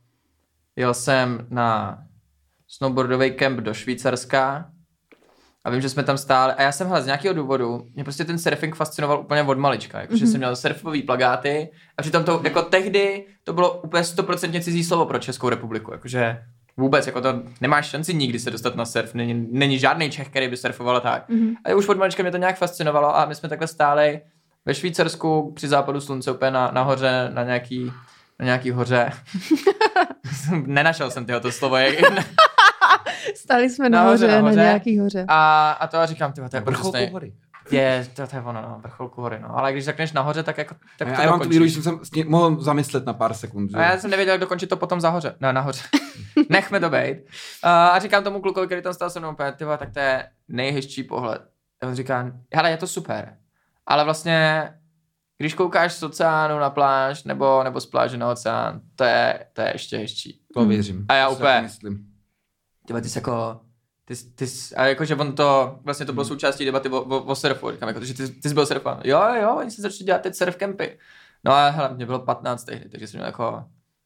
[0.76, 1.98] jel jsem na
[2.68, 4.70] snowboardový kemp do Švýcarska
[5.64, 8.26] a vím, že jsme tam stáli a já jsem hele, z nějakého důvodu, mě prostě
[8.26, 10.32] ten surfing fascinoval úplně od malička, jakože Mhm.
[10.32, 15.06] jsem měl surfový plagáty a přitom to, jako tehdy, to bylo úplně stoprocentně cizí slovo
[15.06, 16.43] pro Českou republiku, jakože
[16.78, 20.47] vůbec, jako to nemáš šanci nikdy se dostat na surf, není, není žádný Čech, který
[20.47, 21.30] by surfoval tak.
[21.30, 21.53] Mhm.
[21.65, 24.21] A už od malička mě to nějak fascinovalo a my jsme takhle stáli
[24.65, 27.91] ve Švýcarsku při západu slunce úplně na, nahoře, na nějaký,
[28.39, 29.11] na nějaký hoře.
[30.65, 31.76] Nenašel jsem tyho to slovo.
[31.76, 31.95] Jak,
[33.36, 34.57] Stáli jsme Nahoře, nahoře, nahoře.
[34.57, 35.26] na nějaký hoře.
[35.28, 37.34] a, a to a říkám, tyhle, to je hory.
[37.72, 39.57] Je, to, to je ono, no, vrcholku hory, no.
[39.57, 41.99] Ale když řekneš nahoře, tak jako, tak Tak to já mám tu víru, že jsem
[42.05, 43.72] se mohl zamyslet na pár sekund.
[43.72, 43.78] Že?
[43.78, 45.36] A já jsem nevěděl, jak dokončit to potom zahoře.
[45.39, 45.82] Ne, nahoře.
[46.49, 47.18] Nechme to být.
[47.63, 49.99] Uh, a říkám tomu klukovi, který tam stál se mnou, úplně, ty vole, tak to
[49.99, 51.41] je nejhezčí pohled.
[51.82, 53.38] A on říká, hele, je to super.
[53.86, 54.70] Ale vlastně,
[55.38, 59.61] když koukáš z oceánu na pláž, nebo, nebo z pláže na oceán, to je, to
[59.61, 60.41] je ještě hezčí.
[60.53, 61.05] To věřím.
[61.09, 61.97] A já úplně- Myslím.
[62.88, 63.59] Ty, vole, ty jsi jako,
[64.06, 64.45] ty, ty,
[64.76, 68.06] a jakože on to, vlastně to bylo součástí debaty o, o, o surfu, říkám, jako,
[68.06, 69.01] že ty, ty jsi byl surfan.
[69.03, 70.97] Jo, jo, oni se začali dělat teď surf campy.
[71.43, 73.64] No a hele, mě bylo 15 tehdy, takže jsem měl jako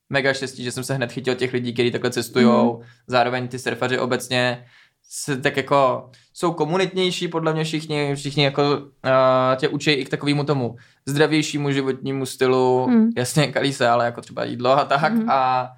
[0.09, 2.77] mega štěstí, že jsem se hned chytil těch lidí, kteří takhle cestujou.
[2.77, 2.83] Mm.
[3.07, 4.65] Zároveň ty surfaři obecně
[5.11, 10.09] se tak jako jsou komunitnější, podle mě všichni, všichni jako uh, tě učí i k
[10.09, 10.75] takovému tomu
[11.05, 13.09] zdravějšímu životnímu stylu, Mm.
[13.17, 15.29] jasně kalí se, ale jako třeba jídlo a tak mm.
[15.29, 15.69] a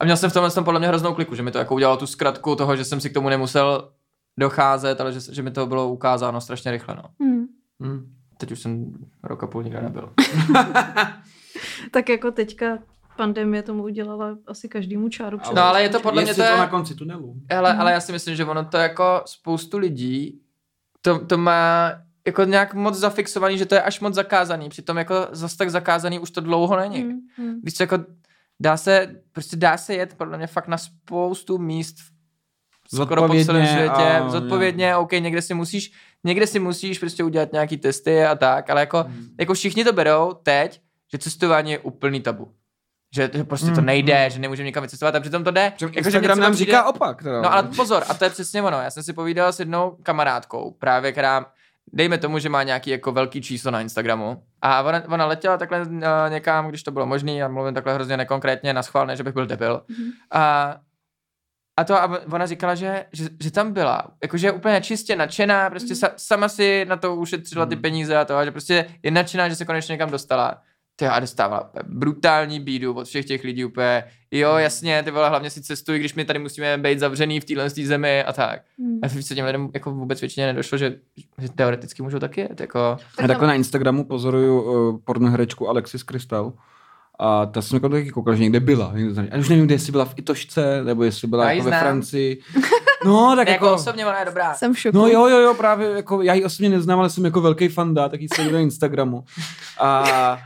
[0.00, 1.96] a měl jsem v tomhle tom podle mě hroznou kliku, že mi to jako udělalo
[1.96, 3.90] tu zkratku toho, že jsem si k tomu nemusel
[4.38, 7.02] docházet, ale že, že mi to bylo ukázáno strašně rychle, no.
[7.20, 7.46] Hmm.
[7.80, 8.12] Hmm.
[8.38, 8.92] Teď už jsem
[9.22, 10.12] rok a půl nikde nebyl.
[11.90, 12.78] Tak jako teďka
[13.16, 15.38] pandemie tomu udělala asi každému čáru.
[15.38, 17.34] před No, ale je to podle mě to je- na konci tunelu.
[17.56, 17.80] Ale, Mhm.
[17.80, 20.40] ale já si myslím, že ono to jako spoustu lidí
[21.02, 21.92] to, to má
[22.26, 24.68] jako nějak moc zafixovaný, že to je až moc zakázaný.
[24.68, 27.02] Přitom jako zas tak zakázaný už to dlouho není.
[27.02, 27.18] Hmm.
[27.36, 27.60] Hmm.
[27.62, 27.98] Víš co, jako
[28.60, 31.96] dá se, prostě dá se jet podle mě fakt na spoustu míst
[32.94, 35.92] skoro po celém Zodpovědně světě, a- zodpovědně, OK, někde si musíš,
[36.24, 39.26] někde si musíš prostě udělat nějaký testy a tak, ale jako, Hmm.
[39.40, 40.80] jako všichni to berou teď,
[41.12, 42.52] že cestování je úplný tabu.
[43.14, 45.72] Že, že prostě to Hmm, nejde, že nemůžeme nikam vycestovat a přitom to jde.
[45.74, 47.22] Protože Jako, že Instagram nám říká opak.
[47.22, 47.42] Teda.
[47.42, 48.80] No ale pozor, a to je přesně ono.
[48.80, 51.46] Já jsem si povídal s jednou kamarádkou, právě která,
[51.92, 54.42] dejme tomu, že má nějaký jako velký číslo na Instagramu.
[54.62, 55.88] A ona, ona letěla takhle uh,
[56.28, 59.34] někam, když to bylo možné, a mluvím takhle hrozně nekonkrétně, na schvál, ne, že bych
[59.34, 59.82] byl debil.
[59.88, 60.10] Mhm.
[60.30, 60.76] A,
[61.78, 65.70] a to a ona říkala, že, že, že tam byla, jakože je úplně čistě nadšená,
[65.70, 67.82] prostě sa, sama si na to ušetřila ty Mhm.
[67.82, 70.62] peníze a to, a že prostě je nadšená, že se konečně někam dostala.
[70.96, 75.28] Ty a dostávala úplně brutální bídu od všech těch lidí úplně, jo jasně, ty vole,
[75.28, 78.60] hlavně si cestuj, když my tady musíme být zavřený v téhle zemi a tak.
[78.78, 78.98] Hmm.
[79.02, 80.96] A co těm lidem jako vůbec většině nedošlo, že,
[81.38, 82.96] že teoreticky můžou taky jet, jako...
[83.20, 86.52] Já takhle na Instagramu pozoruju uh, pornoherečku Alexis Krystal.
[87.18, 88.92] A ta jsem jako taky koukal, že někde byla.
[88.94, 91.80] Někde A už nevím, kde jestli byla v Itošce, nebo jestli byla Já jako ve.
[91.80, 92.40] Francii.
[93.04, 93.76] No, tak Jako jako...
[93.76, 94.54] osobně ona je dobrá.
[94.54, 94.98] Jsem v šoku.
[94.98, 98.08] No jo, jo, jo, právě jako, já ji osobně neznám, ale jsem jako velký fanda,
[98.08, 99.24] tak ji sleduju na Instagramu.
[99.80, 100.38] A,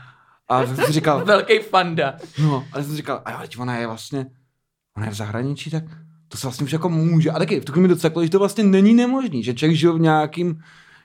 [0.51, 2.13] a jsem si říkal, Velký fanda.
[2.41, 4.25] no, ale jsem si říkal, a jo, ona je vlastně,
[4.97, 5.83] ona je v zahraničí, tak
[6.27, 7.31] to se vlastně už jako může.
[7.31, 9.93] A taky v tu chvíli mi docela, že to vlastně není nemožný, že člověk žil
[9.97, 10.59] v nějakým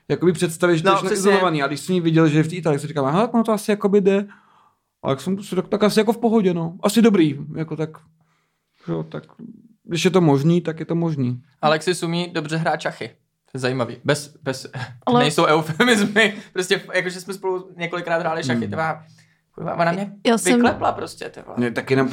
[0.09, 1.15] jakoby představě, že to No, je no, přesně.
[1.29, 1.63] izolovaný.
[1.63, 3.33] A když jsem ji viděl, že je v té Itálii, tak jsem říkal, aha, tak
[3.33, 4.27] ono to asi jakoby jde.
[5.03, 6.77] A tak jsem si tak, tak asi jako v pohodě, no.
[6.83, 7.89] Asi dobrý, jako tak,
[8.87, 9.23] jo, tak,
[9.83, 11.41] když je to možný, tak je to možný.
[11.61, 13.07] Alexis umí dobře hrát šachy.
[13.51, 13.97] To je zajímavý.
[14.03, 14.67] Bez, bez,
[15.05, 16.35] Ale- nejsou eufemizmy.
[16.53, 18.65] Prostě, jakože jsme spolu několikrát hráli šachy.
[18.65, 18.73] Hmm.
[18.75, 19.03] Hmm.
[19.57, 21.57] Kurva, ona mě Já jsem- vyklepla prostě, ty vole.
[21.57, 22.03] Mě taky na,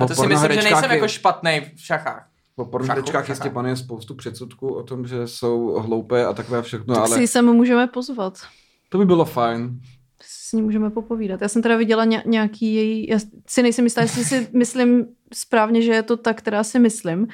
[0.00, 2.28] A to si myslím, že nejsem jako špatný v šachách.
[2.54, 6.94] Po Šachu, pornoherečkách jistě panuje spoustu předsudků o tom, že jsou hloupé a takové všechno,
[6.94, 8.38] tak ale si sem můžeme pozvat.
[8.88, 9.80] to by bylo fajn.
[10.20, 11.40] S ní můžeme popovídat.
[11.42, 15.82] Já jsem teda viděla ně, nějaký její, já si nejsem jistá, jestli si myslím správně,
[15.82, 17.28] že je to ta, která si myslím,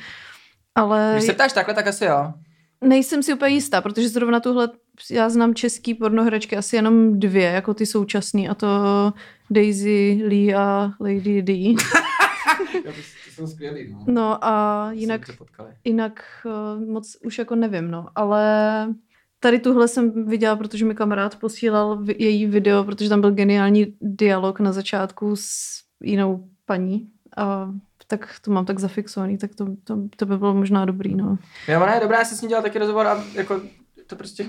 [0.74, 2.32] ale Když se ptáš takhle, tak asi jo.
[2.84, 4.68] nejsem si úplně jistá, protože zrovna tuhle,
[5.10, 8.68] já znám český pornohračky asi jenom dvě, jako ty současný, a to
[9.50, 11.52] Daisy Lee a Lady D.
[12.84, 14.04] Já to, to jsem skvělý, no.
[14.06, 15.20] No a jinak
[15.84, 18.44] jinak uh, moc už jako nevím, no, ale
[19.40, 24.60] tady tuhle jsem viděla, protože mi kamarád posílal její video, protože tam byl geniální dialog
[24.60, 27.74] na začátku s jinou paní a
[28.06, 31.38] tak to mám tak zafixovaný, tak to, to, to by bylo možná dobrý, no.
[31.68, 33.60] Jo, ona je dobrá, já jsem s ní dělal taky rozhovor a jako
[34.06, 34.46] to prostě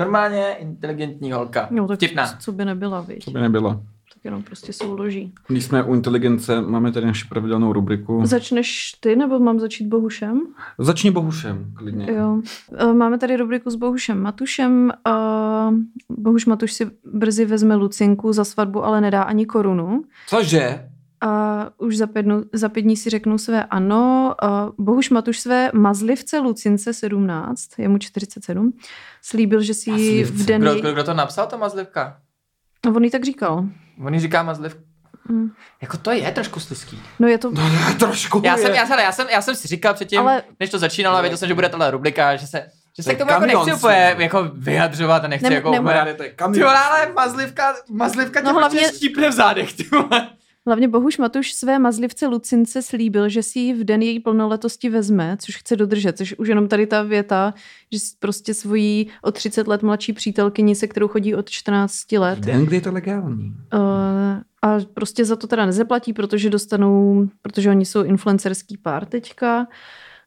[0.00, 1.68] normálně inteligentní holka.
[1.70, 2.26] No tak Vtipná.
[2.26, 3.24] co, co by nebyla, víš?
[3.24, 3.82] To by nebylo.
[4.14, 5.32] Tak jenom prostě souloží.
[5.48, 8.20] Když jsme u inteligence, máme tady naši pravidelnou rubriku.
[8.24, 10.40] Začneš ty, nebo mám začít Bohušem?
[10.78, 12.06] Začni Bohušem, klidně.
[12.12, 12.40] Jo.
[12.76, 14.92] E, Máme tady rubriku s Bohušem Matušem.
[15.04, 15.70] A
[16.18, 20.02] Bohuš Matuš si brzy vezme Lucinku za svatbu, ale nedá ani korunu.
[20.26, 20.89] Cože?
[21.20, 24.34] A už za pět, dnů, za pět dní si řeknou své ano.
[24.78, 28.72] Bohuš Matuš své mazlivce Lucince 17, je mu 47,
[29.22, 30.60] slíbil, že si ji v den...
[30.62, 32.16] Kdo, kdo, kdo, to napsal, to mazlivka?
[32.86, 33.64] No, on jí tak říkal.
[34.04, 34.80] On jí říká mazlivka.
[35.28, 35.50] Mm.
[35.82, 37.02] Jako to je trošku slizký.
[37.18, 37.50] No je to...
[37.50, 37.62] No,
[37.98, 38.62] trošku Já je.
[38.62, 41.20] jsem, já, jsem, já, jsem, já jsem si říkal předtím, Ale- než to začínalo, a
[41.20, 42.58] věděl jsem, že bude tahle rubrika, že se,
[42.96, 45.94] že To se k tomu jako nechci úplně jako vyjadřovat a nechci jako nem- úplně...
[45.94, 49.72] Kamaráde, to je Ty ale mazlivka, mazlivka tě No no, hlavně- hlavně štípne v zádech,
[49.72, 50.28] ty vole.
[50.70, 55.36] Hlavně Bohuš Matuš své mazlivce Lucince slíbil, že si ji v den její plnoletosti vezme,
[55.40, 57.54] což chce dodržet, což už jenom tady ta věta,
[57.92, 62.66] že prostě svojí o 30 let mladší přítelkyni, se kterou chodí od 14 let, Den,
[62.66, 63.56] kdy je to legální.
[63.74, 63.80] uh,
[64.62, 69.66] a prostě za to teda nezaplatí, protože dostanou, protože oni jsou influencerský pár teďka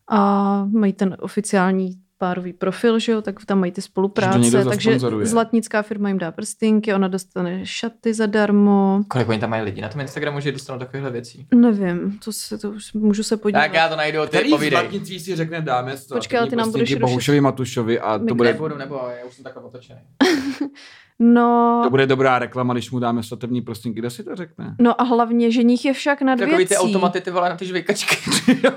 [0.09, 5.81] a mají ten oficiální párový profil, že jo, tak tam mají ty spolupráce, takže zlatnická
[5.81, 10.01] firma jim dá prstinky, ona dostane šaty zadarmo, Kolik oni tam mají lidi na tom
[10.01, 11.47] Instagramu, že dostanou takovéhle věcí?
[11.55, 13.59] nevím, to se, to už můžu se podívat.
[13.61, 14.79] Tak já to najdu, ty Který povídej.
[14.79, 16.95] zlatnictví si řekne dáme z Počkej, ale ty nám budeš.
[16.95, 19.99] Bohušovi Matušovi a My to bude, Nebudu, nebo já už jsem takhle otočený.
[21.25, 23.99] No, to bude dobrá reklama, když mu dáme svatební prostinky.
[23.99, 24.75] Kdo si to řekne?
[24.79, 26.75] no a hlavně ženich je však nad Takový ty věcí.
[26.75, 28.15] automaty, ty vole, na ty žvejkačky.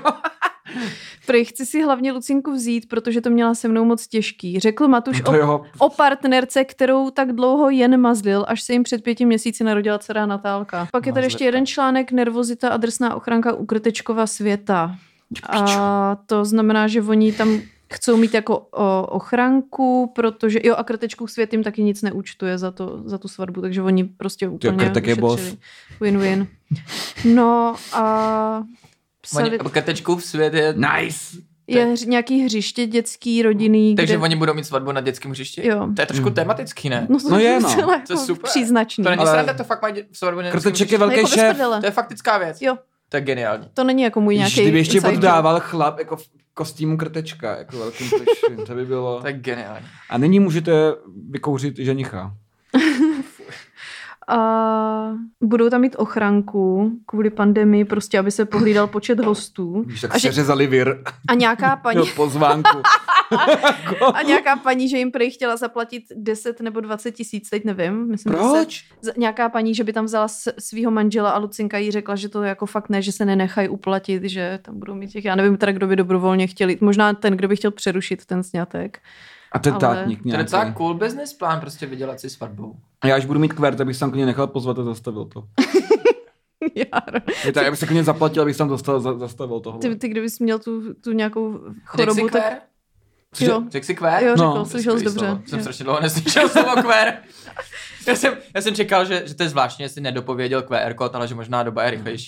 [1.25, 4.59] Prej chci si hlavně Lucinku vzít, protože to měla se mnou moc těžký.
[4.59, 8.83] Řekl Matuš To o, jeho, o partnerce, kterou tak dlouho jen mazlil, až se jim
[8.83, 10.87] před pěti měsíci narodila dcera Natálka.
[10.91, 14.95] Pak je tady ještě jeden článek Nervozita a drsná ochranka u Krtečkova světa.
[15.49, 17.61] A to znamená, že oni tam
[17.93, 22.71] chcou mít jako o, ochranku, protože jo a Krtečkův svět jim taky nic neúčtuje za,
[22.71, 25.41] to, za tu svatbu, takže oni prostě úplně Krtek je boss.
[25.41, 25.59] ušetřili.
[26.01, 26.47] Win-win.
[27.25, 28.63] No a
[29.21, 30.73] psali, krtečkův svět je...
[30.77, 31.37] nice.
[31.67, 34.23] je hř, nějaký hřiště dětský, rodinný, Takže kde...
[34.23, 35.67] oni budou mít svatbu na dětském hřišti?
[35.67, 35.87] Jo.
[35.95, 36.33] To je trošku Hmm.
[36.35, 37.07] tematický, ne?
[37.09, 37.69] No, to No je, no.
[37.69, 38.49] celé To je jako super.
[38.49, 39.03] příznačný.
[39.03, 41.33] To není Ale- sranda, to fakt mají svatbu na dětském Krteček je velký jako bez
[41.39, 41.57] šéf.
[41.57, 42.61] To je faktická věc.
[42.61, 42.77] Jo,
[43.09, 43.67] To je geniální.
[43.73, 45.17] to není jako můj nějaký Kdyby ještě inside joke.
[45.17, 49.21] oddával chlap jako v kostýmu krtečka, jako velkým pliším, to by bylo...
[49.21, 49.85] To je geniální.
[50.09, 50.71] A nyní můžete
[51.29, 52.33] vykouřit ženicha.
[54.29, 54.37] A
[55.43, 59.83] budou tam mít ochranku kvůli pandemii, prostě aby se pohlídal počet hostů.
[59.85, 62.77] Když tak A, že, vir a nějaká paní, do pozvánku.
[64.13, 68.07] a nějaká paní, že jim prej chtěla zaplatit 10 nebo 20 tisíc, teď nevím.
[68.07, 68.85] Myslím, že Proč?
[69.03, 70.27] Se, nějaká paní, že by tam vzala
[70.59, 74.23] svého manžela a Lucinka jí řekla, že to jako fakt ne, že se nenechají uplatit,
[74.23, 77.47] že tam budou mít těch, já nevím teda, kdo by dobrovolně chtěli, možná ten, kdo
[77.47, 78.99] by chtěl přerušit ten sňatek.
[79.51, 80.43] A ten Ale- tátník To je nějaký.
[80.43, 82.75] docela cool business plán, prostě vydělat si svatbou.
[83.01, 85.43] A já až budu mít kvert, abych se tam klidně nechal pozvat a zastavil to.
[86.75, 87.19] Jaro.
[87.45, 89.79] Je to, já bych se klidně zaplatil, abych tam dostal, za, zastavil tohle.
[89.79, 92.43] Ty, ty kdybys měl tu, tu nějakou chorobu, tak
[93.45, 93.63] jo.
[93.69, 94.23] Řekl si kvér?
[94.23, 95.19] Jo, řekl, No, no, slyšel jsi dobře.
[95.19, 95.41] slovo.
[95.45, 95.63] Jsem Jo.
[95.63, 97.17] strašně dlouho neslyšel slovo kvér.
[98.07, 101.27] Já jsem, já jsem čekal, že, že to je zvláštní, jestli nedopověděl QR kód, ale
[101.27, 102.25] že možná doba je rychlejší.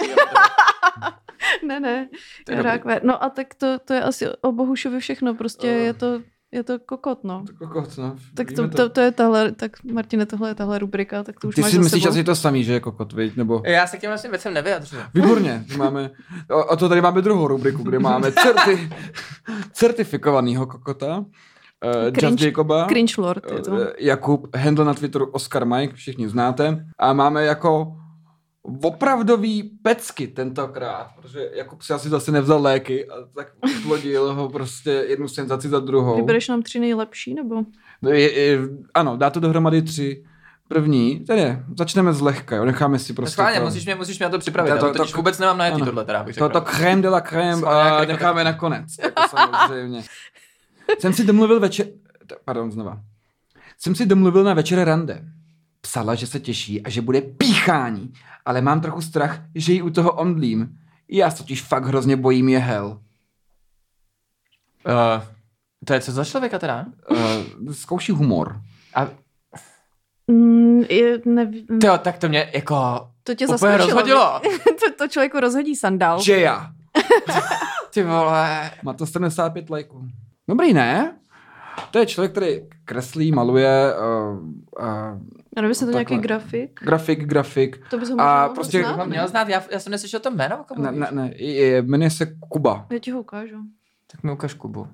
[1.68, 2.07] ne, ne.
[2.45, 2.72] To je já dobrý.
[2.72, 2.99] rákve.
[3.03, 5.34] No a tak to, to je asi o Bohušovi všechno.
[5.36, 5.72] Prostě Eh.
[5.72, 7.43] je to, je to kokot, no.
[7.47, 8.15] To kokot, no.
[8.35, 11.47] Tak Víme to, to, to je tahle, tak Martine, tohle je tahle rubrika, tak to
[11.47, 12.11] už Ty máš si za myslíš sebou.
[12.13, 13.35] asi to samý, že je kokot, viď?
[13.35, 13.61] Nebo...
[13.65, 15.01] Já se k těm vlastně věcem nevyjadřuju.
[15.13, 16.11] Výborně, máme,
[16.69, 18.89] a to tady máme druhou rubriku, kde máme certi,
[19.73, 21.26] certifikovanýho kokota, uh,
[22.11, 23.81] Cringe- Just Jacoba, Cringe Lord je to.
[23.81, 27.95] eh, Jakub, handle na Twitteru Oscar Mike, všichni znáte, a máme jako
[28.84, 33.48] opravdový pecky tentokrát, protože Jakub si asi zase nevzal léky a tak
[33.84, 36.16] plodil ho prostě jednu senzaci za druhou.
[36.16, 37.64] Vybereš nám tři nejlepší, nebo?
[38.02, 38.60] No Je, je,
[38.94, 40.24] ano, dá to dohromady tři.
[40.68, 44.30] První, tedy začneme zlehka, jo, necháme si Prostě Schválně, to, musíš mě, musíš mě na
[44.30, 44.70] to připravit.
[44.70, 45.86] To- To, to- to, vůbec nemám najetý ano.
[45.86, 46.60] tohle, teda bych to, řekl.
[46.60, 50.04] to crème de la crème a jak- necháme na konec, jako samozřejmě.
[51.00, 51.88] Jsem si domluvil večer,
[52.46, 53.02] pardon, znova.
[53.78, 55.22] Jsem si domluvil na večer rande.
[55.90, 58.14] Psala, že se těší a že bude píchání,
[58.45, 60.78] ale mám trochu strach, že ji u toho omdlím.
[61.10, 62.88] Já se totiž fakt hrozně bojím je hell.
[64.88, 65.24] Uh,
[65.86, 66.86] to je co za člověka teda?
[67.11, 68.61] Uh, zkouší humor.
[68.95, 69.07] A
[70.28, 73.88] Mm, je, neví, tyjo, tak to mě jako to tě úplně zaskočilo.
[73.88, 74.41] rozhodilo.
[74.66, 76.22] to, to člověku rozhodí sandál.
[76.22, 76.72] Že já.
[77.94, 78.72] Ty vole.
[78.84, 80.07] Má to 75 lajků.
[80.49, 81.18] Dobrý, ne?
[81.91, 84.39] To je člověk, který kreslí, maluje, uh,
[84.80, 84.85] uh,
[85.57, 86.80] A nebo se to nějaký grafik?
[86.84, 87.81] grafik, grafik.
[87.89, 90.91] To bys ho A prostě- znát, měl znát, já, já jsem neslyšel to jméno, Ne,
[90.91, 92.88] ne, ne, je, jmenuje se Kuba.
[92.91, 93.57] Já ti ho ukážu.
[94.11, 94.88] Tak mi ukaž Kubu.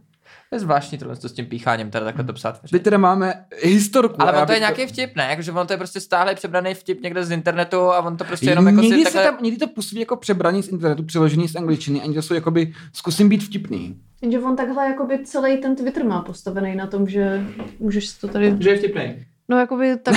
[0.49, 2.61] To je zvláštní tohle to s tím pícháním, teda takhle to psát.
[2.71, 4.21] Teď teda máme historku.
[4.21, 5.27] Ale on to je nějaký vtip, ne?
[5.29, 8.49] Jakože on to je prostě stále přebraný vtip někde z internetu a on to prostě
[8.49, 9.31] jenom jako někdy, si se takhle...
[9.31, 12.73] tam, někdy to působí jako přebraný z internetu, přeložený z angličtiny, ani to jsou jakoby,
[12.93, 14.01] zkusím být vtipný.
[14.21, 17.45] Jenže on takhle jakoby celý ten Twitter má postavený na tom, že
[17.79, 18.57] můžeš si to tady...
[18.59, 19.25] Že je vtipný.
[19.49, 20.15] No jakoby tak...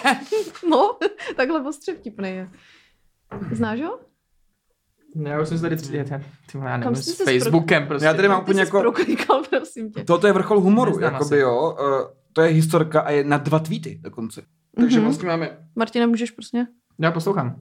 [0.70, 0.98] no,
[1.36, 2.48] takhle ostře vtipný je.
[3.52, 3.98] Znáš ho?
[5.14, 6.04] Ne, já už jsem se tady tři...
[6.52, 8.06] Ty vole, já nevím, s se Facebookem prostě.
[8.06, 8.80] Já tady mám úplně jako...
[8.80, 10.04] proklikal, prosím tě.
[10.04, 11.42] Toto je vrchol humoru, Neznám jakoby asi.
[11.42, 11.76] jo.
[11.80, 14.42] Uh, to je historka a je na dva tweety dokonce.
[14.76, 15.04] Takže Mhm.
[15.08, 15.58] vlastně máme...
[15.76, 16.66] Martina, můžeš prostě?
[16.98, 17.56] Já poslouchám.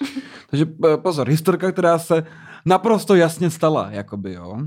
[0.50, 2.22] Takže eh, pozor, historka, která se
[2.66, 4.58] naprosto jasně stala, jakoby jo.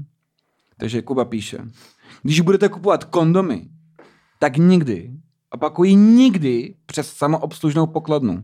[0.77, 1.57] Takže Kuba píše.
[2.23, 3.67] Když budete kupovat kondomy,
[4.39, 5.11] tak nikdy,
[5.49, 8.43] opakuji nikdy, přes samoobslužnou pokladnu.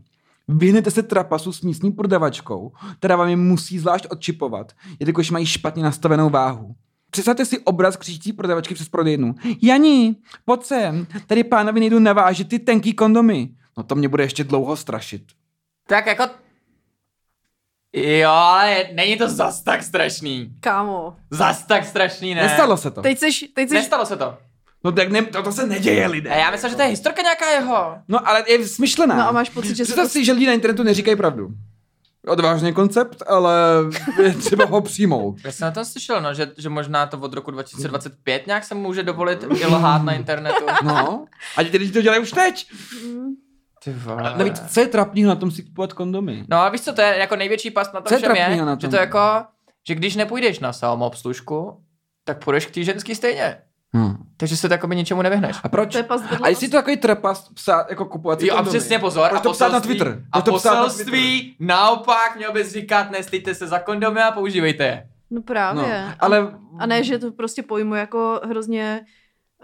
[0.56, 5.82] Vyhnete se trapasu s místní prodavačkou, která vám je musí zvlášť odčipovat, jelikož mají špatně
[5.82, 6.74] nastavenou váhu.
[7.10, 9.34] Představte si obraz křičící prodavačky přes prodejnu.
[9.62, 13.48] Jani, pojď sem, tady pánovi nejdu navážit ty tenký kondomy.
[13.76, 15.22] No to mě bude ještě dlouho strašit.
[15.86, 16.24] Tak jako...
[17.92, 20.54] Jo, ale není to zas tak strašný.
[20.60, 21.16] Kámo.
[21.30, 22.42] Zas tak strašný, ne?
[22.42, 23.02] Nestalo se to.
[23.02, 24.38] Teď seš, teď seš Nestalo se to.
[24.84, 26.30] No tak ne, to, to se neděje, A lidé.
[26.30, 27.94] já myslím, že to je historka nějaká jeho.
[28.08, 29.16] No ale je smyšlená.
[29.16, 31.48] No a máš pocit, že Představ to- si, že lidi na internetu neříkají pravdu.
[32.26, 33.54] Odvážný koncept, ale
[34.22, 35.36] je třeba ho přijmout.
[35.44, 38.74] Já jsem na tom slyšel, no, že, že možná to od roku 2025 nějak se
[38.74, 40.64] může dovolit i lhát na internetu.
[40.84, 41.24] No.
[41.56, 42.66] A ti lidi to dělají už teď.
[43.84, 44.34] Ty vole.
[44.36, 46.44] Navíc, co je trapného na tom si kupovat kondomy?
[46.48, 48.36] No a víš co, to je jako největší past na Co tom je všem je,
[48.36, 48.90] trapnýho na že tom?
[48.90, 49.18] to jako,
[49.88, 51.80] že když nepůjdeš na samoobslužku,
[52.24, 53.58] tak půjdeš k té ženský stejně.
[53.96, 54.16] Hm.
[54.36, 55.56] Takže se to jako by ničemu nevyhneš.
[55.62, 55.94] A proč?
[55.94, 56.04] Je
[56.42, 58.78] A jestli to takový trapas psát, jako kupovat si Jo a kondomy?
[58.78, 59.28] přesně pozor.
[59.28, 60.24] Proč a to psát na Twitter?
[60.32, 61.14] A to psát na Twitter?
[61.60, 65.06] naopak měl bys říkat, nestýte se za kondomy a používejte je.
[65.30, 66.04] No právě.
[66.06, 69.00] No, ale A ne, že to prostě pojmu jako hrozně...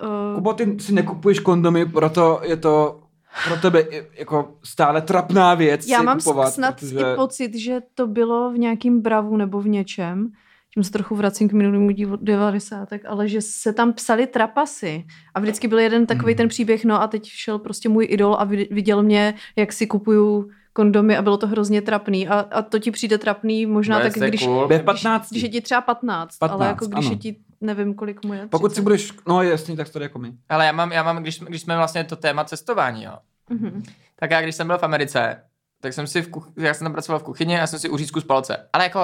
[0.03, 3.01] Uh, Kubo, ty si nekupuješ kondomy, proto je to
[3.45, 3.85] pro tebe
[4.19, 7.01] jako stále trapná věc já si mám kupovat, snad protože...
[7.01, 10.33] i pocit, že to bylo v nějakým bravu nebo v něčem,
[10.77, 12.89] tím se trochu vracím k minulému dílu 90.
[13.09, 16.37] ale že se tam psali trapasy a vždycky byl jeden takový Hmm.
[16.37, 19.87] ten příběh, no a teď šel prostě můj idol a vid- viděl mě, jak si
[19.87, 24.05] kupuju kondomy a bylo to hrozně trapný a, a to ti přijde trapný možná No,
[24.05, 24.69] tak, když, cool.
[24.69, 25.31] Ve 15.
[25.31, 27.11] když je ti třeba 15, 15, ale jako když ano.
[27.11, 28.47] je ti, nevím kolik mu je.
[28.51, 28.75] Pokud 30.
[28.75, 30.33] si budeš, no jasně, tak to jako my.
[30.49, 33.13] Ale já mám, já mám když, když jsme vlastně to téma cestování, jo.
[33.51, 33.83] Mhm.
[34.19, 35.43] Tak já, když jsem byl v Americe,
[35.81, 36.49] tak jsem si v kuch...
[36.59, 38.69] já jsem tam pracoval v kuchyni a já jsem si uřízku z palce.
[38.73, 39.01] Ale jako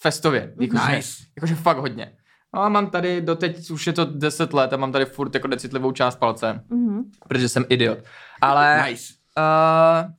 [0.00, 0.54] festově.
[0.60, 1.22] Jakože, Nice.
[1.36, 2.16] jakože fakt hodně.
[2.54, 5.48] No a mám tady doteď, už je to 10 let a mám tady furt jako
[5.48, 7.02] necitlivou část palce, Mhm.
[7.28, 7.98] protože jsem idiot.
[8.40, 9.14] Ale Nice.
[9.38, 10.10] uh,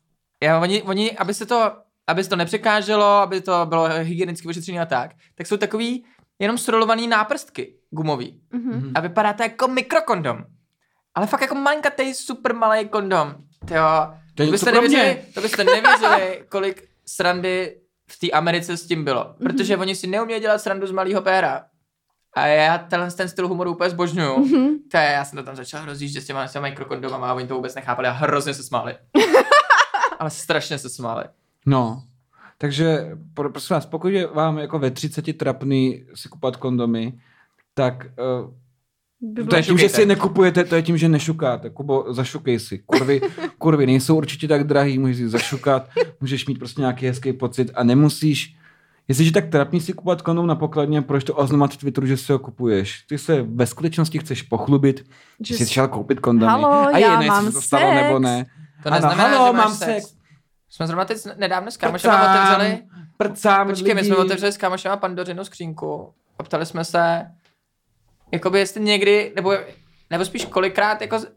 [0.44, 1.72] já, oni, oni, aby se to,
[2.08, 6.06] aby se to nepřekáželo, aby to bylo hygienicky ošetřené a tak, tak jsou takový
[6.40, 8.42] jenom strolovaný náprstky gumový.
[8.54, 8.92] Mhm.
[8.96, 10.44] A vypadá to jako mikrokondom.
[11.16, 13.36] Ale fakt jako malinkatej, super malý kondom.
[13.72, 15.26] Jo, To je to byste, mě.
[15.34, 19.36] to byste nevěřili, kolik srandy v té Americe s tím bylo.
[19.44, 21.66] Protože oni si neumějí dělat srandu z malého péra.
[22.34, 24.38] A já tenhle ten styl humoru úplně zbožňuju.
[24.40, 24.68] Mhm.
[24.92, 27.48] To je, já jsem to tam začal rozjíždět s těma, s těma mikrokondomama a oni
[27.48, 28.98] to vůbec nechápali a hrozně se smáli.
[30.20, 31.24] Ale strašně se smáli.
[31.66, 32.04] No.
[32.58, 37.20] Takže pro- prosím vás, pokud je vám jako ve 30 trapný si kupovat kondomy,
[37.74, 38.54] tak uh,
[39.22, 41.70] By to bylo- je tím, že si je nekupujete, to je tím, že nešukáte.
[41.70, 42.80] Kubo, zašukej si.
[42.80, 43.22] Kurvy,
[43.58, 45.90] kurvy nejsou určitě tak drahý, můžeš si zašukat,
[46.22, 48.56] můžeš mít prostě nějaký hezký pocit a nemusíš
[49.08, 52.40] Jestliže tak trapný si kupovat kondom na pokladně, proč to oznamovat Twitteru, že si ho
[52.40, 53.02] kupuješ?
[53.10, 55.06] Ty se ve skutečnosti chceš pochlubit,
[55.44, 56.52] že jsi šel koupit kondomy.
[56.52, 58.02] Halo, a já jedno, jestli mám se to stalo sex.
[58.04, 58.46] nebo ne.
[58.84, 60.14] To Ano, neznamená, halo, že máš mám sex.
[60.70, 62.84] Jsme zrovna teď nedávno s kámošema Prcám, otevřeli,
[63.18, 64.14] prcám počkej, my lidi.
[64.14, 67.26] jsme otevřeli s kámošema pandořinu skřínku a ptali jsme se,
[68.32, 69.54] jakoby jestli někdy, nebo,
[70.10, 71.28] nebo spíš kolikrát, jako, z-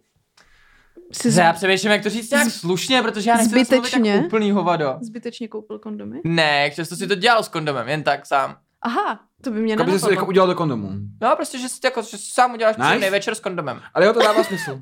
[1.12, 4.10] Jsi já přemýšlím, jak to říct nějak slušně, protože já nechci mluvit Zbytečně?
[4.10, 4.96] jak úplný hovado.
[5.02, 6.20] zbytečně koupil kondomy?
[6.24, 8.56] Ne, často si to dělal s kondomem, jen tak sám.
[8.82, 10.12] Aha, to by mě Jako by jsi nenapadlo.
[10.14, 10.90] jako udělal do kondomu.
[11.22, 13.10] No, prostě, že si, jako, že si sám uděláš Nice.
[13.10, 13.80] večer s kondomem.
[13.94, 14.80] Ale jo, to dává smysl.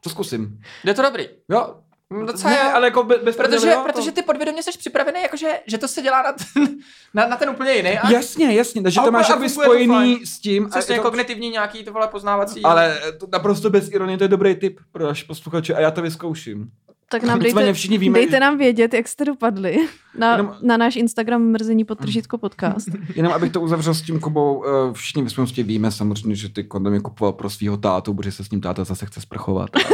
[0.00, 0.60] To zkusím.
[0.84, 1.28] Je to dobrý.
[1.48, 1.74] Jo.
[2.12, 5.78] Mm, Docela ne, ale jako bez, Protože, jo, protože ty podvědomě jsi připravený, jakože, že
[5.78, 6.68] to se dělá na ten,
[7.14, 7.98] na, na ten úplně jiný.
[7.98, 10.64] A Jasně, jasně, takže A to máš a jakoby to spojený s tím.
[10.66, 12.62] a přesně je to- kognitivní nějaký to vole poznávací.
[12.62, 16.02] Ale to naprosto bez ironie, to je dobrý tip pro naše posluchače a já to
[16.02, 16.70] vyzkouším.
[17.10, 20.54] Tak nám Nicméně dejte, všichni víme, dejte že- nám vědět, jak jste dopadli na, Jenom-
[20.62, 22.88] na náš Instagram mrzení podtržítko podcast.
[23.16, 26.64] Jenom abych to uzavřel s tím Kubou, eh, všichni ve společnosti víme samozřejmě, že ty
[26.64, 29.70] kondomy kupoval pro svého tátu, protože se s ním táta zase chce sprchovat.
[29.70, 29.78] to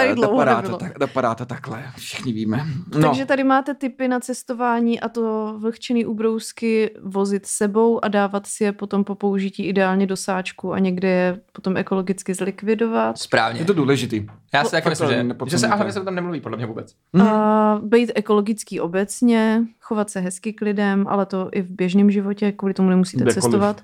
[0.00, 0.78] tady Eh, dlouho dopadá nebylo.
[0.78, 2.66] to, tak, dopadá to takhle, všichni víme.
[2.94, 8.46] No, Takže tady máte tipy na cestování a to vlhčený ubrousky vozit sebou a dávat
[8.46, 13.18] si je potom po použití ideálně do sáčku a někde je potom ekologicky zlikvidovat.
[13.18, 13.60] Správně.
[13.60, 14.26] je to důležitý.
[14.54, 15.08] Já si taky myslím,
[15.38, 16.94] to že, že se, a hlavně se o tom nemluví, podle mě vůbec.
[17.12, 17.26] Mhm.
[17.26, 22.52] A být ekologický obecně, chovat se hezky k lidem, ale to i v běžném životě,
[22.52, 23.44] kvůli tomu nemusíte Kdekoliv.
[23.44, 23.82] cestovat.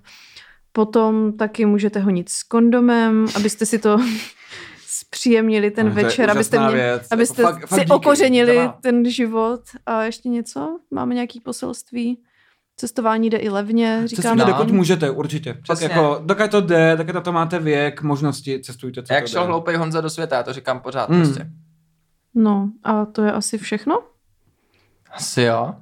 [0.72, 3.98] Potom taky můžete honit s kondomem, abyste si to
[4.87, 7.07] zpříjemnili ten No, večer, abyste, mě, věc.
[7.11, 7.93] abyste Jako fakt- fakt si díky.
[7.93, 8.79] okořenili Dává.
[8.83, 9.61] ten život.
[9.87, 10.79] A ještě něco?
[10.91, 12.23] Máme nějaký poselství?
[12.77, 14.37] Cestování jde i levně, říkáme.
[14.37, 15.55] Cestujte, dokud můžete, určitě.
[15.55, 15.87] Tak Přesně.
[15.87, 19.43] jako, dokud to jde, dokud na to máte věk, možnosti, cestujte, co Jak to šel
[19.43, 19.47] jde.
[19.47, 21.23] hloupej Honza do světa, já to říkám pořád Hmm.
[21.23, 21.51] prostě.
[22.35, 24.03] No a to je asi všechno.
[25.13, 25.75] Asi jo.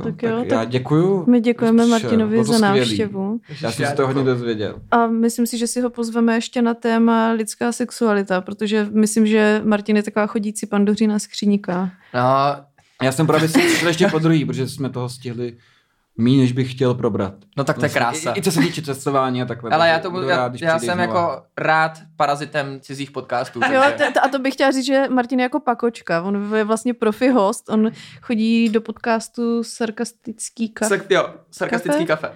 [0.00, 1.24] Jo, Tak tak jo, já tak děkuju.
[1.28, 2.00] My děkujeme přišel.
[2.00, 3.40] Martinovi Bylo to za návštěvu.
[3.62, 4.80] Já jsem se to hodně dozvěděl.
[4.90, 9.60] A myslím si, že si ho pozveme ještě na téma lidská sexualita, protože myslím, že
[9.64, 11.90] Martin je taková chodící pandořina skříníka.
[12.14, 12.20] No,
[13.02, 15.56] Já jsem právě si přišel ještě po druhý, protože jsme toho stihli
[16.18, 17.34] méně, než bych chtěl probrat.
[17.56, 18.32] no tak to je krása.
[18.32, 19.70] I, I co se týče cestování a takhle.
[19.70, 21.02] Ale já, tomu, budu já, rád, já jsem znova.
[21.02, 23.60] jako rád parazitem cizích podcastů.
[23.72, 26.22] Jo, takže- t- t- a to bych chtěla říct, že Martin je jako pakočka.
[26.22, 27.90] On je vlastně profi host, on
[28.22, 30.98] chodí do podcastu Sarkastický kafe.
[30.98, 32.32] Sak, jo, sarkastický kafe.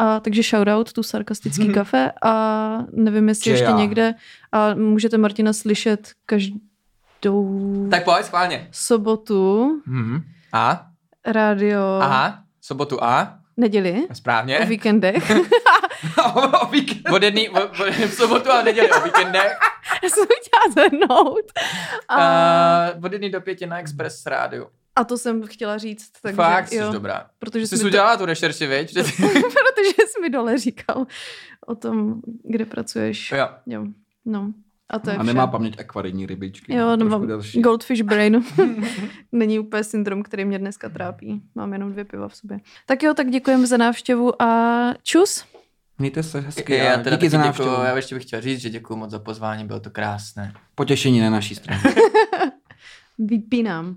[0.00, 3.76] A, takže shoutout tu Sarkastický kafe a nevím, jestli Že ještě já.
[3.76, 4.14] někde.
[4.52, 8.68] A můžete Martina slyšet každou Tak pojď, schválně.
[8.72, 10.22] sobotu, Mhm.
[10.52, 10.86] A?
[11.26, 14.58] rádio, Aha, sobotu A, neděli, správně.
[14.60, 15.30] o víkendech.
[16.62, 17.10] o víkend.
[17.14, 19.52] Od jedný, o, o, v sobotu a neděli o víkendech.
[20.02, 21.52] Já jsem chtěla zhrnout.
[22.08, 22.18] A,
[22.96, 24.66] Uh, od jedný do pěti na Express rádiu.
[24.96, 26.10] a to jsem chtěla říct.
[26.22, 27.26] Takže, Fakt, jsi jo, dobrá.
[27.38, 28.92] protože Jsi jsi, udělala tu rešerši, viď?
[28.94, 31.06] Že protože jsi mi dole říkal
[31.66, 32.14] o tom,
[32.44, 33.32] kde pracuješ.
[33.32, 33.48] jo.
[33.66, 33.84] Jo,
[34.24, 34.52] no.
[34.90, 35.26] A to je A vše.
[35.26, 36.74] nemá paměť akvarijní rybičky.
[36.74, 37.28] Jo, nemám.
[37.62, 38.44] Goldfish brain.
[39.32, 41.42] Není úplně syndrom, který mě dneska trápí.
[41.54, 42.58] Mám jenom dvě piva v sobě.
[42.86, 45.44] Tak jo, tak děkujeme za návštěvu a čus.
[45.98, 47.86] Mějte se hezky Já a teda díky taky za děkuju, návštěvu.
[47.86, 50.52] já ještě bych chtěl říct, že děkuju moc za pozvání, bylo to krásné.
[50.74, 51.82] Potěšení na naší straně.
[53.18, 53.96] Vypínám.